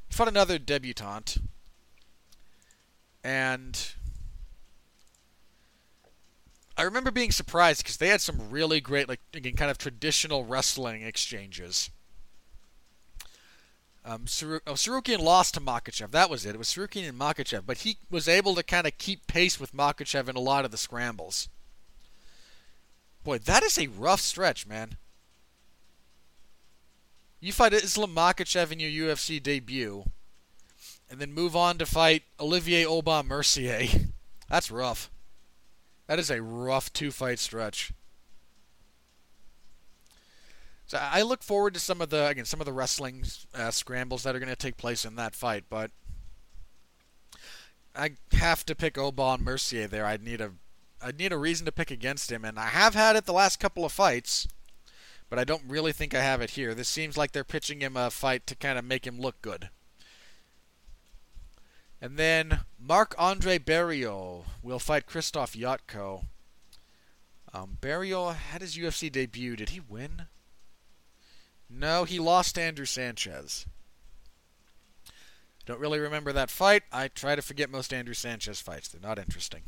He 0.09 0.15
fought 0.15 0.29
another 0.29 0.59
debutante. 0.59 1.39
And. 3.25 3.95
I 6.75 6.83
remember 6.85 7.11
being 7.11 7.31
surprised 7.31 7.83
because 7.83 7.99
they 7.99 8.09
had 8.09 8.23
some 8.23 8.49
really 8.51 8.81
great, 8.81 9.07
like, 9.07 9.21
again, 9.35 9.55
kind 9.55 9.71
of 9.71 9.77
traditional 9.77 10.47
wrestling 10.47 11.03
exchanges. 11.03 11.91
Um, 14.05 14.25
oh, 14.67 14.77
lost 15.21 15.55
to 15.55 15.61
Makhachev. 15.61 16.11
That 16.11 16.29
was 16.29 16.45
it. 16.45 16.55
It 16.55 16.59
was 16.59 16.69
Tsarukyan 16.69 17.09
and 17.09 17.19
Makhachev. 17.19 17.63
But 17.65 17.79
he 17.79 17.99
was 18.11 18.27
able 18.27 18.55
to 18.57 18.63
kind 18.63 18.87
of 18.87 18.99
keep 18.99 19.27
pace 19.27 19.61
with 19.61 19.75
Makhachev 19.75 20.29
in 20.29 20.35
a 20.35 20.41
lot 20.41 20.65
of 20.65 20.71
the 20.71 20.77
scrambles. 20.77 21.49
Boy, 23.23 23.39
that 23.39 23.63
is 23.63 23.79
a 23.79 23.87
rough 23.87 24.21
stretch, 24.21 24.67
man. 24.67 24.97
You 27.41 27.53
fight 27.53 27.73
Islam 27.73 28.15
Makhachev 28.15 28.73
in 28.73 28.81
your 28.81 29.09
UFC 29.09 29.43
debut, 29.43 30.05
and 31.11 31.21
then 31.21 31.33
move 31.33 31.55
on 31.55 31.79
to 31.79 31.87
fight 31.87 32.23
Olivier 32.41 32.87
Aubin 32.87 33.27
Mercier. 33.27 33.89
That's 34.49 34.71
rough. 34.71 35.11
That 36.07 36.19
is 36.19 36.31
a 36.31 36.43
rough 36.43 36.93
two 36.93 37.11
fight 37.11 37.39
stretch. 37.39 37.93
So 40.93 40.99
I 41.01 41.23
look 41.23 41.43
forward 41.43 41.73
to 41.73 41.81
some 41.81 42.03
of 42.03 42.11
the 42.11 42.27
again 42.27 42.45
some 42.45 42.61
of 42.61 42.67
the 42.67 42.73
wrestling 42.75 43.25
uh, 43.55 43.71
scrambles 43.71 44.25
that 44.25 44.37
are 44.37 44.39
going 44.39 44.51
to 44.51 44.55
take 44.55 44.77
place 44.77 45.07
in 45.07 45.17
that 45.17 45.35
fight, 45.35 45.65
but 45.71 45.91
I 47.97 48.11
have 48.33 48.67
to 48.67 48.75
pick 48.75 48.99
Aubin 48.99 49.43
Mercier 49.43 49.87
there. 49.87 50.05
I'd 50.05 50.23
need 50.23 50.43
a 50.43 50.51
I'd 51.01 51.19
need 51.19 51.33
a 51.33 51.39
reason 51.39 51.65
to 51.65 51.73
pick 51.73 51.91
against 51.91 52.31
him, 52.31 52.45
and 52.45 52.59
I 52.59 52.67
have 52.67 52.95
had 52.95 53.17
it 53.17 53.25
the 53.25 53.33
last 53.33 53.59
couple 53.59 53.87
of 53.87 53.93
fights 53.93 54.47
but 55.31 55.39
I 55.39 55.45
don't 55.45 55.63
really 55.67 55.93
think 55.93 56.15
I 56.15 56.21
have 56.21 56.43
it 56.43 56.51
here. 56.51 56.75
This 56.75 56.91
seems 56.91 57.17
like 57.17 57.33
they're 57.33 57.43
pitching 57.43 57.81
him 57.81 57.97
a 57.97 58.11
fight 58.11 58.47
to 58.49 58.55
kind 58.55 58.79
of 58.79 58.85
make 58.85 59.07
him 59.07 59.19
look 59.19 59.41
good. 59.41 59.71
And 62.03 62.19
then 62.19 62.67
Marc 62.79 63.15
Andre 63.17 63.59
Barriault 63.59 64.45
will 64.63 64.79
fight 64.79 65.07
Krzysztof 65.07 65.59
Jotko. 65.59 66.27
Um, 67.55 67.79
Barriault 67.81 68.35
had 68.35 68.61
his 68.61 68.77
UFC 68.77 69.11
debut. 69.11 69.57
Did 69.57 69.71
he 69.71 69.81
win? 69.81 70.27
No, 71.75 72.05
he 72.05 72.19
lost 72.19 72.57
to 72.57 72.63
Andrew 72.63 72.85
Sanchez. 72.85 73.67
Don't 75.65 75.81
really 75.81 76.01
remember 76.01 76.33
that 76.33 76.51
fight. 76.51 76.83
I 76.93 77.09
try 77.09 77.37
to 77.37 77.43
forget 77.43 77.71
most 77.71 77.95
Andrew 77.95 78.15
Sanchez 78.15 78.61
fights. 78.61 78.89
They're 78.89 79.01
not 79.01 79.19
interesting. 79.19 79.63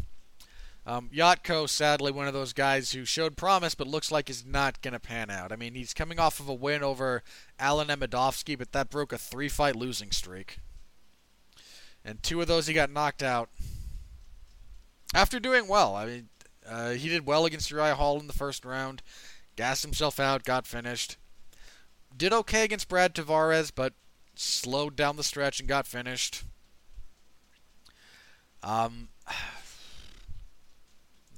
Um, 0.87 1.09
Jotko, 1.15 1.69
sadly, 1.69 2.13
one 2.13 2.27
of 2.27 2.35
those 2.35 2.53
guys 2.53 2.93
who 2.93 3.07
showed 3.07 3.37
promise 3.37 3.75
but 3.75 3.87
looks 3.87 4.13
like 4.13 4.29
is 4.29 4.45
not 4.45 4.83
going 4.83 4.93
to 4.93 5.01
pan 5.01 5.31
out. 5.31 5.51
I 5.51 5.57
mean, 5.57 5.75
he's 5.75 5.95
coming 5.95 6.19
off 6.19 6.41
of 6.41 6.49
a 6.49 6.55
win 6.55 6.83
over 6.83 7.23
Alen 7.59 7.87
Amedovski, 7.87 8.59
but 8.59 8.73
that 8.73 8.91
broke 8.91 9.13
a 9.13 9.19
three 9.19 9.49
fight 9.49 9.77
losing 9.77 10.11
streak. 10.11 10.59
And 12.05 12.23
two 12.23 12.41
of 12.43 12.49
those 12.49 12.67
he 12.67 12.75
got 12.75 12.91
knocked 12.91 13.23
out 13.23 13.49
after 15.15 15.41
doing 15.41 15.69
well. 15.69 15.97
I 15.97 16.05
mean, 16.05 16.29
uh, 16.69 16.91
he 16.91 17.09
did 17.09 17.25
well 17.25 17.47
against 17.47 17.71
Uriah 17.71 17.95
Hall 17.95 18.21
in 18.21 18.27
the 18.27 18.35
first 18.35 18.65
round, 18.65 19.01
gassed 19.57 19.85
himself 19.85 20.21
out, 20.21 20.45
got 20.45 20.67
finished. 20.67 21.17
Did 22.17 22.33
okay 22.33 22.65
against 22.65 22.89
Brad 22.89 23.15
Tavares, 23.15 23.71
but 23.75 23.95
slowed 24.35 24.97
down 24.97 25.17
the 25.17 25.25
stretch 25.25 25.61
and 25.61 25.69
got 25.69 25.87
finished. 25.87 26.45
Um, 28.63 29.09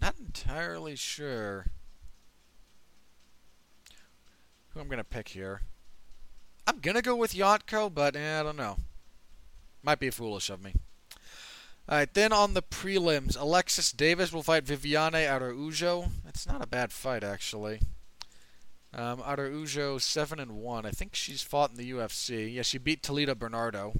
not 0.00 0.14
entirely 0.18 0.96
sure 0.96 1.66
who 4.70 4.80
I'm 4.80 4.88
to 4.98 5.04
pick 5.04 5.28
here. 5.28 5.62
I'm 6.66 6.80
to 6.96 7.02
go 7.02 7.16
with 7.16 7.32
Jotko, 7.32 7.92
but 7.92 8.14
eh, 8.14 8.40
I 8.40 8.42
don't 8.42 8.56
know. 8.56 8.76
Might 9.82 10.00
be 10.00 10.10
foolish 10.10 10.50
of 10.50 10.62
me. 10.62 10.74
Alright, 11.88 12.14
then 12.14 12.32
on 12.32 12.54
the 12.54 12.62
prelims, 12.62 13.40
Alexis 13.40 13.92
Davis 13.92 14.32
will 14.32 14.42
fight 14.42 14.64
Viviane 14.64 15.14
Araujo. 15.14 16.06
That's 16.24 16.46
not 16.46 16.62
a 16.62 16.66
bad 16.66 16.92
fight, 16.92 17.22
actually. 17.22 17.80
Um, 18.96 19.20
Araujo, 19.20 19.98
7 19.98 20.40
and 20.40 20.52
1. 20.52 20.86
I 20.86 20.90
think 20.90 21.14
she's 21.14 21.42
fought 21.42 21.70
in 21.70 21.76
the 21.76 21.90
UFC. 21.90 22.54
Yeah, 22.54 22.62
she 22.62 22.78
beat 22.78 23.02
Talita 23.02 23.38
Bernardo. 23.38 23.92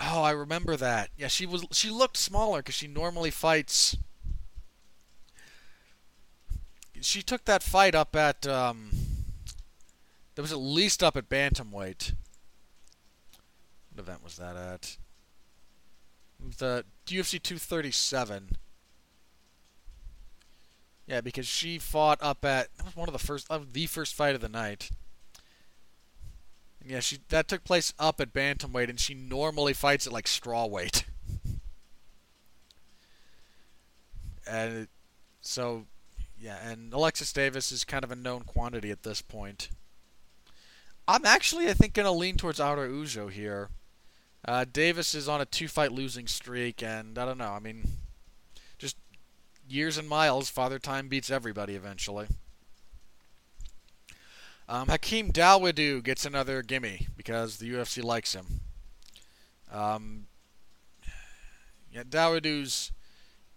Oh, 0.00 0.22
I 0.22 0.30
remember 0.30 0.74
that. 0.76 1.10
Yeah, 1.16 1.28
she 1.28 1.46
was 1.46 1.66
she 1.70 1.88
looked 1.88 2.16
smaller 2.16 2.60
because 2.60 2.74
she 2.74 2.88
normally 2.88 3.30
fights. 3.30 3.96
She 7.00 7.22
took 7.22 7.44
that 7.44 7.62
fight 7.62 7.94
up 7.94 8.16
at 8.16 8.46
um. 8.46 8.90
That 10.34 10.42
was 10.42 10.50
at 10.50 10.58
least 10.58 11.02
up 11.02 11.16
at 11.16 11.28
bantamweight. 11.28 12.14
What 13.92 14.00
event 14.00 14.24
was 14.24 14.36
that 14.36 14.56
at? 14.56 14.96
The 16.58 16.84
UFC 17.06 17.40
237. 17.40 18.56
Yeah, 21.06 21.20
because 21.20 21.46
she 21.46 21.78
fought 21.78 22.18
up 22.22 22.44
at 22.44 22.74
that 22.76 22.84
was 22.84 22.96
one 22.96 23.08
of 23.08 23.12
the 23.12 23.18
first, 23.18 23.46
uh, 23.50 23.60
the 23.70 23.86
first 23.86 24.14
fight 24.14 24.34
of 24.34 24.40
the 24.40 24.48
night. 24.48 24.90
And 26.80 26.90
Yeah, 26.90 27.00
she 27.00 27.18
that 27.28 27.48
took 27.48 27.64
place 27.64 27.92
up 27.98 28.20
at 28.20 28.32
bantamweight, 28.32 28.88
and 28.88 28.98
she 28.98 29.14
normally 29.14 29.74
fights 29.74 30.06
at 30.06 30.12
like 30.12 30.26
strawweight. 30.26 31.04
and 34.46 34.88
so, 35.40 35.86
yeah, 36.40 36.58
and 36.66 36.92
Alexis 36.92 37.32
Davis 37.32 37.70
is 37.70 37.84
kind 37.84 38.04
of 38.04 38.10
a 38.10 38.16
known 38.16 38.42
quantity 38.42 38.90
at 38.90 39.02
this 39.02 39.20
point. 39.20 39.68
I'm 41.06 41.26
actually, 41.26 41.68
I 41.68 41.74
think, 41.74 41.92
to 41.94 42.10
lean 42.10 42.36
towards 42.36 42.60
Araujo 42.60 43.28
here. 43.28 43.68
Uh, 44.46 44.64
Davis 44.70 45.14
is 45.14 45.28
on 45.28 45.40
a 45.40 45.46
two-fight 45.46 45.92
losing 45.92 46.26
streak, 46.26 46.82
and 46.82 47.18
I 47.18 47.26
don't 47.26 47.38
know. 47.38 47.52
I 47.52 47.58
mean, 47.58 47.84
years 49.68 49.98
and 49.98 50.08
miles, 50.08 50.48
Father 50.48 50.78
Time 50.78 51.08
beats 51.08 51.30
everybody 51.30 51.74
eventually. 51.74 52.26
Um, 54.68 54.88
Hakeem 54.88 55.30
Dawodu 55.30 56.02
gets 56.02 56.24
another 56.24 56.62
gimme 56.62 57.08
because 57.16 57.58
the 57.58 57.70
UFC 57.70 58.02
likes 58.02 58.34
him. 58.34 58.60
Um, 59.70 60.26
yeah, 61.92 62.04
Dawodu's 62.04 62.92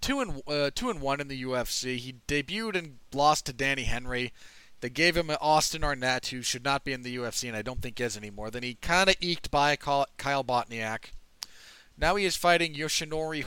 two 0.01 0.19
and 0.19 0.41
uh, 0.47 0.71
two 0.73 0.89
and 0.89 1.01
one 1.01 1.21
in 1.21 1.27
the 1.27 1.43
UFC. 1.43 1.97
He 1.97 2.15
debuted 2.27 2.77
and 2.77 2.97
lost 3.13 3.45
to 3.45 3.53
Danny 3.53 3.83
Henry. 3.83 4.33
They 4.81 4.89
gave 4.89 5.17
him 5.17 5.31
Austin 5.41 5.83
Arnett, 5.83 6.27
who 6.27 6.41
should 6.43 6.63
not 6.63 6.83
be 6.83 6.93
in 6.93 7.01
the 7.01 7.15
UFC, 7.15 7.47
and 7.47 7.57
I 7.57 7.63
don't 7.63 7.81
think 7.81 7.99
is 7.99 8.15
anymore. 8.15 8.51
Then 8.51 8.61
he 8.61 8.75
kind 8.75 9.09
of 9.09 9.15
eked 9.19 9.49
by 9.49 9.75
Kyle 9.75 10.05
Bochniak. 10.17 11.11
Now 11.97 12.15
he 12.15 12.25
is 12.25 12.35
fighting 12.35 12.75
Yoshinori 12.75 13.43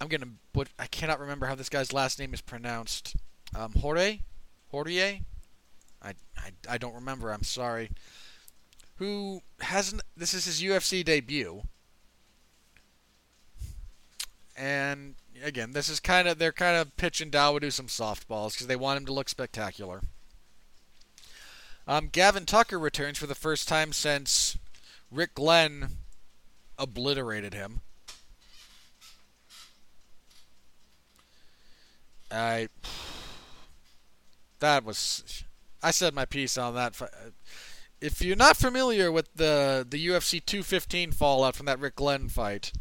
I'm 0.00 0.08
gonna, 0.08 0.28
but 0.52 0.68
I 0.78 0.86
cannot 0.86 1.20
remember 1.20 1.46
how 1.46 1.54
this 1.54 1.68
guy's 1.68 1.92
last 1.92 2.18
name 2.18 2.32
is 2.32 2.40
pronounced. 2.40 3.16
Um, 3.54 3.72
Hore, 3.72 4.18
Horier, 4.72 5.22
I, 6.02 6.14
I, 6.36 6.50
I 6.68 6.78
don't 6.78 6.94
remember. 6.94 7.32
I'm 7.32 7.42
sorry. 7.42 7.90
Who 8.96 9.42
hasn't? 9.60 10.02
This 10.16 10.34
is 10.34 10.44
his 10.46 10.62
UFC 10.62 11.04
debut. 11.04 11.62
And 14.56 15.14
again, 15.42 15.72
this 15.72 15.88
is 15.88 16.00
kind 16.00 16.28
of 16.28 16.38
they're 16.38 16.52
kind 16.52 16.76
of 16.76 16.96
pitching 16.96 17.30
Dawodu 17.30 17.72
some 17.72 17.86
softballs 17.86 18.52
because 18.52 18.66
they 18.66 18.76
want 18.76 18.98
him 18.98 19.06
to 19.06 19.12
look 19.12 19.28
spectacular. 19.28 20.02
Um, 21.86 22.08
Gavin 22.12 22.46
Tucker 22.46 22.78
returns 22.78 23.18
for 23.18 23.26
the 23.26 23.34
first 23.34 23.66
time 23.66 23.92
since 23.92 24.56
Rick 25.10 25.34
Glenn 25.34 25.96
obliterated 26.78 27.54
him. 27.54 27.80
I 32.30 32.68
that 34.60 34.84
was 34.84 35.44
I 35.82 35.90
said 35.90 36.14
my 36.14 36.24
piece 36.24 36.56
on 36.58 36.74
that. 36.74 37.00
If 38.00 38.22
you're 38.22 38.36
not 38.36 38.56
familiar 38.56 39.10
with 39.10 39.34
the 39.34 39.86
the 39.88 40.06
UFC 40.08 40.44
215 40.44 41.12
fallout 41.12 41.56
from 41.56 41.66
that 41.66 41.80
Rick 41.80 41.96
Glenn 41.96 42.28
fight, 42.28 42.72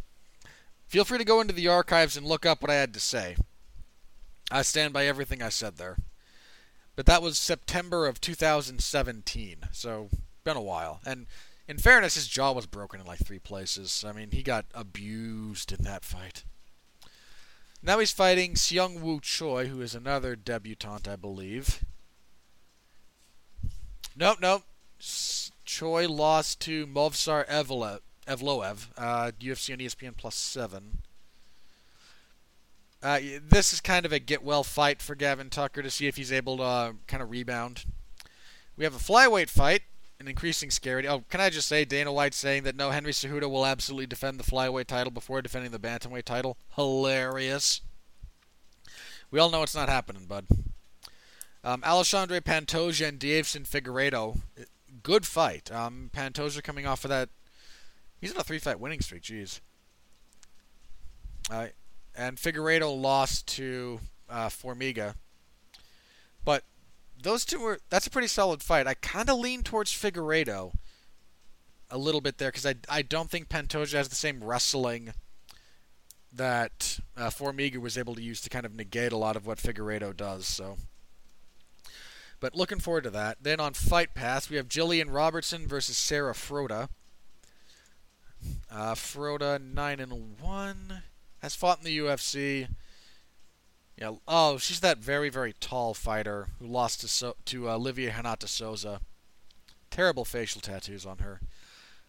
feel 0.88 1.06
free 1.06 1.18
to 1.18 1.26
go 1.26 1.41
into 1.41 1.54
the 1.54 1.68
archives 1.68 2.16
and 2.16 2.26
look 2.26 2.45
up 2.45 2.62
what 2.62 2.72
I 2.72 2.76
had 2.76 2.93
to 2.93 3.00
say. 3.00 3.36
I 4.52 4.62
stand 4.64 4.93
by 4.93 5.06
everything 5.06 5.41
I 5.41 5.50
said 5.50 5.78
there. 5.78 5.97
But 6.95 7.06
that 7.06 7.22
was 7.22 7.38
September 7.38 8.08
of 8.08 8.20
2017, 8.20 9.58
so 9.72 10.10
been 10.43 10.58
a 10.58 10.62
while. 10.62 11.00
And 11.06 11.28
in 11.66 11.78
fairness, 11.78 12.16
his 12.16 12.28
jaw 12.28 12.52
was 12.52 12.66
broken 12.66 13.00
in 13.00 13.06
like 13.06 13.20
three 13.20 13.39
places. 13.39 14.04
I 14.06 14.12
mean, 14.12 14.32
he 14.32 14.43
got 14.43 14.66
abused 14.74 15.72
in 15.72 15.86
that 15.86 16.04
fight. 16.04 16.43
Now 17.82 18.00
he's 18.00 18.12
fighting 18.12 18.56
Seung 18.56 19.00
Woo 19.00 19.20
Choi, 19.22 19.68
who 19.68 19.82
is 19.82 19.96
another 19.96 20.36
debutante, 20.36 21.08
I 21.08 21.16
believe. 21.16 21.86
Nope, 24.16 24.40
nope. 24.42 24.64
Choi 25.64 26.10
lost 26.10 26.60
to 26.62 26.86
Movsar 26.88 27.48
Evloev, 27.48 28.88
uh, 28.98 29.32
UFC 29.40 29.74
on 29.74 29.80
ESPN 29.80 30.18
Plus 30.18 30.36
7. 30.36 31.00
Uh, 33.02 33.20
this 33.48 33.72
is 33.72 33.80
kind 33.80 34.06
of 34.06 34.12
a 34.12 34.20
get 34.20 34.44
well 34.44 34.64
fight 34.64 35.02
for 35.02 35.16
Gavin 35.16 35.50
Tucker 35.50 35.82
to 35.82 35.90
see 35.90 36.08
if 36.08 36.18
he's 36.18 36.34
able 36.34 36.58
to 36.58 36.64
uh, 36.64 36.92
kind 37.08 37.24
of 37.24 37.32
rebound. 37.32 37.86
We 38.76 38.84
have 38.84 38.96
a 38.96 39.00
flyweight 39.00 39.50
fight 39.50 39.84
an 40.20 40.28
increasing 40.28 40.70
scary. 40.70 41.08
Oh, 41.08 41.24
can 41.30 41.40
I 41.40 41.50
just 41.50 41.68
say 41.68 41.86
Dana 41.86 42.12
White 42.12 42.34
saying 42.34 42.64
that 42.64 42.76
no, 42.76 42.92
Henry 42.92 43.12
Cejudo 43.12 43.50
will 43.50 43.66
absolutely 43.66 44.08
defend 44.08 44.40
the 44.40 44.44
flyweight 44.44 44.88
title 44.88 45.12
before 45.12 45.42
defending 45.42 45.72
the 45.72 45.80
bantamweight 45.80 46.26
title? 46.26 46.58
Hilarious. 46.76 47.82
We 49.32 49.40
all 49.40 49.50
know 49.50 49.64
it's 49.64 49.76
not 49.76 49.90
happening, 49.90 50.26
bud. 50.26 50.46
Um, 51.64 51.84
Alexandre 51.86 52.42
Pantoja 52.42 53.08
and 53.08 53.20
Deiveson 53.20 53.68
Figueiredo, 53.68 54.40
good 55.04 55.26
fight. 55.26 55.72
Um, 55.72 56.10
Pantoja 56.14 56.64
coming 56.64 56.86
off 56.86 57.06
of 57.06 57.10
that, 57.10 57.30
he's 58.20 58.34
on 58.34 58.40
a 58.40 58.44
three-fight 58.44 58.80
winning 58.80 59.02
streak. 59.02 59.24
Jeez. 59.24 59.60
Uh, 61.52 61.68
and 62.16 62.38
Figueiredo 62.38 63.00
lost 63.00 63.48
to 63.48 64.00
uh, 64.30 64.48
Formiga, 64.48 65.16
but 66.44 66.64
those 67.22 67.46
two 67.46 67.60
were 67.60 67.80
that's 67.90 68.08
a 68.08 68.10
pretty 68.10 68.28
solid 68.28 68.62
fight. 68.62 68.88
I 68.88 68.94
kind 68.94 69.30
of 69.30 69.40
lean 69.40 69.64
towards 69.64 69.92
Figueiredo 69.92 70.74
a 71.92 71.98
little 71.98 72.22
bit 72.22 72.38
there 72.38 72.50
because 72.50 72.66
I 72.66 72.76
I 72.88 73.02
don't 73.02 73.30
think 73.30 73.50
Pantoja 73.50 73.94
has 73.94 74.10
the 74.10 74.16
same 74.16 74.44
wrestling 74.44 75.14
that 76.32 77.00
uh, 77.18 77.30
Formiga 77.30 77.78
was 77.78 77.98
able 77.98 78.16
to 78.16 78.22
use 78.22 78.42
to 78.42 78.50
kind 78.50 78.66
of 78.66 78.76
negate 78.76 79.12
a 79.12 79.18
lot 79.18 79.36
of 79.36 79.46
what 79.46 79.58
Figueiredo 79.58 80.16
does. 80.16 80.48
So. 80.48 80.78
But 82.40 82.56
looking 82.56 82.80
forward 82.80 83.04
to 83.04 83.10
that. 83.10 83.40
Then 83.42 83.60
on 83.60 83.74
Fight 83.74 84.14
Pass, 84.14 84.50
we 84.50 84.56
have 84.56 84.70
Jillian 84.70 85.14
Robertson 85.14 85.68
versus 85.68 85.98
Sarah 85.98 86.34
Frota. 86.34 86.88
Uh, 88.72 88.94
Frota 88.94 89.62
nine 89.62 90.00
and 90.00 90.40
one 90.40 91.04
has 91.42 91.56
fought 91.56 91.80
in 91.80 91.84
the 91.84 91.98
UFC. 91.98 92.70
Yeah. 94.00 94.14
Oh, 94.28 94.58
she's 94.58 94.80
that 94.80 95.00
very 95.00 95.30
very 95.30 95.54
tall 95.60 95.93
fighter 95.93 96.47
who 96.60 96.68
lost 96.68 97.02
to 97.02 97.08
so- 97.08 97.36
to 97.45 97.70
uh, 97.70 97.76
Olivia 97.76 98.14
Renata 98.16 98.47
Souza. 98.47 99.02
Terrible 99.91 100.24
facial 100.24 100.62
tattoos 100.62 101.06
on 101.06 101.18
her. 101.18 101.41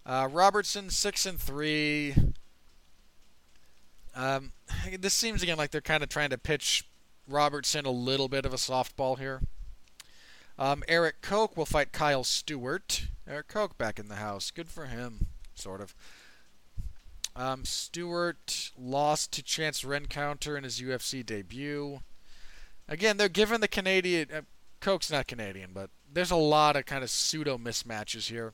Uh, 0.06 0.28
Robertson 0.30 0.90
six 0.90 1.26
and 1.26 1.40
three. 1.40 2.14
Um, 4.14 4.52
this 5.00 5.14
seems 5.14 5.42
again 5.42 5.58
like 5.58 5.72
they're 5.72 5.80
kind 5.80 6.02
of 6.02 6.08
trying 6.08 6.30
to 6.30 6.38
pitch 6.38 6.84
Robertson 7.26 7.86
a 7.86 7.90
little 7.90 8.28
bit 8.28 8.46
of 8.46 8.54
a 8.54 8.56
softball 8.56 9.18
here. 9.18 9.40
Um, 10.58 10.84
Erik 10.86 11.22
Koch 11.22 11.56
will 11.56 11.66
fight 11.66 11.90
Kyle 11.90 12.22
Stewart. 12.22 13.06
Erik 13.26 13.48
Koch 13.48 13.76
back 13.78 13.98
in 13.98 14.08
the 14.08 14.16
house. 14.16 14.50
Good 14.50 14.68
for 14.68 14.86
him, 14.86 15.26
sort 15.54 15.80
of. 15.80 15.94
Um, 17.36 17.64
Stewart 17.64 18.70
lost 18.76 19.32
to 19.32 19.42
Chance 19.42 19.84
Rencounter 19.84 20.56
in 20.56 20.64
his 20.64 20.80
UFC 20.80 21.24
debut. 21.24 22.00
Again, 22.88 23.16
they're 23.16 23.28
given 23.28 23.60
the 23.60 23.68
Canadian. 23.68 24.28
Uh, 24.34 24.40
Koch's 24.80 25.10
not 25.10 25.28
Canadian, 25.28 25.70
but 25.72 25.90
there's 26.12 26.30
a 26.30 26.36
lot 26.36 26.76
of 26.76 26.86
kind 26.86 27.04
of 27.04 27.10
pseudo 27.10 27.56
mismatches 27.56 28.28
here. 28.28 28.52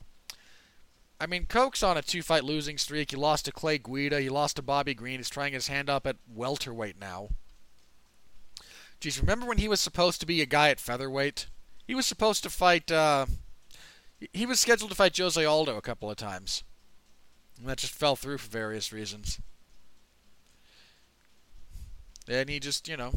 I 1.19 1.25
mean, 1.25 1.47
Koch's 1.47 1.81
on 1.81 1.97
a 1.97 2.01
two 2.01 2.21
fight 2.21 2.43
losing 2.43 2.77
streak. 2.77 3.11
He 3.11 3.17
lost 3.17 3.45
to 3.45 3.51
Clay 3.51 3.79
Guida. 3.79 4.21
He 4.21 4.29
lost 4.29 4.57
to 4.57 4.61
Bobby 4.61 4.93
Green. 4.93 5.17
He's 5.17 5.29
trying 5.29 5.53
his 5.53 5.67
hand 5.67 5.89
up 5.89 6.05
at 6.05 6.17
welterweight 6.31 6.99
now. 6.99 7.29
Geez, 8.99 9.19
remember 9.19 9.47
when 9.47 9.57
he 9.57 9.67
was 9.67 9.79
supposed 9.79 10.19
to 10.19 10.27
be 10.27 10.41
a 10.41 10.45
guy 10.45 10.69
at 10.69 10.79
featherweight? 10.79 11.47
He 11.87 11.95
was 11.95 12.05
supposed 12.05 12.43
to 12.43 12.49
fight. 12.49 12.91
Uh, 12.91 13.25
he 14.33 14.45
was 14.45 14.59
scheduled 14.59 14.91
to 14.91 14.95
fight 14.95 15.17
Jose 15.17 15.43
Aldo 15.43 15.77
a 15.77 15.81
couple 15.81 16.09
of 16.09 16.17
times. 16.17 16.63
And 17.59 17.67
that 17.67 17.77
just 17.77 17.93
fell 17.93 18.15
through 18.15 18.37
for 18.37 18.49
various 18.49 18.93
reasons. 18.93 19.39
And 22.29 22.49
he 22.49 22.59
just, 22.59 22.87
you 22.87 22.97
know, 22.97 23.13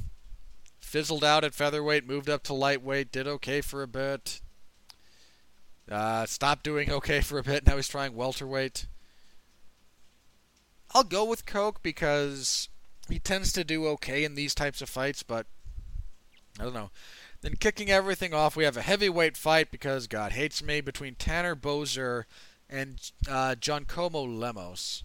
fizzled 0.79 1.25
out 1.25 1.45
at 1.45 1.55
featherweight, 1.55 2.07
moved 2.07 2.31
up 2.31 2.43
to 2.45 2.55
lightweight, 2.55 3.13
did 3.13 3.27
okay 3.27 3.61
for 3.61 3.83
a 3.83 3.89
bit. 3.89 4.41
Uh, 5.91 6.25
stopped 6.27 6.63
doing 6.63 6.91
okay 6.93 7.21
for 7.21 7.39
a 7.39 7.43
bit. 7.43 7.67
Now 7.67 7.77
he's 7.77 7.89
trying 7.89 8.15
welterweight. 8.15 8.87
I'll 10.93 11.05
go 11.05 11.25
with 11.25 11.47
Koch 11.47 11.83
because 11.83 12.69
he 13.09 13.19
tends 13.19 13.53
to 13.53 13.65
do 13.65 13.87
okay 13.89 14.25
in 14.25 14.35
these 14.35 14.55
types 14.55 14.81
of 14.81 14.89
fights, 14.89 15.23
but 15.23 15.47
I 16.59 16.65
don't 16.65 16.75
know. 16.75 16.91
Then 17.43 17.55
kicking 17.59 17.91
everything 17.91 18.35
off, 18.35 18.57
we 18.57 18.65
have 18.65 18.77
a 18.77 18.83
heavyweight 18.83 19.37
fight 19.37 19.71
because 19.71 20.07
God 20.07 20.33
hates 20.33 20.63
me 20.63 20.81
between 20.81 21.15
Tanner 21.15 21.57
Boser 21.57 22.25
and 22.71 23.11
uh, 23.29 23.57
Como 23.89 24.25
Lemos. 24.25 25.03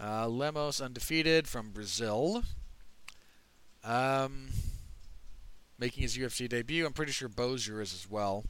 Uh, 0.00 0.28
Lemos 0.28 0.80
undefeated 0.80 1.46
from 1.46 1.70
Brazil. 1.70 2.44
Um, 3.84 4.48
making 5.78 6.02
his 6.02 6.16
UFC 6.16 6.48
debut. 6.48 6.86
I'm 6.86 6.92
pretty 6.92 7.12
sure 7.12 7.28
Boser 7.28 7.80
is 7.82 7.92
as 7.92 8.06
well. 8.08 8.44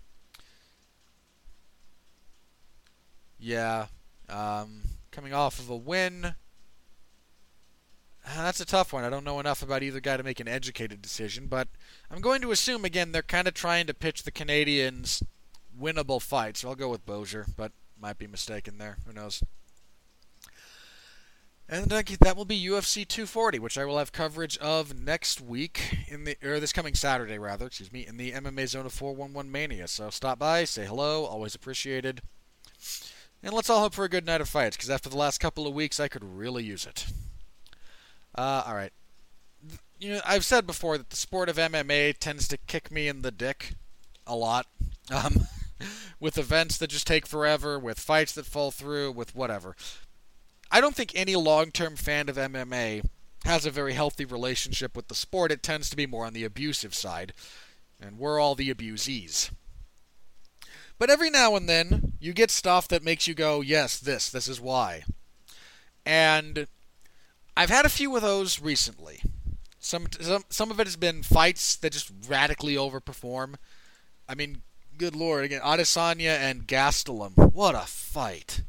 Yeah. 3.40 3.86
Um, 4.28 4.82
coming 5.10 5.32
off 5.34 5.58
of 5.58 5.68
a 5.68 5.76
win 5.76 6.34
Uh, 8.24 8.42
that's 8.44 8.60
a 8.60 8.64
tough 8.66 8.92
one. 8.92 9.04
I 9.04 9.10
don't 9.10 9.24
know 9.24 9.40
enough 9.40 9.62
about 9.62 9.82
either 9.82 10.00
guy 10.00 10.16
to 10.16 10.22
make 10.22 10.40
an 10.40 10.46
educated 10.48 11.02
decision, 11.02 11.46
but 11.48 11.68
I'm 12.10 12.20
going 12.20 12.40
to 12.42 12.52
assume 12.52 12.84
again 12.84 13.12
they're 13.12 13.22
kind 13.22 13.48
of 13.48 13.54
trying 13.54 13.86
to 13.88 13.94
pitch 13.94 14.22
the 14.22 14.30
Canadians 14.30 15.22
winnable 15.78 16.20
fights. 16.20 16.60
So 16.60 16.68
I'll 16.68 16.74
go 16.74 16.88
with 16.88 17.06
Boser, 17.06 17.46
but 17.56 17.72
might 18.00 18.18
be 18.18 18.26
mistaken 18.26 18.78
there. 18.78 18.98
Who 19.06 19.12
knows? 19.12 19.42
And 21.68 21.86
that 21.86 22.36
will 22.36 22.44
be 22.44 22.62
UFC 22.62 23.08
240, 23.08 23.58
which 23.58 23.78
I 23.78 23.86
will 23.86 23.96
have 23.96 24.12
coverage 24.12 24.58
of 24.58 24.98
next 24.98 25.40
week 25.40 25.96
in 26.06 26.24
the 26.24 26.36
or 26.44 26.60
this 26.60 26.72
coming 26.72 26.94
Saturday 26.94 27.38
rather, 27.38 27.66
excuse 27.66 27.90
me, 27.90 28.06
in 28.06 28.18
the 28.18 28.32
MMA 28.32 28.68
Zone 28.68 28.84
of 28.84 28.92
411 28.92 29.50
Mania. 29.50 29.88
So 29.88 30.10
stop 30.10 30.38
by, 30.38 30.64
say 30.64 30.84
hello, 30.84 31.24
always 31.24 31.54
appreciated. 31.54 32.20
And 33.42 33.54
let's 33.54 33.70
all 33.70 33.80
hope 33.80 33.94
for 33.94 34.04
a 34.04 34.08
good 34.10 34.26
night 34.26 34.40
of 34.40 34.48
fights, 34.48 34.76
because 34.76 34.90
after 34.90 35.08
the 35.08 35.16
last 35.16 35.38
couple 35.38 35.66
of 35.66 35.72
weeks, 35.72 35.98
I 35.98 36.08
could 36.08 36.22
really 36.22 36.62
use 36.62 36.84
it. 36.84 37.06
Uh, 38.34 38.64
all 38.66 38.74
right. 38.74 38.92
You 39.98 40.14
know, 40.14 40.20
I've 40.26 40.44
said 40.44 40.66
before 40.66 40.98
that 40.98 41.10
the 41.10 41.16
sport 41.16 41.48
of 41.48 41.56
MMA 41.56 42.18
tends 42.18 42.48
to 42.48 42.58
kick 42.58 42.90
me 42.90 43.08
in 43.08 43.22
the 43.22 43.30
dick 43.30 43.74
a 44.26 44.36
lot. 44.36 44.66
Um, 45.10 45.46
with 46.20 46.38
events 46.38 46.78
that 46.78 46.90
just 46.90 47.06
take 47.06 47.26
forever, 47.26 47.78
with 47.78 47.98
fights 47.98 48.32
that 48.32 48.46
fall 48.46 48.70
through, 48.70 49.12
with 49.12 49.34
whatever. 49.34 49.76
I 50.70 50.80
don't 50.80 50.94
think 50.94 51.12
any 51.14 51.36
long-term 51.36 51.96
fan 51.96 52.28
of 52.28 52.36
MMA 52.36 53.04
has 53.44 53.66
a 53.66 53.70
very 53.70 53.92
healthy 53.92 54.24
relationship 54.24 54.96
with 54.96 55.08
the 55.08 55.14
sport. 55.14 55.52
It 55.52 55.62
tends 55.62 55.90
to 55.90 55.96
be 55.96 56.06
more 56.06 56.24
on 56.24 56.32
the 56.32 56.44
abusive 56.44 56.94
side, 56.94 57.32
and 58.00 58.18
we're 58.18 58.40
all 58.40 58.54
the 58.54 58.72
abusees. 58.72 59.50
But 60.98 61.10
every 61.10 61.30
now 61.30 61.56
and 61.56 61.68
then, 61.68 62.12
you 62.20 62.32
get 62.32 62.50
stuff 62.50 62.86
that 62.88 63.02
makes 63.02 63.26
you 63.26 63.34
go, 63.34 63.60
yes, 63.60 63.98
this, 63.98 64.30
this 64.30 64.46
is 64.46 64.60
why. 64.60 65.02
And 66.06 66.68
I've 67.56 67.70
had 67.70 67.84
a 67.84 67.90
few 67.90 68.14
of 68.14 68.22
those 68.22 68.60
recently. 68.60 69.20
Some, 69.78 70.06
some, 70.20 70.44
some 70.48 70.70
of 70.70 70.78
it 70.78 70.86
has 70.86 70.96
been 70.96 71.22
fights 71.24 71.74
that 71.76 71.92
just 71.92 72.12
radically 72.28 72.76
overperform. 72.76 73.56
I 74.28 74.36
mean, 74.36 74.62
good 75.02 75.16
lord, 75.16 75.44
again, 75.44 75.60
Adesanya 75.62 76.38
and 76.38 76.64
Gastelum. 76.64 77.52
What 77.52 77.74
a 77.74 77.80
fight. 77.80 78.62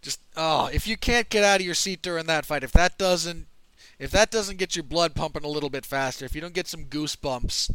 Just 0.00 0.20
oh, 0.38 0.70
if 0.72 0.86
you 0.86 0.96
can't 0.96 1.28
get 1.28 1.44
out 1.44 1.60
of 1.60 1.66
your 1.66 1.74
seat 1.74 2.00
during 2.00 2.24
that 2.26 2.46
fight, 2.46 2.64
if 2.64 2.72
that 2.72 2.96
doesn't 2.96 3.46
if 3.98 4.10
that 4.10 4.30
doesn't 4.30 4.56
get 4.56 4.74
your 4.74 4.84
blood 4.84 5.14
pumping 5.14 5.44
a 5.44 5.48
little 5.48 5.68
bit 5.68 5.84
faster, 5.84 6.24
if 6.24 6.34
you 6.34 6.40
don't 6.40 6.54
get 6.54 6.66
some 6.66 6.86
goosebumps, 6.86 7.74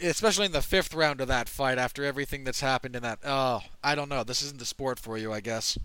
especially 0.00 0.46
in 0.46 0.52
the 0.52 0.62
fifth 0.62 0.94
round 0.94 1.20
of 1.20 1.26
that 1.26 1.48
fight 1.48 1.78
after 1.78 2.04
everything 2.04 2.44
that's 2.44 2.60
happened 2.60 2.94
in 2.94 3.02
that, 3.02 3.18
oh, 3.24 3.62
I 3.82 3.96
don't 3.96 4.08
know. 4.08 4.22
This 4.22 4.40
isn't 4.42 4.60
the 4.60 4.64
sport 4.64 5.00
for 5.00 5.18
you, 5.18 5.32
I 5.32 5.40
guess. 5.40 5.76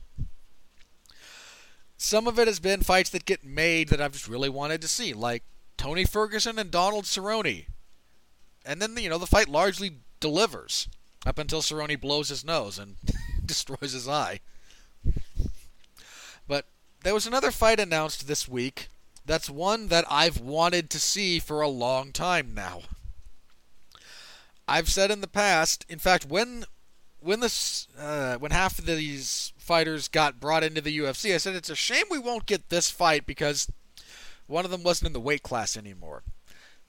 Some 1.97 2.27
of 2.27 2.37
it 2.37 2.47
has 2.47 2.59
been 2.59 2.81
fights 2.81 3.09
that 3.09 3.25
get 3.25 3.43
made 3.43 3.89
that 3.89 3.99
I've 3.99 4.11
just 4.11 4.27
really 4.27 4.49
wanted 4.49 4.79
to 4.83 4.87
see, 4.87 5.11
like 5.11 5.41
Tony 5.75 6.05
Ferguson 6.05 6.59
and 6.59 6.69
Donald 6.69 7.05
Cerrone. 7.05 7.65
And 8.63 8.79
then, 8.79 8.95
you 8.97 9.09
know, 9.09 9.17
the 9.17 9.25
fight 9.25 9.47
largely 9.47 10.01
delivers 10.19 10.87
up 11.25 11.37
until 11.37 11.61
Cerrone 11.61 11.99
blows 11.99 12.29
his 12.29 12.45
nose 12.45 12.77
and 12.77 12.95
destroys 13.45 13.93
his 13.93 14.07
eye. 14.07 14.39
But 16.47 16.65
there 17.03 17.13
was 17.13 17.27
another 17.27 17.51
fight 17.51 17.79
announced 17.79 18.27
this 18.27 18.47
week. 18.47 18.89
That's 19.25 19.49
one 19.49 19.87
that 19.87 20.05
I've 20.09 20.39
wanted 20.39 20.89
to 20.91 20.99
see 20.99 21.39
for 21.39 21.61
a 21.61 21.67
long 21.67 22.11
time 22.11 22.53
now. 22.53 22.81
I've 24.67 24.89
said 24.89 25.11
in 25.11 25.21
the 25.21 25.27
past, 25.27 25.85
in 25.89 25.99
fact, 25.99 26.25
when 26.25 26.65
when 27.19 27.39
this 27.39 27.87
uh, 27.99 28.35
when 28.37 28.51
half 28.51 28.77
of 28.77 28.85
these 28.85 29.51
fighters 29.57 30.07
got 30.07 30.39
brought 30.39 30.63
into 30.63 30.81
the 30.81 30.97
UFC, 30.99 31.33
I 31.33 31.37
said 31.37 31.55
it's 31.55 31.69
a 31.69 31.75
shame 31.75 32.05
we 32.09 32.19
won't 32.19 32.45
get 32.45 32.69
this 32.69 32.89
fight 32.91 33.25
because 33.25 33.71
one 34.47 34.65
of 34.65 34.71
them 34.71 34.83
wasn't 34.83 35.07
in 35.07 35.13
the 35.13 35.19
weight 35.19 35.43
class 35.43 35.75
anymore. 35.75 36.23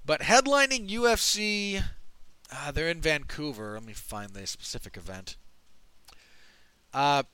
But 0.04 0.20
headlining 0.20 0.88
UFC, 0.90 1.82
uh, 2.52 2.70
they're 2.70 2.88
in 2.88 3.00
Vancouver. 3.00 3.72
Let 3.74 3.84
me 3.84 3.92
find 3.92 4.30
the 4.30 4.46
specific 4.46 4.96
event. 4.96 5.34
Uh, 6.94 7.24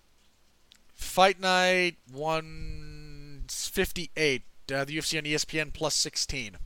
Fight 0.95 1.39
Night 1.41 1.97
158, 2.11 4.43
uh, 4.73 4.85
the 4.85 4.97
UFC 4.97 5.19
on 5.19 5.25
ESPN 5.25 5.71
plus 5.73 5.95
16. 5.95 6.57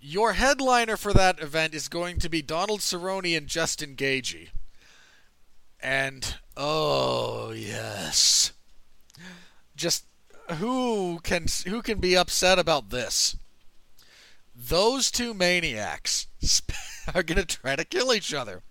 Your 0.00 0.32
headliner 0.32 0.96
for 0.96 1.12
that 1.12 1.40
event 1.40 1.74
is 1.74 1.88
going 1.88 2.18
to 2.20 2.30
be 2.30 2.40
Donald 2.40 2.80
Cerrone 2.80 3.36
and 3.36 3.46
Justin 3.46 3.96
Gaethje. 3.96 4.48
And 5.82 6.36
oh 6.56 7.52
yes, 7.52 8.52
just 9.76 10.04
who 10.52 11.20
can 11.22 11.46
who 11.66 11.82
can 11.82 11.98
be 11.98 12.16
upset 12.16 12.58
about 12.58 12.90
this? 12.90 13.36
Those 14.68 15.10
two 15.10 15.32
maniacs 15.32 16.26
are 17.14 17.22
going 17.22 17.44
to 17.44 17.46
try 17.46 17.76
to 17.76 17.84
kill 17.84 18.12
each 18.12 18.34
other, 18.34 18.62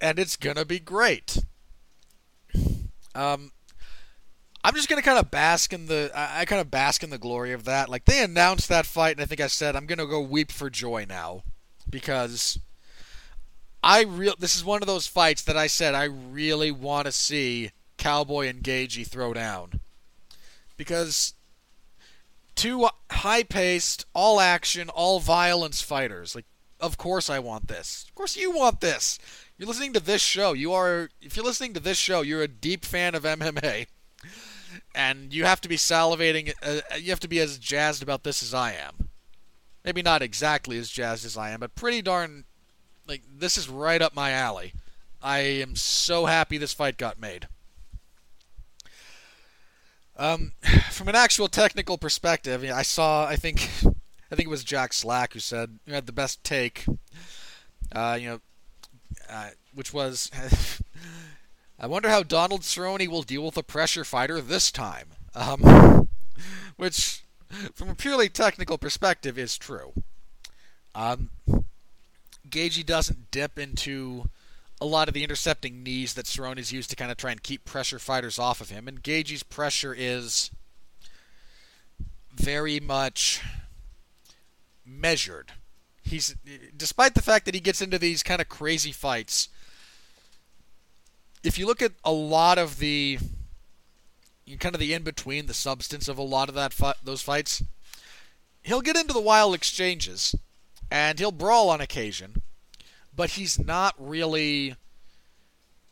and 0.00 0.18
it's 0.18 0.36
going 0.36 0.56
to 0.56 0.66
be 0.66 0.78
great. 0.78 1.38
Um, 3.14 3.52
I'm 4.64 4.74
just 4.74 4.88
gonna 4.88 5.02
kind 5.02 5.18
of 5.18 5.30
bask 5.30 5.72
in 5.72 5.86
the 5.86 6.10
I, 6.14 6.44
kind 6.44 6.60
of 6.60 6.70
bask 6.70 7.02
in 7.02 7.10
the 7.10 7.18
glory 7.18 7.52
of 7.52 7.64
that. 7.64 7.88
Like 7.88 8.04
they 8.04 8.22
announced 8.22 8.68
that 8.68 8.86
fight, 8.86 9.16
and 9.16 9.20
I 9.20 9.26
think 9.26 9.40
I 9.40 9.48
said 9.48 9.74
I'm 9.74 9.86
gonna 9.86 10.06
go 10.06 10.20
weep 10.20 10.52
for 10.52 10.70
joy 10.70 11.04
now 11.08 11.42
because 11.90 12.60
I 13.82 14.04
real 14.04 14.34
this 14.38 14.54
is 14.54 14.64
one 14.64 14.80
of 14.80 14.86
those 14.86 15.08
fights 15.08 15.42
that 15.42 15.56
I 15.56 15.66
said 15.66 15.94
I 15.94 16.04
really 16.04 16.70
want 16.70 17.06
to 17.06 17.12
see 17.12 17.72
Cowboy 17.98 18.46
and 18.48 18.62
Gaethje 18.62 19.06
throw 19.06 19.32
down 19.32 19.80
because 20.76 21.34
two 22.54 22.88
high-paced, 23.10 24.06
all-action, 24.14 24.88
all-violence 24.88 25.82
fighters. 25.82 26.34
Like, 26.34 26.46
of 26.80 26.98
course 26.98 27.30
I 27.30 27.38
want 27.38 27.68
this. 27.68 28.04
Of 28.08 28.14
course 28.14 28.36
you 28.36 28.50
want 28.50 28.80
this 28.80 29.18
you're 29.62 29.68
listening 29.68 29.92
to 29.92 30.00
this 30.00 30.20
show, 30.20 30.54
you 30.54 30.72
are 30.72 31.08
if 31.20 31.36
you're 31.36 31.44
listening 31.44 31.72
to 31.74 31.80
this 31.80 31.96
show, 31.96 32.22
you're 32.22 32.42
a 32.42 32.48
deep 32.48 32.84
fan 32.84 33.14
of 33.14 33.22
MMA, 33.22 33.86
and 34.92 35.32
you 35.32 35.44
have 35.44 35.60
to 35.60 35.68
be 35.68 35.76
salivating. 35.76 36.52
Uh, 36.60 36.80
you 36.96 37.10
have 37.10 37.20
to 37.20 37.28
be 37.28 37.38
as 37.38 37.58
jazzed 37.58 38.02
about 38.02 38.24
this 38.24 38.42
as 38.42 38.52
I 38.52 38.72
am. 38.72 39.08
Maybe 39.84 40.02
not 40.02 40.20
exactly 40.20 40.78
as 40.78 40.90
jazzed 40.90 41.24
as 41.24 41.36
I 41.36 41.50
am, 41.50 41.60
but 41.60 41.76
pretty 41.76 42.02
darn 42.02 42.42
like 43.06 43.22
this 43.32 43.56
is 43.56 43.68
right 43.68 44.02
up 44.02 44.16
my 44.16 44.32
alley. 44.32 44.72
I 45.22 45.38
am 45.38 45.76
so 45.76 46.26
happy 46.26 46.58
this 46.58 46.72
fight 46.72 46.96
got 46.96 47.20
made. 47.20 47.46
Um, 50.16 50.52
from 50.90 51.08
an 51.08 51.14
actual 51.14 51.48
technical 51.48 51.98
perspective, 51.98 52.64
I 52.64 52.82
saw. 52.82 53.26
I 53.26 53.36
think, 53.36 53.62
I 54.30 54.34
think 54.34 54.46
it 54.46 54.50
was 54.50 54.64
Jack 54.64 54.92
Slack 54.92 55.32
who 55.34 55.40
said 55.40 55.78
you 55.86 55.94
had 55.94 56.06
the 56.06 56.12
best 56.12 56.42
take. 56.44 56.84
Uh, 57.94 58.18
you 58.20 58.28
know, 58.28 58.40
uh, 59.28 59.50
which 59.74 59.92
was, 59.92 60.30
I 61.78 61.86
wonder 61.86 62.08
how 62.08 62.22
Donald 62.22 62.62
Cerrone 62.62 63.08
will 63.08 63.22
deal 63.22 63.44
with 63.44 63.56
a 63.56 63.62
pressure 63.62 64.04
fighter 64.04 64.40
this 64.40 64.70
time. 64.70 65.08
Um, 65.34 66.08
which, 66.76 67.24
from 67.74 67.90
a 67.90 67.94
purely 67.94 68.28
technical 68.28 68.78
perspective, 68.78 69.38
is 69.38 69.58
true. 69.58 69.92
Um, 70.94 71.30
Gaethje 72.48 72.84
doesn't 72.84 73.30
dip 73.30 73.58
into 73.58 74.28
a 74.82 74.84
lot 74.84 75.08
of 75.08 75.14
the 75.14 75.24
intercepting 75.24 75.82
knees 75.82 76.14
that 76.14 76.26
Cerrone's 76.26 76.72
used 76.72 76.90
to 76.90 76.96
kind 76.96 77.10
of 77.10 77.16
try 77.16 77.30
and 77.30 77.42
keep 77.42 77.64
pressure 77.64 77.98
fighters 77.98 78.38
off 78.38 78.60
of 78.60 78.70
him, 78.70 78.88
and 78.88 79.02
Gaethje's 79.02 79.42
pressure 79.42 79.94
is 79.96 80.50
very 82.34 82.80
much 82.80 83.42
measured 84.84 85.52
he's 86.12 86.36
despite 86.76 87.14
the 87.14 87.22
fact 87.22 87.44
that 87.46 87.54
he 87.54 87.60
gets 87.60 87.80
into 87.80 87.98
these 87.98 88.22
kind 88.22 88.40
of 88.40 88.48
crazy 88.48 88.92
fights. 88.92 89.48
If 91.42 91.58
you 91.58 91.66
look 91.66 91.82
at 91.82 91.92
a 92.04 92.12
lot 92.12 92.58
of 92.58 92.78
the 92.78 93.18
kind 94.60 94.74
of 94.74 94.80
the 94.80 94.92
in 94.92 95.02
between, 95.02 95.46
the 95.46 95.54
substance 95.54 96.08
of 96.08 96.18
a 96.18 96.22
lot 96.22 96.48
of 96.48 96.54
that 96.54 96.74
those 97.02 97.22
fights, 97.22 97.62
he'll 98.62 98.82
get 98.82 98.96
into 98.96 99.12
the 99.12 99.20
wild 99.20 99.54
exchanges 99.54 100.34
and 100.90 101.18
he'll 101.18 101.32
brawl 101.32 101.70
on 101.70 101.80
occasion, 101.80 102.42
but 103.14 103.30
he's 103.30 103.58
not 103.58 103.94
really 103.98 104.76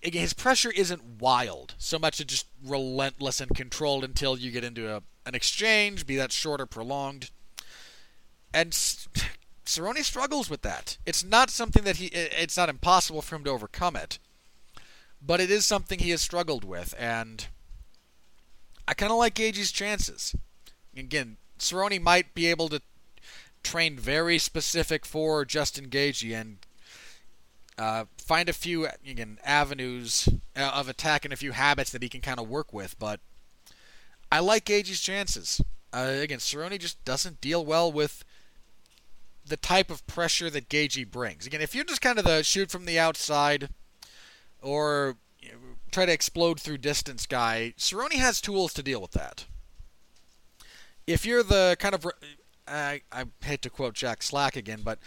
again, 0.03 0.23
his 0.23 0.33
pressure 0.33 0.71
isn't 0.71 1.21
wild 1.21 1.75
so 1.79 1.99
much 1.99 2.21
as 2.21 2.27
just 2.27 2.47
relentless 2.65 3.41
and 3.41 3.55
controlled 3.55 4.05
until 4.05 4.39
you 4.39 4.51
get 4.51 4.65
into 4.65 4.91
a, 4.91 5.03
an 5.27 5.35
exchange, 5.35 6.07
be 6.07 6.17
that 6.17 6.33
short 6.33 6.61
or 6.61 6.67
prolonged. 6.67 7.31
And 8.53 8.73
Cerrone 8.73 10.03
struggles 10.03 10.51
with 10.51 10.63
that. 10.63 10.99
It's 11.07 11.25
not 11.25 11.51
something 11.51 11.85
that 11.85 11.97
he. 11.97 12.07
It's 12.07 12.57
not 12.57 12.69
impossible 12.69 13.23
for 13.23 13.37
him 13.37 13.45
to 13.45 13.51
overcome 13.51 13.95
it, 13.95 14.19
but 15.25 15.41
it 15.41 15.51
is 15.51 15.65
something 15.65 15.99
he 15.99 16.11
has 16.11 16.21
struggled 16.21 16.65
with, 16.65 16.95
and 16.99 17.47
I 18.89 18.95
kind 18.95 19.13
of 19.13 19.19
like 19.19 19.35
Gaethje's 19.35 19.71
chances. 19.71 20.35
Again, 20.97 21.37
Cerrone 21.61 22.03
might 22.03 22.35
be 22.35 22.47
able 22.47 22.69
to 22.71 22.83
train 23.63 23.97
very 23.97 24.39
specific 24.39 25.07
for 25.07 25.45
Justin 25.45 25.89
Gaethje 25.89 26.35
and 26.35 26.59
uh, 27.81 28.05
find 28.19 28.51
a 28.51 28.53
few 28.53 28.87
again 28.87 29.39
avenues 29.43 30.29
uh, 30.55 30.71
of 30.75 30.87
attack 30.87 31.25
and 31.25 31.33
a 31.33 31.37
few 31.37 31.53
habits 31.53 31.91
that 31.91 32.03
he 32.03 32.11
can 32.11 32.21
kind 32.21 32.39
of 32.39 32.47
work 32.47 32.75
with, 32.75 32.99
but 32.99 33.21
I 34.31 34.41
like 34.41 34.67
Gaethje's 34.67 35.01
chances. 35.01 35.63
Uh, 35.91 36.19
again, 36.21 36.41
Cerrone 36.41 36.79
just 36.79 37.03
doesn't 37.07 37.41
deal 37.41 37.65
well 37.65 37.91
with 37.91 38.23
the 39.47 39.57
type 39.57 39.91
of 39.91 40.07
pressure 40.07 40.51
that 40.51 40.69
Gaethje 40.69 41.11
brings. 41.11 41.47
Again, 41.47 41.63
if 41.63 41.75
you're 41.75 41.85
just 41.85 42.03
kind 42.03 42.19
of 42.19 42.27
the 42.27 42.43
shoot 42.43 42.71
from 42.71 42.85
the 42.85 42.99
outside 42.99 43.71
or 44.61 45.17
you 45.41 45.53
know, 45.53 45.59
try 45.91 46.05
to 46.05 46.13
explode 46.13 46.61
through 46.61 46.79
distance 46.79 47.25
guy, 47.25 47.73
Cerrone 47.79 48.13
has 48.13 48.43
tools 48.43 48.75
to 48.75 48.83
deal 48.83 49.01
with 49.01 49.13
that. 49.13 49.47
If 51.07 51.25
you're 51.25 51.43
the 51.43 51.79
kind 51.81 51.95
of 51.95 52.07
I, 52.69 53.01
I 53.11 53.25
hate 53.43 53.63
to 53.63 53.71
quote 53.71 53.95
Jack 53.95 54.23
Slack 54.23 54.55
again, 54.55 54.81
but 54.85 54.99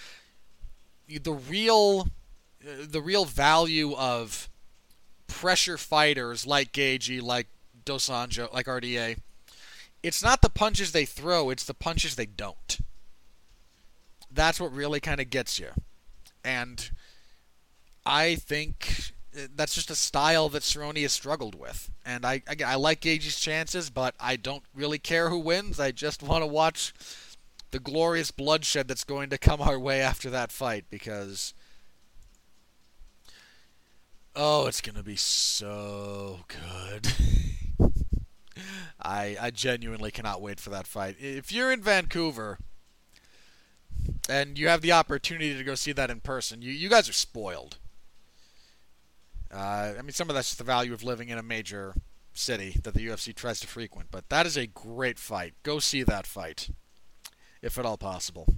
the 1.08 1.34
real 1.34 2.08
the 2.64 3.02
real 3.02 3.26
value 3.26 3.94
of 3.96 4.50
pressure 5.28 5.78
fighters 5.78 6.46
like 6.46 6.72
Gaethje, 6.72 7.22
like 7.22 7.48
Dos 7.86 8.08
Anjos, 8.08 8.54
like 8.54 8.68
RDA, 8.68 9.18
it's 10.02 10.24
not 10.24 10.42
the 10.42 10.50
punches 10.50 10.92
they 10.92 11.06
throw, 11.06 11.50
it's 11.50 11.66
the 11.66 11.74
punches 11.74 12.16
they 12.16 12.26
don't 12.26 12.80
that's 14.34 14.60
what 14.60 14.74
really 14.74 15.00
kind 15.00 15.20
of 15.20 15.30
gets 15.30 15.60
you. 15.60 15.70
And 16.44 16.92
I 18.06 18.36
think 18.36 19.14
eh, 19.36 19.48
that's 19.56 19.76
just 19.76 19.92
a 19.92 19.96
style 19.96 20.50
that 20.50 20.64
Cerrone 20.64 21.02
has 21.02 21.14
struggled 21.14 21.56
with. 21.56 21.92
And 22.06 22.26
I, 22.26 22.42
I, 22.48 22.56
I 22.66 22.76
like 22.76 23.02
Gaethje's 23.02 23.40
chances, 23.40 23.90
but 23.90 24.16
I 24.20 24.36
don't 24.36 24.64
really 24.76 25.00
care 25.00 25.30
who 25.30 25.40
wins. 25.40 25.80
I 25.80 25.92
just 25.92 26.24
want 26.24 26.42
to 26.42 26.48
watch 26.48 26.94
the 27.72 27.80
glorious 27.80 28.32
bloodshed 28.32 28.88
that's 28.88 29.04
going 29.04 29.30
to 29.30 29.38
come 29.38 29.62
our 29.62 29.80
way 29.80 30.02
after 30.02 30.30
that 30.30 30.52
fight 30.52 30.86
because 30.90 31.54
oh, 34.36 34.68
it's 34.68 34.82
to 34.82 35.04
be 35.04 35.16
so 35.16 36.40
good. 36.48 37.08
I 39.02 39.38
I 39.40 39.52
genuinely 39.52 40.12
cannot 40.12 40.42
wait 40.42 40.60
for 40.60 40.70
that 40.70 40.88
fight. 40.88 41.18
If 41.20 41.52
you're 41.52 41.72
in 41.72 41.82
Vancouver, 41.82 42.60
and 44.30 44.58
you 44.58 44.68
have 44.68 44.82
the 44.82 44.92
opportunity 44.92 45.56
to 45.58 45.64
go 45.64 45.76
see 45.76 45.92
that 45.92 46.10
in 46.10 46.20
person. 46.20 46.62
You 46.62 46.72
you 46.72 46.90
guys 46.90 47.10
are 47.10 47.14
spoiled. 47.14 47.78
Uh, 49.54 49.94
I 49.98 50.02
mean, 50.02 50.12
some 50.12 50.30
of 50.30 50.36
that's 50.36 50.50
just 50.50 50.58
the 50.58 50.64
value 50.64 50.94
of 50.94 51.04
living 51.04 51.30
in 51.30 51.38
a 51.38 51.44
major 51.44 51.94
city 52.34 52.80
that 52.84 52.96
the 52.96 53.06
UFC 53.06 53.36
tries 53.36 53.60
to 53.60 53.68
frequent, 53.68 54.10
but 54.10 54.30
that 54.30 54.48
is 54.48 54.58
a 54.58 54.66
great 54.66 55.20
fight. 55.20 55.54
Go 55.62 55.78
see 55.78 56.02
that 56.04 56.26
fight, 56.26 56.70
if 57.62 57.78
at 57.78 57.86
all 57.86 57.98
possible. 57.98 58.56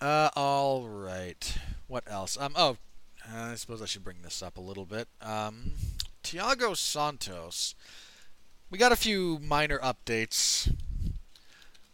Uh, 0.00 0.30
all 0.34 0.88
right. 0.88 1.58
What 1.86 2.04
else? 2.06 2.38
Um, 2.40 2.54
oh, 2.56 2.78
I 3.34 3.54
suppose 3.54 3.82
I 3.82 3.86
should 3.86 4.04
bring 4.04 4.22
this 4.22 4.42
up 4.42 4.56
a 4.56 4.60
little 4.60 4.84
bit. 4.84 5.08
Um, 5.20 5.72
Thiago 6.22 6.76
Santos. 6.76 7.74
We 8.70 8.78
got 8.78 8.92
a 8.92 8.96
few 8.96 9.38
minor 9.40 9.78
updates 9.78 10.72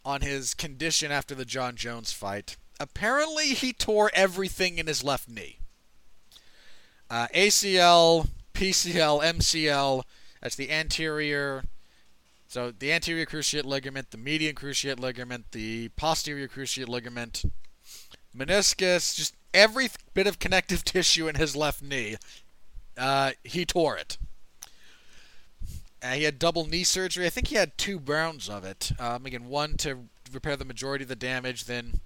on 0.05 0.20
his 0.20 0.55
condition 0.55 1.12
after 1.12 1.35
the 1.35 1.45
Jon 1.45 1.76
Jones 1.76 2.12
fight. 2.12 2.57
Apparently, 2.80 3.55
he 3.55 3.72
tore 3.72 4.11
everything 4.14 4.78
in 4.78 4.87
his 4.87 5.05
left 5.05 5.28
knee. 5.28 5.59
Uh, 7.09 7.28
ACL, 7.35 8.28
PCL, 8.55 9.22
MCL. 9.22 10.03
That's 10.41 10.57
the 10.57 10.70
anterior. 10.70 11.64
So 12.49 12.70
the 12.70 12.93
anterior 12.93 13.26
cruciate 13.26 13.64
ligament, 13.64 14.11
the 14.11 14.18
median 14.18 14.55
cruciate 14.55 14.99
ligament, 14.99 15.53
the 15.53 15.89
posterior 15.91 16.49
cruciate 16.49 16.89
ligament, 16.89 17.45
meniscus, 18.37 19.14
just 19.14 19.35
every 19.55 19.88
bit 20.14 20.26
of 20.26 20.38
connective 20.38 20.84
tissue 20.84 21.28
in 21.28 21.36
his 21.36 21.57
left 21.57 21.82
knee. 21.82 22.16
Uh, 22.96 23.32
he 23.42 23.64
tore 23.64 23.96
it. 23.96 24.18
Uh, 26.03 26.12
he 26.12 26.24
had 26.24 26.38
double 26.38 26.66
knee 26.66 26.84
surgery. 26.84 27.26
I 27.26 27.30
think 27.30 27.48
he 27.48 27.57
had 27.57 27.78
two 27.78 27.98
rounds 27.98 28.48
of 28.48 28.64
it. 28.64 28.92
Um, 28.98 29.24
again, 29.24 29.48
one 29.48 29.76
to 29.78 30.09
repair 30.32 30.57
the 30.57 30.64
majority 30.64 31.05
of 31.05 31.09
the 31.09 31.16
damage. 31.16 31.64
Then 31.66 32.00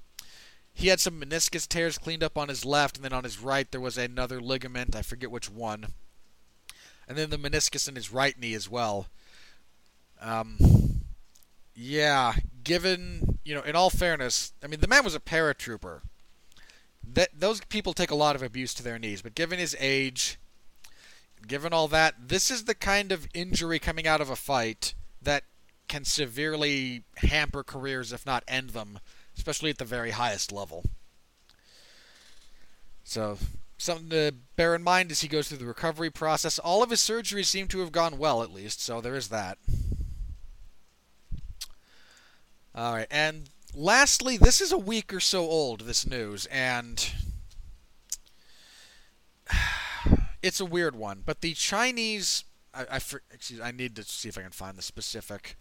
he 0.72 0.88
had 0.88 1.00
some 1.00 1.20
meniscus 1.20 1.66
tears 1.66 1.96
cleaned 1.96 2.22
up 2.22 2.36
on 2.36 2.48
his 2.48 2.64
left, 2.64 2.96
and 2.96 3.04
then 3.04 3.14
on 3.14 3.24
his 3.24 3.40
right 3.40 3.70
there 3.70 3.80
was 3.80 3.96
another 3.96 4.40
ligament. 4.40 4.94
I 4.94 5.02
forget 5.02 5.30
which 5.30 5.50
one. 5.50 5.86
And 7.08 7.16
then 7.16 7.30
the 7.30 7.38
meniscus 7.38 7.88
in 7.88 7.94
his 7.94 8.12
right 8.12 8.38
knee 8.38 8.52
as 8.52 8.68
well. 8.68 9.06
Um, 10.20 10.58
yeah, 11.74 12.34
given 12.62 13.38
you 13.44 13.54
know, 13.54 13.62
in 13.62 13.76
all 13.76 13.90
fairness, 13.90 14.52
I 14.62 14.66
mean 14.66 14.80
the 14.80 14.88
man 14.88 15.04
was 15.04 15.14
a 15.14 15.20
paratrooper. 15.20 16.02
That 17.12 17.30
those 17.38 17.60
people 17.62 17.92
take 17.92 18.10
a 18.10 18.16
lot 18.16 18.36
of 18.36 18.42
abuse 18.42 18.74
to 18.74 18.82
their 18.82 18.98
knees, 18.98 19.22
but 19.22 19.34
given 19.34 19.58
his 19.58 19.76
age 19.78 20.38
given 21.46 21.72
all 21.72 21.88
that, 21.88 22.28
this 22.28 22.50
is 22.50 22.64
the 22.64 22.74
kind 22.74 23.12
of 23.12 23.28
injury 23.34 23.78
coming 23.78 24.06
out 24.06 24.20
of 24.20 24.30
a 24.30 24.36
fight 24.36 24.94
that 25.22 25.44
can 25.88 26.04
severely 26.04 27.04
hamper 27.16 27.62
careers, 27.62 28.12
if 28.12 28.26
not 28.26 28.44
end 28.48 28.70
them, 28.70 28.98
especially 29.36 29.70
at 29.70 29.78
the 29.78 29.84
very 29.84 30.12
highest 30.12 30.50
level. 30.50 30.84
So, 33.04 33.38
something 33.78 34.08
to 34.10 34.32
bear 34.56 34.74
in 34.74 34.82
mind 34.82 35.10
as 35.12 35.20
he 35.20 35.28
goes 35.28 35.48
through 35.48 35.58
the 35.58 35.66
recovery 35.66 36.10
process. 36.10 36.58
All 36.58 36.82
of 36.82 36.90
his 36.90 37.00
surgeries 37.00 37.46
seem 37.46 37.68
to 37.68 37.80
have 37.80 37.92
gone 37.92 38.18
well, 38.18 38.42
at 38.42 38.52
least, 38.52 38.82
so 38.82 39.00
there 39.00 39.14
is 39.14 39.28
that. 39.28 39.58
Alright, 42.76 43.06
and 43.10 43.48
lastly, 43.76 44.36
this 44.38 44.60
is 44.60 44.72
a 44.72 44.78
week 44.78 45.12
or 45.12 45.20
so 45.20 45.42
old, 45.42 45.82
this 45.82 46.06
news, 46.06 46.46
and 46.46 47.12
it's 50.42 50.58
a 50.58 50.64
weird 50.64 50.96
one, 50.96 51.22
but 51.24 51.42
the 51.42 51.52
Chinese. 51.52 52.44
I, 52.74 52.82
I, 52.92 52.96
excuse, 52.96 53.60
I 53.62 53.70
need 53.70 53.94
to 53.96 54.02
see 54.02 54.28
if 54.28 54.36
I 54.36 54.42
can 54.42 54.50
find 54.50 54.76
the 54.76 54.82
specific. 54.82 55.56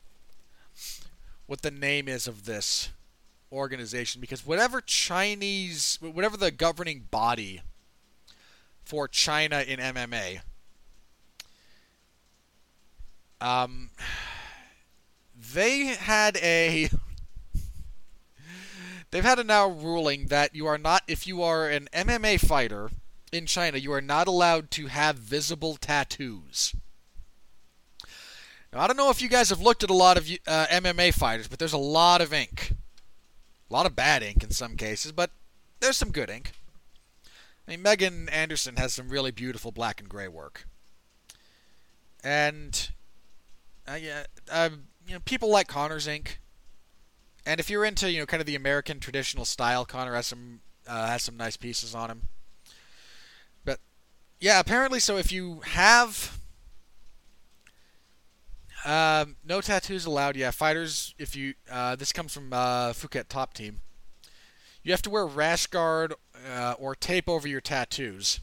What 1.46 1.62
the 1.62 1.72
name 1.72 2.08
is 2.08 2.28
of 2.28 2.46
this 2.46 2.90
organization, 3.52 4.20
because 4.20 4.46
whatever 4.46 4.82
Chinese. 4.82 6.00
Whatever 6.02 6.38
the 6.38 6.52
governing 6.52 7.08
body 7.12 7.62
for 8.84 9.08
China 9.08 9.62
in 9.62 9.80
MMA. 9.80 10.42
Um, 13.40 13.92
they 15.54 15.86
had 15.86 16.38
a 16.38 16.90
they've 19.16 19.24
had 19.24 19.40
a 19.40 19.46
now 19.46 19.70
ruling 19.70 20.26
that 20.26 20.54
you 20.54 20.66
are 20.68 20.78
not 20.78 21.02
if 21.08 21.26
you 21.26 21.42
are 21.42 21.70
an 21.70 21.88
MMA 21.94 22.38
fighter 22.38 22.90
in 23.32 23.46
China, 23.46 23.78
you 23.78 23.94
are 23.94 24.02
not 24.02 24.28
allowed 24.28 24.70
to 24.72 24.88
have 24.88 25.16
visible 25.16 25.78
tattoos. 25.78 26.76
Now, 28.74 28.82
I 28.82 28.88
don't 28.88 28.98
know 28.98 29.10
if 29.10 29.22
you 29.22 29.30
guys 29.30 29.50
have 29.52 29.62
looked 29.62 29.86
at 29.86 29.90
a 29.90 29.94
lot 29.94 30.18
of 30.18 30.30
uh, 30.46 30.66
MMA 30.66 31.14
fighters, 31.14 31.48
but 31.48 31.60
there's 31.60 31.72
a 31.72 31.78
lot 31.78 32.20
of 32.20 32.34
ink. 32.34 32.74
A 33.70 33.74
lot 33.74 33.86
of 33.86 33.96
bad 33.96 34.22
ink 34.22 34.44
in 34.44 34.52
some 34.52 34.76
cases, 34.76 35.14
but 35.14 35.32
there's 35.80 35.96
some 35.96 36.12
good 36.12 36.30
ink. 36.30 36.52
I 37.66 37.72
mean, 37.72 37.82
Megan 37.82 38.28
Anderson 38.28 38.76
has 38.76 38.92
some 38.94 39.08
really 39.08 39.32
beautiful 39.32 39.72
black 39.72 40.02
and 40.02 40.10
gray 40.10 40.28
work. 40.28 40.68
And, 42.22 42.90
uh, 43.88 43.96
yeah, 43.96 44.26
uh, 44.52 44.72
you 45.08 45.14
know, 45.14 45.20
people 45.22 45.50
like 45.50 45.70
Conor's 45.70 46.06
ink. 46.06 46.42
And 47.46 47.60
if 47.60 47.70
you're 47.70 47.86
into, 47.86 48.12
you 48.12 48.20
know, 48.20 48.26
kind 48.26 48.42
of 48.42 48.48
the 48.48 48.56
American 48.56 49.00
traditional 49.00 49.46
style, 49.46 49.86
Conor 49.86 50.16
has 50.16 50.28
some 50.28 50.62
uh, 50.88 51.08
has 51.08 51.24
some 51.24 51.38
nice 51.38 51.58
pieces 51.58 51.96
on 51.96 52.12
him 52.12 52.28
But 53.64 53.80
yeah, 54.40 54.60
apparently, 54.60 55.00
so 55.00 55.18
if 55.18 55.32
you 55.32 55.62
have 55.62 56.40
um, 58.86 59.36
no 59.44 59.62
tattoos 59.62 60.06
allowed, 60.06 60.36
yeah, 60.36 60.52
fighters. 60.52 61.16
If 61.18 61.36
you 61.36 61.56
uh, 61.70 61.96
this 61.96 62.12
comes 62.12 62.34
from 62.34 62.54
uh, 62.54 62.94
Phuket 62.94 63.28
Top 63.28 63.54
Team, 63.54 63.82
you 64.84 64.92
have 64.92 65.02
to 65.04 65.10
wear 65.10 65.26
rash 65.26 65.68
guard 65.68 66.14
uh, 66.56 66.76
or 66.78 66.96
tape 66.96 67.28
over 67.28 67.48
your 67.48 67.62
tattoos, 67.62 68.42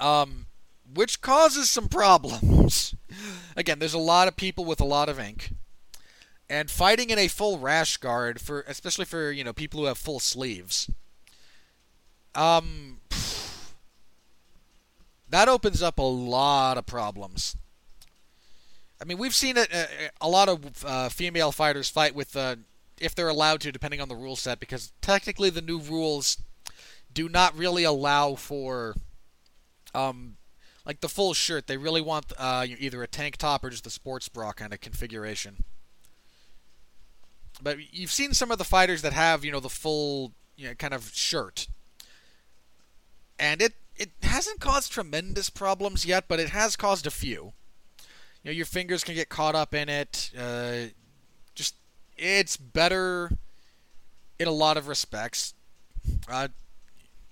um, 0.00 0.46
which 0.92 1.20
causes 1.20 1.70
some 1.70 1.88
problems. 1.88 2.94
Again, 3.56 3.78
there's 3.78 3.94
a 3.94 3.98
lot 3.98 4.26
of 4.26 4.36
people 4.36 4.64
with 4.64 4.80
a 4.80 4.84
lot 4.84 5.08
of 5.08 5.20
ink, 5.20 5.52
and 6.50 6.68
fighting 6.68 7.10
in 7.10 7.18
a 7.18 7.28
full 7.28 7.58
rash 7.58 7.96
guard 7.96 8.40
for, 8.40 8.64
especially 8.66 9.04
for 9.04 9.30
you 9.30 9.44
know 9.44 9.52
people 9.52 9.80
who 9.80 9.86
have 9.86 9.96
full 9.96 10.18
sleeves. 10.18 10.90
Um, 12.34 12.98
that 15.30 15.48
opens 15.48 15.80
up 15.80 15.98
a 15.98 16.02
lot 16.02 16.76
of 16.76 16.86
problems. 16.86 17.56
I 19.00 19.04
mean, 19.04 19.16
we've 19.16 19.34
seen 19.34 19.56
uh, 19.56 19.64
a 20.20 20.28
lot 20.28 20.48
of 20.48 20.84
uh, 20.84 21.08
female 21.08 21.52
fighters 21.52 21.88
fight 21.88 22.14
with, 22.14 22.36
uh, 22.36 22.56
if 23.00 23.14
they're 23.14 23.28
allowed 23.28 23.62
to, 23.62 23.72
depending 23.72 24.00
on 24.00 24.08
the 24.08 24.14
rule 24.14 24.36
set, 24.36 24.60
because 24.60 24.92
technically 25.00 25.48
the 25.48 25.62
new 25.62 25.78
rules 25.78 26.36
do 27.14 27.28
not 27.28 27.56
really 27.56 27.82
allow 27.82 28.34
for, 28.34 28.94
um, 29.94 30.36
like 30.84 31.00
the 31.00 31.08
full 31.08 31.32
shirt. 31.32 31.66
They 31.66 31.78
really 31.78 32.02
want 32.02 32.32
uh, 32.36 32.66
either 32.78 33.02
a 33.02 33.08
tank 33.08 33.38
top 33.38 33.64
or 33.64 33.70
just 33.70 33.84
the 33.84 33.90
sports 33.90 34.28
bra 34.28 34.52
kind 34.52 34.74
of 34.74 34.80
configuration. 34.82 35.64
But 37.62 37.78
you've 37.92 38.10
seen 38.12 38.34
some 38.34 38.50
of 38.50 38.58
the 38.58 38.64
fighters 38.64 39.02
that 39.02 39.12
have, 39.12 39.44
you 39.44 39.52
know, 39.52 39.60
the 39.60 39.68
full, 39.68 40.32
you 40.56 40.68
know, 40.68 40.74
kind 40.74 40.94
of 40.94 41.10
shirt, 41.14 41.68
and 43.38 43.60
it 43.62 43.74
it 43.96 44.10
hasn't 44.22 44.60
caused 44.60 44.92
tremendous 44.92 45.50
problems 45.50 46.06
yet, 46.06 46.24
but 46.28 46.40
it 46.40 46.50
has 46.50 46.76
caused 46.76 47.06
a 47.06 47.10
few. 47.10 47.52
you 48.42 48.50
know 48.50 48.52
your 48.52 48.66
fingers 48.66 49.04
can 49.04 49.14
get 49.14 49.28
caught 49.28 49.54
up 49.54 49.74
in 49.74 49.88
it. 49.88 50.30
Uh, 50.38 50.88
just 51.54 51.74
it's 52.16 52.56
better 52.56 53.30
in 54.38 54.48
a 54.48 54.52
lot 54.52 54.76
of 54.76 54.88
respects 54.88 55.54
uh, 56.28 56.48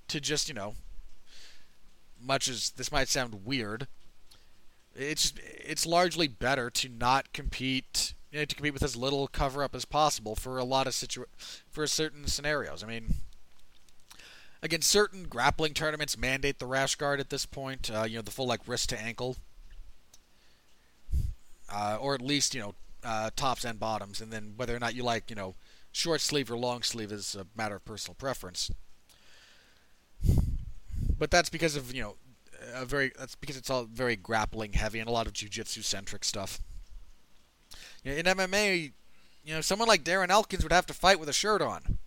to 0.08 0.20
just 0.20 0.48
you 0.48 0.54
know 0.54 0.74
much 2.20 2.48
as 2.48 2.70
this 2.70 2.90
might 2.90 3.08
sound 3.08 3.46
weird 3.46 3.86
it's 4.94 5.32
it's 5.38 5.86
largely 5.86 6.26
better 6.26 6.68
to 6.68 6.88
not 6.88 7.32
compete 7.32 8.14
you 8.30 8.38
know, 8.38 8.44
to 8.44 8.54
compete 8.54 8.74
with 8.74 8.82
as 8.82 8.96
little 8.96 9.26
cover 9.26 9.62
up 9.62 9.74
as 9.74 9.84
possible 9.84 10.34
for 10.34 10.58
a 10.58 10.64
lot 10.64 10.86
of 10.86 10.94
situ 10.94 11.24
for 11.68 11.86
certain 11.86 12.26
scenarios. 12.26 12.84
I 12.84 12.86
mean, 12.86 13.14
again, 14.62 14.82
certain 14.82 15.24
grappling 15.24 15.74
tournaments 15.74 16.18
mandate 16.18 16.58
the 16.58 16.66
rash 16.66 16.94
guard 16.96 17.20
at 17.20 17.30
this 17.30 17.46
point. 17.46 17.90
Uh, 17.90 18.04
you 18.04 18.16
know, 18.16 18.22
the 18.22 18.30
full 18.30 18.46
like 18.46 18.60
wrist 18.66 18.90
to 18.90 19.00
ankle, 19.00 19.36
uh, 21.72 21.96
or 22.00 22.14
at 22.14 22.20
least 22.20 22.54
you 22.54 22.60
know 22.60 22.74
uh, 23.04 23.30
tops 23.34 23.64
and 23.64 23.78
bottoms, 23.78 24.20
and 24.20 24.32
then 24.32 24.54
whether 24.56 24.74
or 24.74 24.78
not 24.78 24.94
you 24.94 25.02
like 25.02 25.30
you 25.30 25.36
know 25.36 25.54
short 25.92 26.20
sleeve 26.20 26.50
or 26.50 26.58
long 26.58 26.82
sleeve 26.82 27.10
is 27.12 27.34
a 27.34 27.46
matter 27.56 27.76
of 27.76 27.84
personal 27.84 28.14
preference. 28.14 28.70
But 31.18 31.30
that's 31.30 31.50
because 31.50 31.76
of 31.76 31.94
you 31.94 32.02
know 32.02 32.16
a 32.74 32.84
very 32.84 33.12
that's 33.18 33.34
because 33.36 33.56
it's 33.56 33.70
all 33.70 33.84
very 33.84 34.16
grappling 34.16 34.74
heavy 34.74 34.98
and 34.98 35.08
a 35.08 35.12
lot 35.12 35.26
of 35.26 35.32
jujitsu 35.32 35.82
centric 35.82 36.24
stuff. 36.24 36.60
You 38.02 38.12
know, 38.12 38.18
in 38.18 38.24
MMA, 38.26 38.92
you 39.44 39.54
know, 39.54 39.60
someone 39.60 39.88
like 39.88 40.04
Darren 40.04 40.30
Elkins 40.30 40.62
would 40.62 40.72
have 40.72 40.86
to 40.86 40.94
fight 40.94 41.18
with 41.18 41.28
a 41.28 41.32
shirt 41.32 41.62
on. 41.62 41.98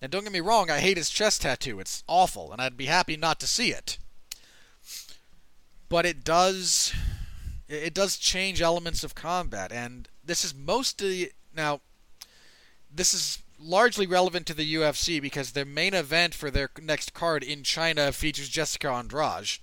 And 0.00 0.12
don't 0.12 0.24
get 0.24 0.32
me 0.32 0.40
wrong, 0.40 0.70
I 0.70 0.80
hate 0.80 0.96
his 0.96 1.10
chest 1.10 1.42
tattoo. 1.42 1.80
It's 1.80 2.04
awful, 2.06 2.52
and 2.52 2.60
I'd 2.60 2.76
be 2.76 2.86
happy 2.86 3.16
not 3.16 3.40
to 3.40 3.46
see 3.46 3.70
it. 3.70 3.98
But 5.88 6.04
it 6.04 6.24
does 6.24 6.92
it 7.68 7.94
does 7.94 8.16
change 8.16 8.62
elements 8.62 9.02
of 9.02 9.14
combat, 9.14 9.72
and 9.72 10.08
this 10.24 10.44
is 10.44 10.54
mostly 10.54 11.30
now 11.54 11.80
this 12.92 13.14
is 13.14 13.38
largely 13.58 14.06
relevant 14.06 14.46
to 14.46 14.54
the 14.54 14.74
UFC 14.74 15.20
because 15.20 15.52
their 15.52 15.64
main 15.64 15.94
event 15.94 16.34
for 16.34 16.50
their 16.50 16.70
next 16.82 17.14
card 17.14 17.42
in 17.42 17.62
China 17.62 18.12
features 18.12 18.48
Jessica 18.48 18.88
Andrade, 18.88 19.58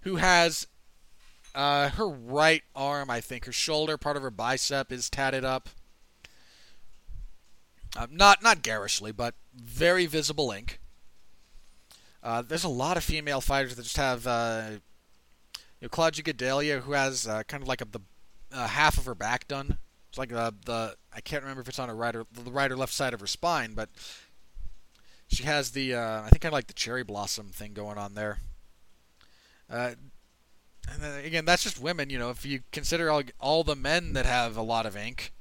who 0.00 0.16
has 0.16 0.66
uh, 1.54 1.90
her 1.90 2.08
right 2.08 2.62
arm, 2.74 3.10
I 3.10 3.20
think, 3.20 3.44
her 3.44 3.52
shoulder, 3.52 3.96
part 3.96 4.16
of 4.16 4.22
her 4.22 4.30
bicep 4.30 4.90
is 4.90 5.10
tatted 5.10 5.44
up. 5.44 5.68
Uh, 7.94 8.06
not 8.10 8.42
not 8.42 8.62
garishly, 8.62 9.12
but 9.12 9.34
very 9.54 10.06
visible 10.06 10.50
ink. 10.50 10.80
Uh, 12.22 12.40
there's 12.40 12.64
a 12.64 12.68
lot 12.68 12.96
of 12.96 13.04
female 13.04 13.40
fighters 13.40 13.74
that 13.76 13.82
just 13.82 13.96
have 13.96 14.26
uh, 14.26 14.70
you 14.72 15.58
know, 15.82 15.88
Claudia 15.88 16.24
Gadelha, 16.24 16.80
who 16.80 16.92
has 16.92 17.26
uh, 17.26 17.42
kind 17.42 17.62
of 17.62 17.68
like 17.68 17.80
a, 17.80 17.84
the 17.84 18.00
uh, 18.52 18.68
half 18.68 18.96
of 18.96 19.04
her 19.04 19.14
back 19.14 19.48
done. 19.48 19.78
It's 20.08 20.18
like 20.18 20.30
the 20.30 20.54
the 20.64 20.96
I 21.12 21.20
can't 21.20 21.42
remember 21.42 21.62
if 21.62 21.68
it's 21.68 21.78
on 21.78 21.88
her 21.88 21.96
right 21.96 22.14
or 22.14 22.24
the 22.32 22.50
right 22.50 22.70
or 22.70 22.76
left 22.76 22.92
side 22.94 23.12
of 23.12 23.20
her 23.20 23.26
spine, 23.26 23.74
but 23.74 23.90
she 25.28 25.42
has 25.44 25.72
the 25.72 25.94
uh, 25.94 26.22
I 26.22 26.28
think 26.28 26.42
kind 26.42 26.52
of 26.52 26.56
like 26.56 26.68
the 26.68 26.74
cherry 26.74 27.02
blossom 27.02 27.48
thing 27.48 27.72
going 27.74 27.98
on 27.98 28.14
there. 28.14 28.38
And 30.90 31.02
then, 31.02 31.24
again, 31.24 31.44
that's 31.44 31.62
just 31.62 31.80
women. 31.80 32.10
You 32.10 32.18
know, 32.18 32.30
if 32.30 32.44
you 32.44 32.60
consider 32.72 33.10
all, 33.10 33.22
all 33.40 33.64
the 33.64 33.76
men 33.76 34.12
that 34.14 34.26
have 34.26 34.56
a 34.56 34.62
lot 34.62 34.86
of 34.86 34.96
ink, 34.96 35.32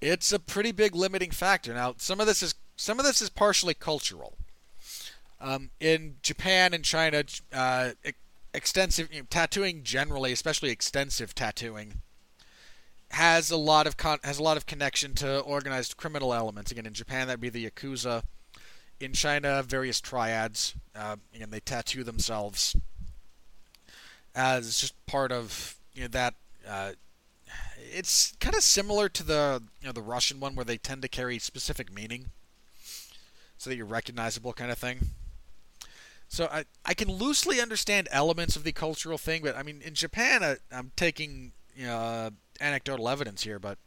it's 0.00 0.32
a 0.32 0.38
pretty 0.38 0.72
big 0.72 0.94
limiting 0.94 1.30
factor. 1.30 1.74
Now, 1.74 1.94
some 1.98 2.20
of 2.20 2.26
this 2.26 2.42
is 2.42 2.54
some 2.76 2.98
of 2.98 3.04
this 3.04 3.20
is 3.20 3.28
partially 3.28 3.74
cultural. 3.74 4.38
Um, 5.38 5.70
in 5.80 6.16
Japan 6.22 6.72
and 6.72 6.84
China, 6.84 7.24
uh, 7.52 7.90
extensive 8.54 9.12
you 9.12 9.20
know, 9.20 9.26
tattooing 9.28 9.82
generally, 9.82 10.32
especially 10.32 10.70
extensive 10.70 11.34
tattooing, 11.34 12.00
has 13.10 13.50
a 13.50 13.56
lot 13.56 13.86
of 13.86 13.96
con- 13.96 14.18
has 14.24 14.38
a 14.38 14.42
lot 14.42 14.56
of 14.56 14.66
connection 14.66 15.14
to 15.16 15.40
organized 15.40 15.96
criminal 15.98 16.32
elements. 16.32 16.70
Again, 16.70 16.86
in 16.86 16.94
Japan, 16.94 17.26
that'd 17.26 17.40
be 17.40 17.50
the 17.50 17.70
yakuza. 17.70 18.22
In 18.98 19.12
China, 19.12 19.62
various 19.62 20.00
triads. 20.00 20.74
Uh, 20.94 21.16
again, 21.34 21.50
they 21.50 21.60
tattoo 21.60 22.04
themselves 22.04 22.76
as 24.34 24.78
just 24.78 24.94
part 25.06 25.32
of 25.32 25.76
you 25.94 26.02
know 26.02 26.08
that. 26.08 26.34
Uh, 26.66 26.92
it's 27.92 28.36
kind 28.38 28.54
of 28.54 28.62
similar 28.62 29.08
to 29.08 29.24
the 29.24 29.62
you 29.80 29.86
know 29.86 29.92
the 29.92 30.02
Russian 30.02 30.40
one 30.40 30.54
where 30.54 30.64
they 30.64 30.78
tend 30.78 31.02
to 31.02 31.08
carry 31.08 31.38
specific 31.38 31.92
meaning, 31.92 32.30
so 33.58 33.70
that 33.70 33.76
you're 33.76 33.86
recognizable, 33.86 34.52
kind 34.52 34.70
of 34.70 34.78
thing. 34.78 35.10
So 36.28 36.46
I 36.46 36.64
I 36.84 36.94
can 36.94 37.10
loosely 37.10 37.60
understand 37.60 38.08
elements 38.12 38.54
of 38.54 38.62
the 38.62 38.72
cultural 38.72 39.18
thing, 39.18 39.42
but 39.42 39.56
I 39.56 39.64
mean 39.64 39.82
in 39.84 39.94
Japan 39.94 40.44
I, 40.44 40.56
am 40.70 40.92
taking 40.94 41.52
you 41.74 41.86
know, 41.86 41.96
uh, 41.96 42.30
anecdotal 42.60 43.08
evidence 43.08 43.42
here, 43.42 43.58
but 43.58 43.78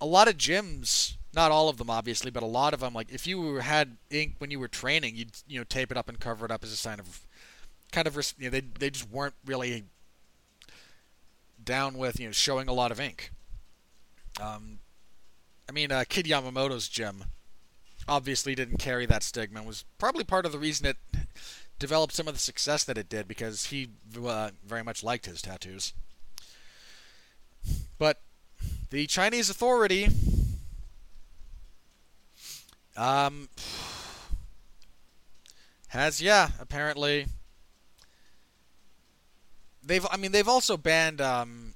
a 0.00 0.06
lot 0.06 0.28
of 0.28 0.36
gyms, 0.36 1.16
not 1.34 1.50
all 1.50 1.68
of 1.68 1.78
them 1.78 1.90
obviously, 1.90 2.30
but 2.30 2.44
a 2.44 2.46
lot 2.46 2.74
of 2.74 2.80
them, 2.80 2.94
like 2.94 3.10
if 3.10 3.26
you 3.26 3.56
had 3.56 3.96
ink 4.10 4.36
when 4.38 4.52
you 4.52 4.60
were 4.60 4.68
training, 4.68 5.16
you'd 5.16 5.32
you 5.48 5.58
know 5.58 5.64
tape 5.64 5.90
it 5.90 5.96
up 5.96 6.08
and 6.08 6.20
cover 6.20 6.44
it 6.44 6.52
up 6.52 6.62
as 6.62 6.70
a 6.70 6.76
sign 6.76 7.00
of 7.00 7.23
kind 7.94 8.08
of 8.08 8.16
you 8.38 8.46
know 8.46 8.50
they 8.50 8.60
they 8.60 8.90
just 8.90 9.08
weren't 9.08 9.34
really 9.46 9.84
down 11.62 11.96
with 11.96 12.18
you 12.18 12.26
know 12.26 12.32
showing 12.32 12.68
a 12.68 12.72
lot 12.72 12.90
of 12.90 13.00
ink. 13.00 13.30
Um, 14.40 14.80
I 15.68 15.72
mean, 15.72 15.92
uh, 15.92 16.04
Kid 16.08 16.26
Yamamoto's 16.26 16.88
gym 16.88 17.24
obviously 18.08 18.54
didn't 18.54 18.78
carry 18.78 19.06
that 19.06 19.22
stigma. 19.22 19.60
and 19.60 19.68
Was 19.68 19.84
probably 19.96 20.24
part 20.24 20.44
of 20.44 20.52
the 20.52 20.58
reason 20.58 20.86
it 20.86 20.96
developed 21.78 22.14
some 22.14 22.26
of 22.26 22.34
the 22.34 22.40
success 22.40 22.82
that 22.84 22.98
it 22.98 23.08
did 23.08 23.28
because 23.28 23.66
he 23.66 23.90
uh, 24.22 24.50
very 24.66 24.82
much 24.82 25.04
liked 25.04 25.26
his 25.26 25.40
tattoos. 25.40 25.92
But 27.96 28.20
the 28.90 29.06
Chinese 29.06 29.48
authority 29.48 30.08
um, 32.96 33.48
has 35.88 36.20
yeah 36.20 36.50
apparently 36.60 37.26
they've 39.84 40.06
I 40.10 40.16
mean 40.16 40.32
they've 40.32 40.48
also 40.48 40.76
banned 40.76 41.20
um, 41.20 41.74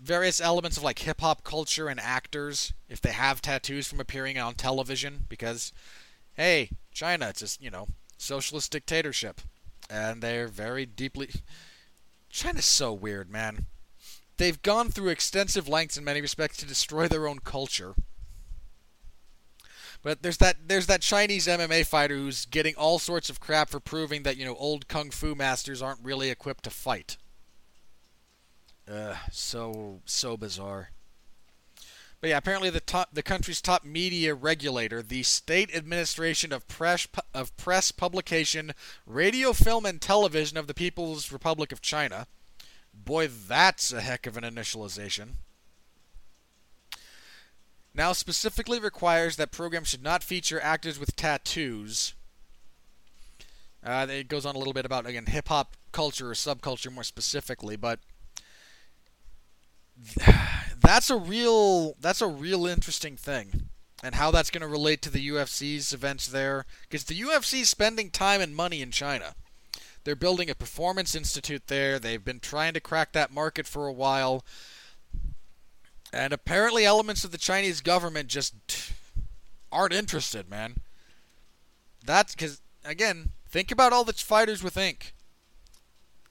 various 0.00 0.40
elements 0.40 0.76
of 0.76 0.82
like 0.82 1.00
hip 1.00 1.20
hop 1.20 1.44
culture 1.44 1.88
and 1.88 2.00
actors 2.00 2.72
if 2.88 3.00
they 3.00 3.12
have 3.12 3.40
tattoos 3.40 3.86
from 3.86 4.00
appearing 4.00 4.38
on 4.38 4.54
television 4.54 5.24
because 5.28 5.72
hey 6.34 6.70
China 6.92 7.28
it's 7.28 7.40
just 7.40 7.62
you 7.62 7.70
know 7.70 7.88
socialist 8.18 8.72
dictatorship. 8.72 9.40
And 9.88 10.20
they're 10.20 10.48
very 10.48 10.84
deeply 10.84 11.30
China's 12.28 12.64
so 12.64 12.92
weird 12.92 13.30
man. 13.30 13.66
They've 14.36 14.60
gone 14.60 14.90
through 14.90 15.08
extensive 15.08 15.68
lengths 15.68 15.96
in 15.96 16.04
many 16.04 16.20
respects 16.20 16.58
to 16.58 16.66
destroy 16.66 17.08
their 17.08 17.26
own 17.26 17.38
culture 17.38 17.94
but 20.06 20.22
there's 20.22 20.36
that 20.36 20.68
there's 20.68 20.86
that 20.86 21.00
Chinese 21.00 21.48
MMA 21.48 21.84
fighter 21.84 22.14
who's 22.14 22.46
getting 22.46 22.76
all 22.76 23.00
sorts 23.00 23.28
of 23.28 23.40
crap 23.40 23.68
for 23.68 23.80
proving 23.80 24.22
that 24.22 24.36
you 24.36 24.44
know 24.44 24.54
old 24.54 24.86
kung 24.86 25.10
fu 25.10 25.34
masters 25.34 25.82
aren't 25.82 25.98
really 26.00 26.30
equipped 26.30 26.62
to 26.62 26.70
fight. 26.70 27.16
Uh, 28.88 29.16
so 29.32 29.98
so 30.04 30.36
bizarre. 30.36 30.90
But 32.20 32.30
yeah, 32.30 32.36
apparently 32.36 32.70
the 32.70 32.78
top, 32.78 33.08
the 33.14 33.22
country's 33.24 33.60
top 33.60 33.84
media 33.84 34.32
regulator, 34.32 35.02
the 35.02 35.24
State 35.24 35.74
Administration 35.74 36.52
of 36.52 36.68
Press 36.68 37.08
of 37.34 37.56
Press 37.56 37.90
Publication, 37.90 38.74
Radio, 39.06 39.52
Film, 39.52 39.84
and 39.84 40.00
Television 40.00 40.56
of 40.56 40.68
the 40.68 40.74
People's 40.74 41.32
Republic 41.32 41.72
of 41.72 41.80
China. 41.80 42.28
Boy, 42.94 43.26
that's 43.26 43.92
a 43.92 44.02
heck 44.02 44.28
of 44.28 44.36
an 44.36 44.44
initialization 44.44 45.30
now 47.96 48.12
specifically 48.12 48.78
requires 48.78 49.36
that 49.36 49.50
programs 49.50 49.88
should 49.88 50.02
not 50.02 50.22
feature 50.22 50.60
actors 50.60 50.98
with 50.98 51.16
tattoos. 51.16 52.14
Uh, 53.84 54.06
it 54.10 54.28
goes 54.28 54.44
on 54.44 54.54
a 54.54 54.58
little 54.58 54.72
bit 54.72 54.84
about 54.84 55.06
again 55.06 55.26
hip 55.26 55.48
hop 55.48 55.76
culture 55.92 56.30
or 56.30 56.34
subculture 56.34 56.92
more 56.92 57.04
specifically, 57.04 57.76
but 57.76 58.00
that's 60.80 61.08
a 61.08 61.16
real 61.16 61.94
that's 62.00 62.20
a 62.20 62.26
real 62.26 62.66
interesting 62.66 63.16
thing, 63.16 63.68
and 64.02 64.16
how 64.16 64.30
that's 64.30 64.50
going 64.50 64.62
to 64.62 64.68
relate 64.68 65.02
to 65.02 65.10
the 65.10 65.28
UFC's 65.28 65.92
events 65.92 66.26
there, 66.26 66.66
because 66.82 67.04
the 67.04 67.20
UFC 67.20 67.60
is 67.60 67.70
spending 67.70 68.10
time 68.10 68.40
and 68.40 68.54
money 68.54 68.82
in 68.82 68.90
China. 68.90 69.34
They're 70.04 70.14
building 70.14 70.48
a 70.48 70.54
performance 70.54 71.16
institute 71.16 71.66
there. 71.66 71.98
They've 71.98 72.24
been 72.24 72.38
trying 72.38 72.74
to 72.74 72.80
crack 72.80 73.12
that 73.12 73.32
market 73.32 73.66
for 73.66 73.88
a 73.88 73.92
while. 73.92 74.44
And 76.16 76.32
apparently, 76.32 76.86
elements 76.86 77.24
of 77.24 77.30
the 77.30 77.36
Chinese 77.36 77.82
government 77.82 78.28
just 78.28 78.54
aren't 79.70 79.92
interested, 79.92 80.48
man. 80.48 80.76
That's 82.04 82.34
because, 82.34 82.62
again, 82.86 83.32
think 83.46 83.70
about 83.70 83.92
all 83.92 84.02
the 84.02 84.14
fighters 84.14 84.62
with 84.62 84.78
ink. 84.78 85.12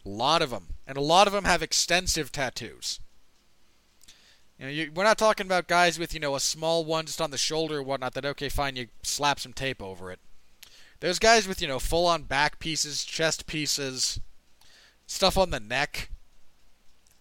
A 0.04 0.10
lot 0.10 0.42
of 0.42 0.50
them. 0.50 0.70
And 0.88 0.98
a 0.98 1.02
lot 1.02 1.28
of 1.28 1.34
them 1.34 1.44
have 1.44 1.62
extensive 1.62 2.32
tattoos. 2.32 3.00
You 4.58 4.66
know, 4.66 4.72
you, 4.72 4.92
we're 4.92 5.04
not 5.04 5.20
talking 5.20 5.46
about 5.46 5.68
guys 5.68 6.00
with, 6.00 6.16
you 6.16 6.20
know, 6.20 6.34
a 6.34 6.40
small 6.40 6.84
one 6.84 7.06
just 7.06 7.22
on 7.22 7.30
the 7.30 7.38
shoulder 7.38 7.78
or 7.78 7.84
whatnot 7.84 8.16
that, 8.16 8.26
okay, 8.26 8.50
fine, 8.50 8.76
you 8.76 8.88
slap 9.04 9.40
some 9.40 9.54
tape 9.54 9.84
over 9.84 10.12
it. 10.12 10.20
There's 11.00 11.20
guys 11.20 11.48
with, 11.48 11.62
you 11.62 11.68
know, 11.68 11.78
full 11.78 12.08
on 12.08 12.24
back 12.24 12.58
pieces, 12.58 13.06
chest 13.06 13.46
pieces, 13.46 14.20
stuff 15.06 15.38
on 15.38 15.52
the 15.52 15.60
neck. 15.60 16.10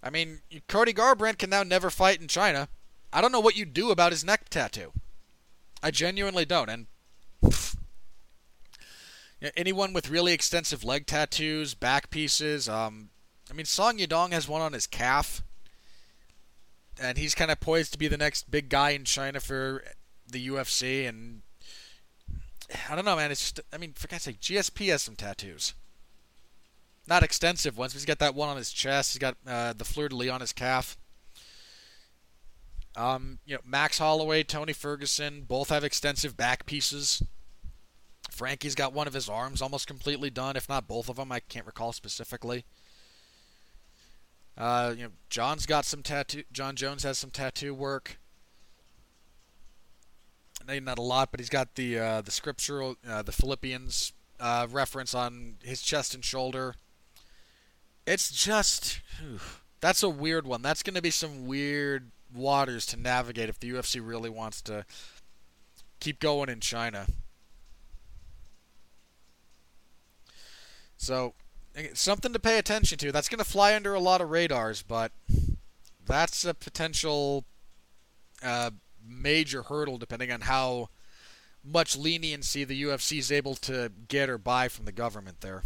I 0.04 0.10
mean, 0.10 0.42
Cody 0.68 0.92
Garbrandt 0.92 1.38
can 1.38 1.48
now 1.48 1.62
never 1.62 1.88
fight 1.88 2.20
in 2.20 2.28
China. 2.28 2.68
I 3.10 3.22
don't 3.22 3.32
know 3.32 3.40
what 3.40 3.56
you 3.56 3.64
do 3.64 3.90
about 3.90 4.12
his 4.12 4.22
neck 4.22 4.50
tattoo. 4.50 4.92
I 5.82 5.90
genuinely 5.90 6.44
don't. 6.44 6.68
And 6.68 6.86
anyone 9.56 9.94
with 9.94 10.10
really 10.10 10.34
extensive 10.34 10.84
leg 10.84 11.06
tattoos, 11.06 11.74
back 11.74 12.10
pieces, 12.10 12.68
um, 12.68 13.08
I 13.50 13.54
mean, 13.54 13.66
Song 13.66 13.96
Yadong 13.96 14.32
has 14.32 14.46
one 14.46 14.60
on 14.60 14.74
his 14.74 14.86
calf, 14.86 15.42
and 17.00 17.16
he's 17.16 17.34
kind 17.34 17.50
of 17.50 17.60
poised 17.60 17.92
to 17.92 17.98
be 17.98 18.08
the 18.08 18.18
next 18.18 18.50
big 18.50 18.68
guy 18.68 18.90
in 18.90 19.04
China 19.04 19.40
for 19.40 19.84
the 20.26 20.48
UFC. 20.48 21.08
And 21.08 21.42
I 22.90 22.94
don't 22.94 23.06
know, 23.06 23.16
man. 23.16 23.30
It's 23.30 23.52
just, 23.52 23.60
I 23.72 23.78
mean, 23.78 23.94
for 23.94 24.06
God's 24.06 24.24
sake, 24.24 24.40
GSP 24.40 24.90
has 24.90 25.02
some 25.02 25.16
tattoos. 25.16 25.72
Not 27.06 27.22
extensive 27.22 27.76
ones. 27.76 27.92
He's 27.92 28.04
got 28.04 28.18
that 28.20 28.34
one 28.34 28.48
on 28.48 28.56
his 28.56 28.72
chest. 28.72 29.12
He's 29.12 29.18
got 29.18 29.36
uh, 29.46 29.74
the 29.74 29.84
fleur 29.84 30.08
de 30.08 30.16
lis 30.16 30.30
on 30.30 30.40
his 30.40 30.52
calf. 30.52 30.96
Um, 32.96 33.40
you 33.44 33.54
know, 33.54 33.60
Max 33.64 33.98
Holloway, 33.98 34.42
Tony 34.44 34.72
Ferguson, 34.72 35.42
both 35.42 35.68
have 35.68 35.84
extensive 35.84 36.36
back 36.36 36.64
pieces. 36.64 37.22
Frankie's 38.30 38.74
got 38.74 38.92
one 38.92 39.06
of 39.06 39.14
his 39.14 39.28
arms 39.28 39.60
almost 39.60 39.86
completely 39.86 40.30
done, 40.30 40.56
if 40.56 40.68
not 40.68 40.88
both 40.88 41.08
of 41.08 41.16
them. 41.16 41.30
I 41.30 41.40
can't 41.40 41.66
recall 41.66 41.92
specifically. 41.92 42.64
Uh, 44.56 44.94
you 44.96 45.04
know, 45.04 45.10
Jon's 45.28 45.66
got 45.66 45.84
some 45.84 46.02
tattoo. 46.02 46.44
Jon 46.52 46.76
Jones 46.76 47.02
has 47.02 47.18
some 47.18 47.30
tattoo 47.30 47.74
work. 47.74 48.18
Maybe 50.66 50.84
not 50.84 50.98
a 50.98 51.02
lot, 51.02 51.30
but 51.30 51.40
he's 51.40 51.50
got 51.50 51.74
the 51.74 51.98
uh, 51.98 52.20
the 52.22 52.30
scriptural, 52.30 52.96
uh, 53.06 53.22
the 53.22 53.32
Philippians 53.32 54.12
uh, 54.40 54.66
reference 54.70 55.14
on 55.14 55.56
his 55.62 55.82
chest 55.82 56.14
and 56.14 56.24
shoulder. 56.24 56.76
It's 58.06 58.30
just 58.30 59.00
whew, 59.20 59.40
that's 59.80 60.02
a 60.02 60.08
weird 60.08 60.46
one. 60.46 60.62
That's 60.62 60.82
going 60.82 60.94
to 60.94 61.02
be 61.02 61.10
some 61.10 61.46
weird 61.46 62.10
waters 62.34 62.86
to 62.86 62.96
navigate 62.96 63.48
if 63.48 63.58
the 63.58 63.70
UFC 63.70 64.00
really 64.02 64.30
wants 64.30 64.60
to 64.62 64.84
keep 66.00 66.20
going 66.20 66.48
in 66.48 66.60
China. 66.60 67.06
So, 70.96 71.34
something 71.92 72.32
to 72.32 72.38
pay 72.38 72.58
attention 72.58 72.98
to. 72.98 73.12
That's 73.12 73.28
going 73.28 73.38
to 73.38 73.44
fly 73.44 73.74
under 73.74 73.94
a 73.94 74.00
lot 74.00 74.20
of 74.20 74.30
radars, 74.30 74.82
but 74.82 75.12
that's 76.06 76.44
a 76.44 76.54
potential 76.54 77.44
uh, 78.42 78.70
major 79.06 79.62
hurdle 79.62 79.98
depending 79.98 80.30
on 80.30 80.42
how 80.42 80.88
much 81.62 81.96
leniency 81.96 82.64
the 82.64 82.82
UFC 82.82 83.18
is 83.18 83.32
able 83.32 83.54
to 83.56 83.90
get 84.08 84.28
or 84.28 84.38
buy 84.38 84.68
from 84.68 84.84
the 84.84 84.92
government 84.92 85.40
there. 85.40 85.62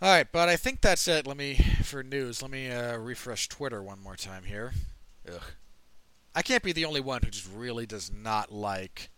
All 0.00 0.08
right, 0.08 0.30
but 0.30 0.48
I 0.48 0.56
think 0.56 0.80
that's 0.80 1.08
it. 1.08 1.26
Let 1.26 1.36
me 1.36 1.56
for 1.82 2.04
news. 2.04 2.40
Let 2.40 2.52
me 2.52 2.70
uh, 2.70 2.96
refresh 2.98 3.48
Twitter 3.48 3.82
one 3.82 4.00
more 4.00 4.14
time 4.14 4.44
here. 4.44 4.72
Ugh. 5.26 5.42
I 6.36 6.42
can't 6.42 6.62
be 6.62 6.70
the 6.70 6.84
only 6.84 7.00
one 7.00 7.22
who 7.24 7.30
just 7.30 7.48
really 7.52 7.84
does 7.84 8.08
not 8.12 8.52
like 8.52 9.10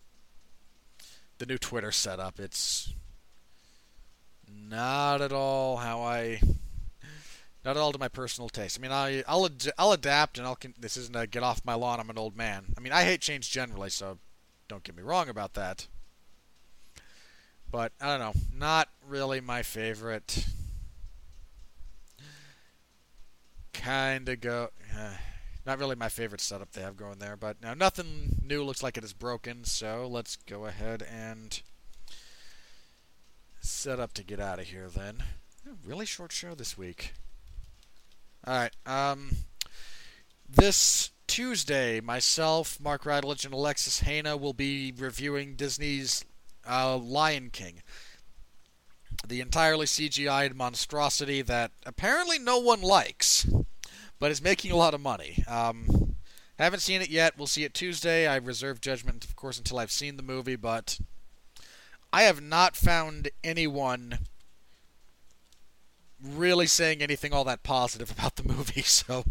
the 1.37 1.45
new 1.45 1.59
Twitter 1.59 1.93
setup. 1.93 2.41
It's 2.41 2.95
not 4.51 5.21
at 5.21 5.33
all 5.33 5.77
how 5.77 6.01
I, 6.01 6.41
not 7.63 7.77
at 7.77 7.77
all 7.77 7.93
to 7.93 7.99
my 7.99 8.09
personal 8.09 8.49
taste. 8.49 8.79
I 8.79 8.81
mean, 8.81 8.91
I 8.91 9.23
I'll 9.29 9.45
ad- 9.45 9.73
I'll 9.77 9.93
adapt 9.93 10.39
and 10.39 10.47
I'll. 10.47 10.57
Con- 10.57 10.75
this 10.81 10.97
isn't 10.97 11.15
a 11.15 11.27
get 11.27 11.43
off 11.43 11.61
my 11.63 11.75
lawn. 11.75 12.01
I'm 12.01 12.09
an 12.09 12.17
old 12.17 12.39
man. 12.39 12.73
I 12.79 12.81
mean, 12.81 12.95
I 12.95 13.05
hate 13.05 13.21
change 13.21 13.51
generally, 13.51 13.91
so 13.91 14.17
don't 14.67 14.83
get 14.83 14.97
me 14.97 15.03
wrong 15.03 15.29
about 15.29 15.53
that. 15.55 15.89
But 17.71 17.93
I 18.01 18.07
don't 18.07 18.21
know, 18.21 18.41
not 18.59 18.89
really 19.07 19.43
my 19.43 19.63
favorite 19.63 20.47
kind 23.81 24.29
of 24.29 24.41
go. 24.41 24.71
Uh, 24.97 25.13
not 25.67 25.79
really 25.79 25.97
my 25.97 26.09
favorite 26.09 26.41
setup 26.41 26.73
they 26.73 26.83
have 26.83 26.97
going 26.97 27.19
there, 27.19 27.37
but 27.37 27.61
now 27.63 27.75
nothing 27.75 28.37
new 28.45 28.63
looks 28.63 28.83
like 28.83 28.97
it 28.97 29.05
is 29.05 29.13
broken, 29.13 29.65
so 29.65 30.07
let's 30.11 30.37
go 30.37 30.67
ahead 30.67 31.03
and 31.03 31.63
set 33.61 34.01
up 34.01 34.13
to 34.15 34.25
get 34.25 34.41
out 34.41 34.59
of 34.59 34.67
here 34.67 34.89
then. 34.89 35.23
Really 35.85 36.07
short 36.07 36.33
show 36.33 36.55
this 36.55 36.77
week. 36.77 37.13
Alright, 38.47 38.75
um, 38.87 39.33
this 40.49 41.11
Tuesday, 41.27 42.01
myself, 42.01 42.81
Mark 42.81 43.05
Radulich, 43.05 43.45
and 43.45 43.55
Alexis 43.55 44.03
Hejna 44.03 44.41
will 44.41 44.55
be 44.55 44.93
reviewing 44.97 45.55
Disney's 45.57 46.25
uh, 46.69 46.97
Lion 46.97 47.51
King 47.51 47.83
the 49.27 49.41
entirely 49.41 49.87
CGI'd 49.87 50.57
monstrosity 50.57 51.43
that 51.43 51.73
apparently 51.85 52.39
no 52.39 52.59
one 52.59 52.81
likes, 52.81 53.47
but 54.21 54.31
is 54.31 54.41
making 54.41 54.71
a 54.71 54.77
lot 54.77 54.95
of 54.95 55.01
money. 55.01 55.43
Um, 55.49 56.15
haven't 56.59 56.81
seen 56.81 57.01
it 57.01 57.09
yet. 57.09 57.37
We'll 57.37 57.47
see 57.47 57.65
it 57.65 57.75
Tuesday. 57.75 58.27
I 58.27 58.37
reserve 58.37 58.81
judgment, 58.81 59.25
of 59.25 59.35
course, 59.35 59.59
until 59.59 59.79
I've 59.79 59.91
seen 59.91 60.17
the 60.17 60.23
movie, 60.23 60.57
but 60.57 61.01
I 62.13 62.23
have 62.23 62.41
not 62.41 62.77
found 62.77 63.31
anyone 63.43 64.19
really 66.23 66.67
saying 66.67 67.03
anything 67.03 67.33
all 67.33 67.45
that 67.45 67.63
positive 67.63 68.11
about 68.17 68.37
the 68.37 68.45
movie, 68.45 68.83
so 68.83 69.25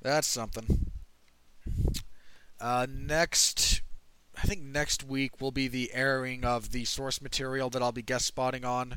that's 0.00 0.28
something. 0.28 0.92
Uh, 2.60 2.86
next 2.88 3.82
I 4.36 4.46
think 4.46 4.62
next 4.62 5.02
week 5.02 5.40
will 5.40 5.50
be 5.50 5.66
the 5.66 5.90
airing 5.94 6.44
of 6.44 6.70
the 6.70 6.84
source 6.84 7.22
material 7.22 7.70
that 7.70 7.82
I'll 7.82 7.92
be 7.92 8.02
guest 8.02 8.26
spotting 8.26 8.64
on. 8.64 8.96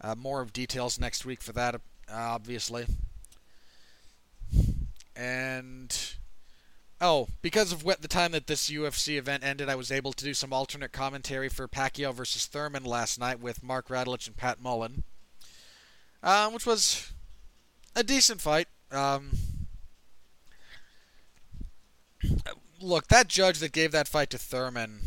Uh, 0.00 0.14
more 0.14 0.42
of 0.42 0.52
details 0.52 0.98
next 0.98 1.24
week 1.24 1.40
for 1.42 1.52
that, 1.52 1.80
obviously. 2.12 2.86
And 5.14 6.14
oh, 7.00 7.28
because 7.42 7.72
of 7.72 7.84
what 7.84 8.02
the 8.02 8.08
time 8.08 8.32
that 8.32 8.46
this 8.46 8.70
UFC 8.70 9.18
event 9.18 9.44
ended, 9.44 9.68
I 9.68 9.74
was 9.74 9.92
able 9.92 10.12
to 10.12 10.24
do 10.24 10.34
some 10.34 10.52
alternate 10.52 10.92
commentary 10.92 11.48
for 11.48 11.68
Pacquiao 11.68 12.14
versus 12.14 12.46
Thurman 12.46 12.84
last 12.84 13.18
night 13.18 13.40
with 13.40 13.62
Mark 13.62 13.88
Radulich 13.88 14.26
and 14.26 14.36
Pat 14.36 14.60
Mullen, 14.60 15.02
uh, 16.22 16.50
which 16.50 16.66
was 16.66 17.12
a 17.94 18.02
decent 18.02 18.40
fight. 18.40 18.68
Um, 18.90 19.30
look, 22.80 23.08
that 23.08 23.28
judge 23.28 23.58
that 23.58 23.72
gave 23.72 23.92
that 23.92 24.08
fight 24.08 24.30
to 24.30 24.38
Thurman, 24.38 25.00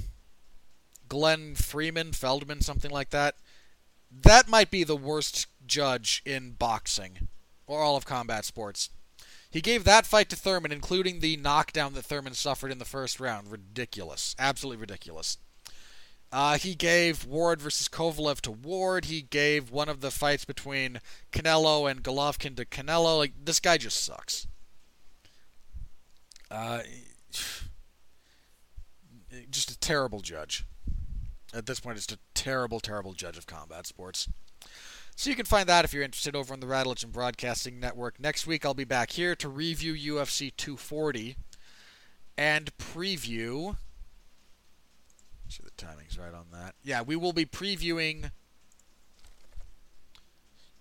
Glenn 1.07 1.55
Freeman, 1.55 2.13
Feldman, 2.13 2.61
something 2.61 2.91
like 2.91 3.09
that, 3.11 3.35
that 4.23 4.47
might 4.47 4.71
be 4.71 4.83
the 4.83 4.95
worst 4.95 5.47
judge 5.65 6.21
in 6.25 6.51
boxing 6.51 7.27
or 7.67 7.81
all 7.81 7.95
of 7.95 8.05
combat 8.05 8.45
sports. 8.45 8.89
He 9.55 9.61
gave 9.61 9.85
that 9.85 10.05
fight 10.05 10.27
to 10.31 10.35
Thurman, 10.35 10.73
including 10.73 11.21
the 11.21 11.37
knockdown 11.37 11.93
that 11.93 12.03
Thurman 12.03 12.33
suffered 12.33 12.73
in 12.73 12.77
the 12.77 12.83
first 12.83 13.21
round. 13.21 13.49
Ridiculous. 13.49 14.35
Absolutely 14.37 14.81
ridiculous. 14.81 15.37
Uh, 16.29 16.57
he 16.57 16.75
gave 16.75 17.25
Ward 17.25 17.61
versus 17.61 17.87
Kovalev 17.87 18.41
to 18.41 18.51
Ward. 18.51 19.05
He 19.05 19.21
gave 19.21 19.71
one 19.71 19.87
of 19.87 20.01
the 20.01 20.11
fights 20.11 20.43
between 20.43 20.99
Canelo 21.31 21.89
and 21.89 22.03
Golovkin 22.03 22.57
to 22.57 22.65
Canelo. 22.65 23.17
Like, 23.17 23.31
this 23.45 23.61
guy 23.61 23.77
just 23.77 24.03
sucks. 24.03 24.45
Uh, 26.51 26.81
just 29.49 29.71
a 29.71 29.79
terrible 29.79 30.19
judge. 30.19 30.65
At 31.53 31.65
this 31.65 31.79
point, 31.79 31.95
it's 31.97 32.11
a 32.11 32.17
terrible, 32.33 32.81
terrible 32.81 33.13
judge 33.13 33.37
of 33.37 33.47
combat 33.47 33.87
sports. 33.87 34.27
So 35.15 35.29
you 35.29 35.35
can 35.35 35.45
find 35.45 35.67
that 35.69 35.85
if 35.85 35.93
you're 35.93 36.03
interested 36.03 36.35
over 36.35 36.53
on 36.53 36.59
the 36.59 36.67
and 36.67 37.11
Broadcasting 37.11 37.79
Network. 37.79 38.19
Next 38.19 38.45
week, 38.45 38.65
I'll 38.65 38.73
be 38.73 38.83
back 38.83 39.11
here 39.11 39.33
to 39.37 39.47
review 39.47 39.93
UFC 39.93 40.51
240 40.55 41.37
and 42.37 42.77
preview. 42.77 43.77
See 45.47 45.63
the 45.63 45.71
timing's 45.77 46.17
right 46.17 46.33
on 46.33 46.47
that. 46.51 46.75
Yeah, 46.83 47.01
we 47.01 47.15
will 47.15 47.31
be 47.31 47.45
previewing 47.45 48.31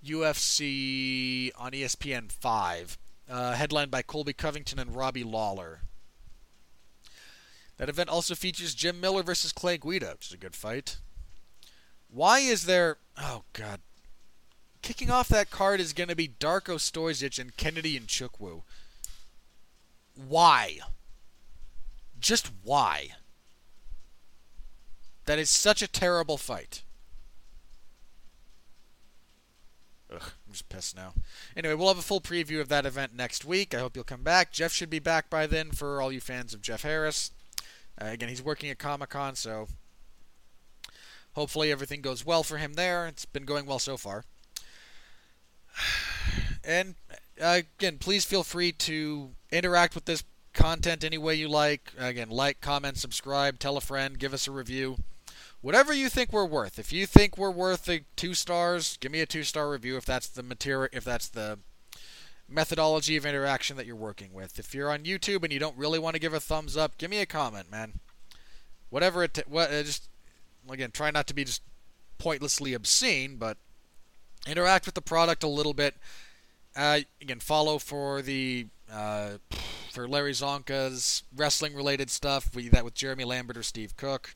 UFC 0.04 1.52
on 1.56 1.70
ESPN 1.70 2.32
5, 2.32 2.98
uh, 3.30 3.52
headlined 3.52 3.92
by 3.92 4.02
Colby 4.02 4.32
Covington 4.32 4.80
and 4.80 4.96
Robbie 4.96 5.24
Lawler. 5.24 5.82
That 7.76 7.88
event 7.88 8.08
also 8.08 8.34
features 8.34 8.74
Jim 8.74 9.00
Miller 9.00 9.22
versus 9.22 9.52
Clay 9.52 9.78
Guida, 9.78 10.12
which 10.12 10.26
is 10.26 10.32
a 10.32 10.38
good 10.38 10.56
fight. 10.56 10.98
Why 12.08 12.40
is 12.40 12.66
there. 12.66 12.98
Oh, 13.16 13.42
God. 13.52 13.80
Kicking 14.84 15.10
off 15.10 15.28
that 15.28 15.50
card 15.50 15.80
is 15.80 15.94
going 15.94 16.10
to 16.10 16.14
be 16.14 16.28
Darko 16.28 16.76
Stosic 16.76 17.38
and 17.38 17.56
Kennedy 17.56 17.98
Nzechukwu. 17.98 18.60
Why? 20.14 20.78
Just 22.20 22.50
why? 22.62 23.12
That 25.24 25.38
is 25.38 25.48
such 25.48 25.80
a 25.80 25.88
terrible 25.88 26.36
fight. 26.36 26.82
Ugh, 30.12 30.20
I'm 30.20 30.52
just 30.52 30.68
pissed 30.68 30.94
now. 30.94 31.14
Anyway, 31.56 31.72
we'll 31.72 31.88
have 31.88 31.96
a 31.96 32.02
full 32.02 32.20
preview 32.20 32.60
of 32.60 32.68
that 32.68 32.84
event 32.84 33.16
next 33.16 33.46
week. 33.46 33.74
I 33.74 33.78
hope 33.78 33.96
you'll 33.96 34.04
come 34.04 34.22
back. 34.22 34.52
Jeff 34.52 34.74
should 34.74 34.90
be 34.90 34.98
back 34.98 35.30
by 35.30 35.46
then 35.46 35.70
for 35.70 36.02
all 36.02 36.12
you 36.12 36.20
fans 36.20 36.52
of 36.52 36.60
Jeff 36.60 36.82
Harris. 36.82 37.30
Uh, 37.98 38.08
again, 38.08 38.28
he's 38.28 38.42
working 38.42 38.68
at 38.68 38.78
Comic 38.78 39.08
Con, 39.08 39.34
so 39.34 39.66
Hopefully, 41.34 41.72
everything 41.72 42.02
goes 42.02 42.26
well 42.26 42.42
for 42.42 42.58
him 42.58 42.74
there. 42.74 43.06
It's 43.06 43.24
been 43.24 43.46
going 43.46 43.66
well 43.66 43.80
so 43.80 43.96
far. 43.96 44.24
And 46.64 46.94
uh, 47.40 47.60
again, 47.78 47.98
please 47.98 48.24
feel 48.24 48.42
free 48.42 48.72
to 48.72 49.30
interact 49.50 49.94
with 49.94 50.06
this 50.06 50.24
content 50.54 51.04
any 51.04 51.18
way 51.18 51.34
you 51.34 51.48
like. 51.48 51.92
Again, 51.98 52.30
like, 52.30 52.60
comment, 52.60 52.96
subscribe, 52.96 53.58
tell 53.58 53.76
a 53.76 53.80
friend, 53.80 54.18
give 54.18 54.32
us 54.32 54.48
a 54.48 54.50
review. 54.50 54.96
Whatever 55.60 55.92
you 55.92 56.08
think 56.08 56.32
we're 56.32 56.44
worth. 56.44 56.78
If 56.78 56.92
you 56.92 57.06
think 57.06 57.38
we're 57.38 57.50
worth 57.50 57.86
the 57.86 58.02
two 58.16 58.34
stars, 58.34 58.98
give 58.98 59.10
me 59.10 59.20
a 59.20 59.26
two 59.26 59.42
star 59.42 59.70
review 59.70 59.96
if 59.96 60.04
that's 60.04 60.28
the 60.28 60.42
material 60.42 60.90
if 60.92 61.04
that's 61.04 61.28
the 61.28 61.58
methodology 62.48 63.16
of 63.16 63.24
interaction 63.24 63.76
that 63.76 63.86
you're 63.86 63.96
working 63.96 64.32
with. 64.34 64.58
If 64.58 64.74
you're 64.74 64.90
on 64.90 65.04
YouTube 65.04 65.42
and 65.42 65.52
you 65.52 65.58
don't 65.58 65.76
really 65.76 65.98
want 65.98 66.14
to 66.14 66.20
give 66.20 66.34
a 66.34 66.40
thumbs 66.40 66.76
up, 66.76 66.98
give 66.98 67.10
me 67.10 67.18
a 67.20 67.26
comment, 67.26 67.70
man. 67.70 67.94
Whatever 68.90 69.24
it 69.24 69.34
t- 69.34 69.42
what 69.46 69.70
uh, 69.70 69.82
just 69.82 70.08
again, 70.68 70.90
try 70.90 71.10
not 71.10 71.26
to 71.28 71.34
be 71.34 71.44
just 71.44 71.62
pointlessly 72.18 72.74
obscene, 72.74 73.36
but 73.36 73.56
interact 74.46 74.86
with 74.86 74.94
the 74.94 75.02
product 75.02 75.42
a 75.42 75.48
little 75.48 75.74
bit. 75.74 75.94
Uh, 76.76 77.00
again, 77.20 77.40
follow 77.40 77.78
for 77.78 78.22
the 78.22 78.66
uh, 78.92 79.38
for 79.92 80.08
Larry 80.08 80.32
Csonka's 80.32 81.22
wrestling 81.34 81.74
related 81.74 82.10
stuff. 82.10 82.54
We 82.54 82.68
that 82.68 82.84
with 82.84 82.94
Jeremy 82.94 83.24
Lambert 83.24 83.56
or 83.56 83.62
Steve 83.62 83.96
Cook. 83.96 84.34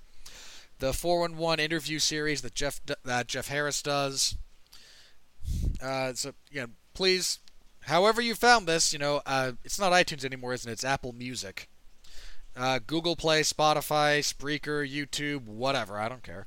The 0.78 0.92
411 0.92 1.64
interview 1.64 1.98
series 1.98 2.42
that 2.42 2.54
Jeff 2.54 2.80
that 3.04 3.26
Jeff 3.26 3.48
Harris 3.48 3.82
does. 3.82 4.36
Uh, 5.82 6.12
so 6.14 6.32
you 6.50 6.68
please, 6.94 7.38
however 7.82 8.20
you 8.20 8.34
found 8.34 8.66
this, 8.66 8.92
you 8.92 8.98
know, 8.98 9.22
uh, 9.26 9.52
it's 9.64 9.78
not 9.78 9.92
iTunes 9.92 10.24
anymore, 10.24 10.52
isn't 10.52 10.68
it? 10.68 10.74
It's 10.74 10.84
Apple 10.84 11.12
Music. 11.12 11.68
Uh, 12.56 12.80
Google 12.84 13.14
Play, 13.16 13.42
Spotify, 13.42 14.18
Spreaker, 14.18 14.88
YouTube, 14.88 15.46
whatever. 15.46 15.98
I 15.98 16.09
don't 16.09 16.22
care. 16.22 16.46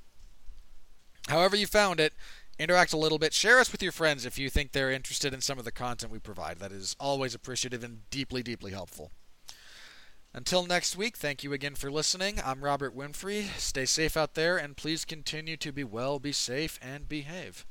However 1.29 1.55
you 1.55 1.67
found 1.67 1.99
it, 1.99 2.13
interact 2.61 2.93
a 2.93 2.97
little 2.97 3.17
bit. 3.17 3.33
Share 3.33 3.59
us 3.59 3.71
with 3.71 3.81
your 3.81 3.91
friends 3.91 4.25
if 4.25 4.37
you 4.37 4.49
think 4.49 4.71
they're 4.71 4.91
interested 4.91 5.33
in 5.33 5.41
some 5.41 5.57
of 5.57 5.65
the 5.65 5.71
content 5.71 6.11
we 6.11 6.19
provide. 6.19 6.59
That 6.59 6.71
is 6.71 6.95
always 6.99 7.33
appreciative 7.33 7.83
and 7.83 8.09
deeply, 8.09 8.43
deeply 8.43 8.71
helpful. 8.71 9.11
Until 10.33 10.65
next 10.65 10.95
week, 10.95 11.17
thank 11.17 11.43
you 11.43 11.51
again 11.51 11.75
for 11.75 11.91
listening. 11.91 12.39
I'm 12.45 12.63
Robert 12.63 12.95
Winfree. 12.95 13.47
Stay 13.57 13.85
safe 13.85 14.15
out 14.15 14.35
there, 14.35 14.57
and 14.57 14.77
please 14.77 15.03
continue 15.03 15.57
to 15.57 15.71
be 15.71 15.83
well, 15.83 16.19
be 16.19 16.31
safe, 16.31 16.79
and 16.81 17.09
behave. 17.09 17.65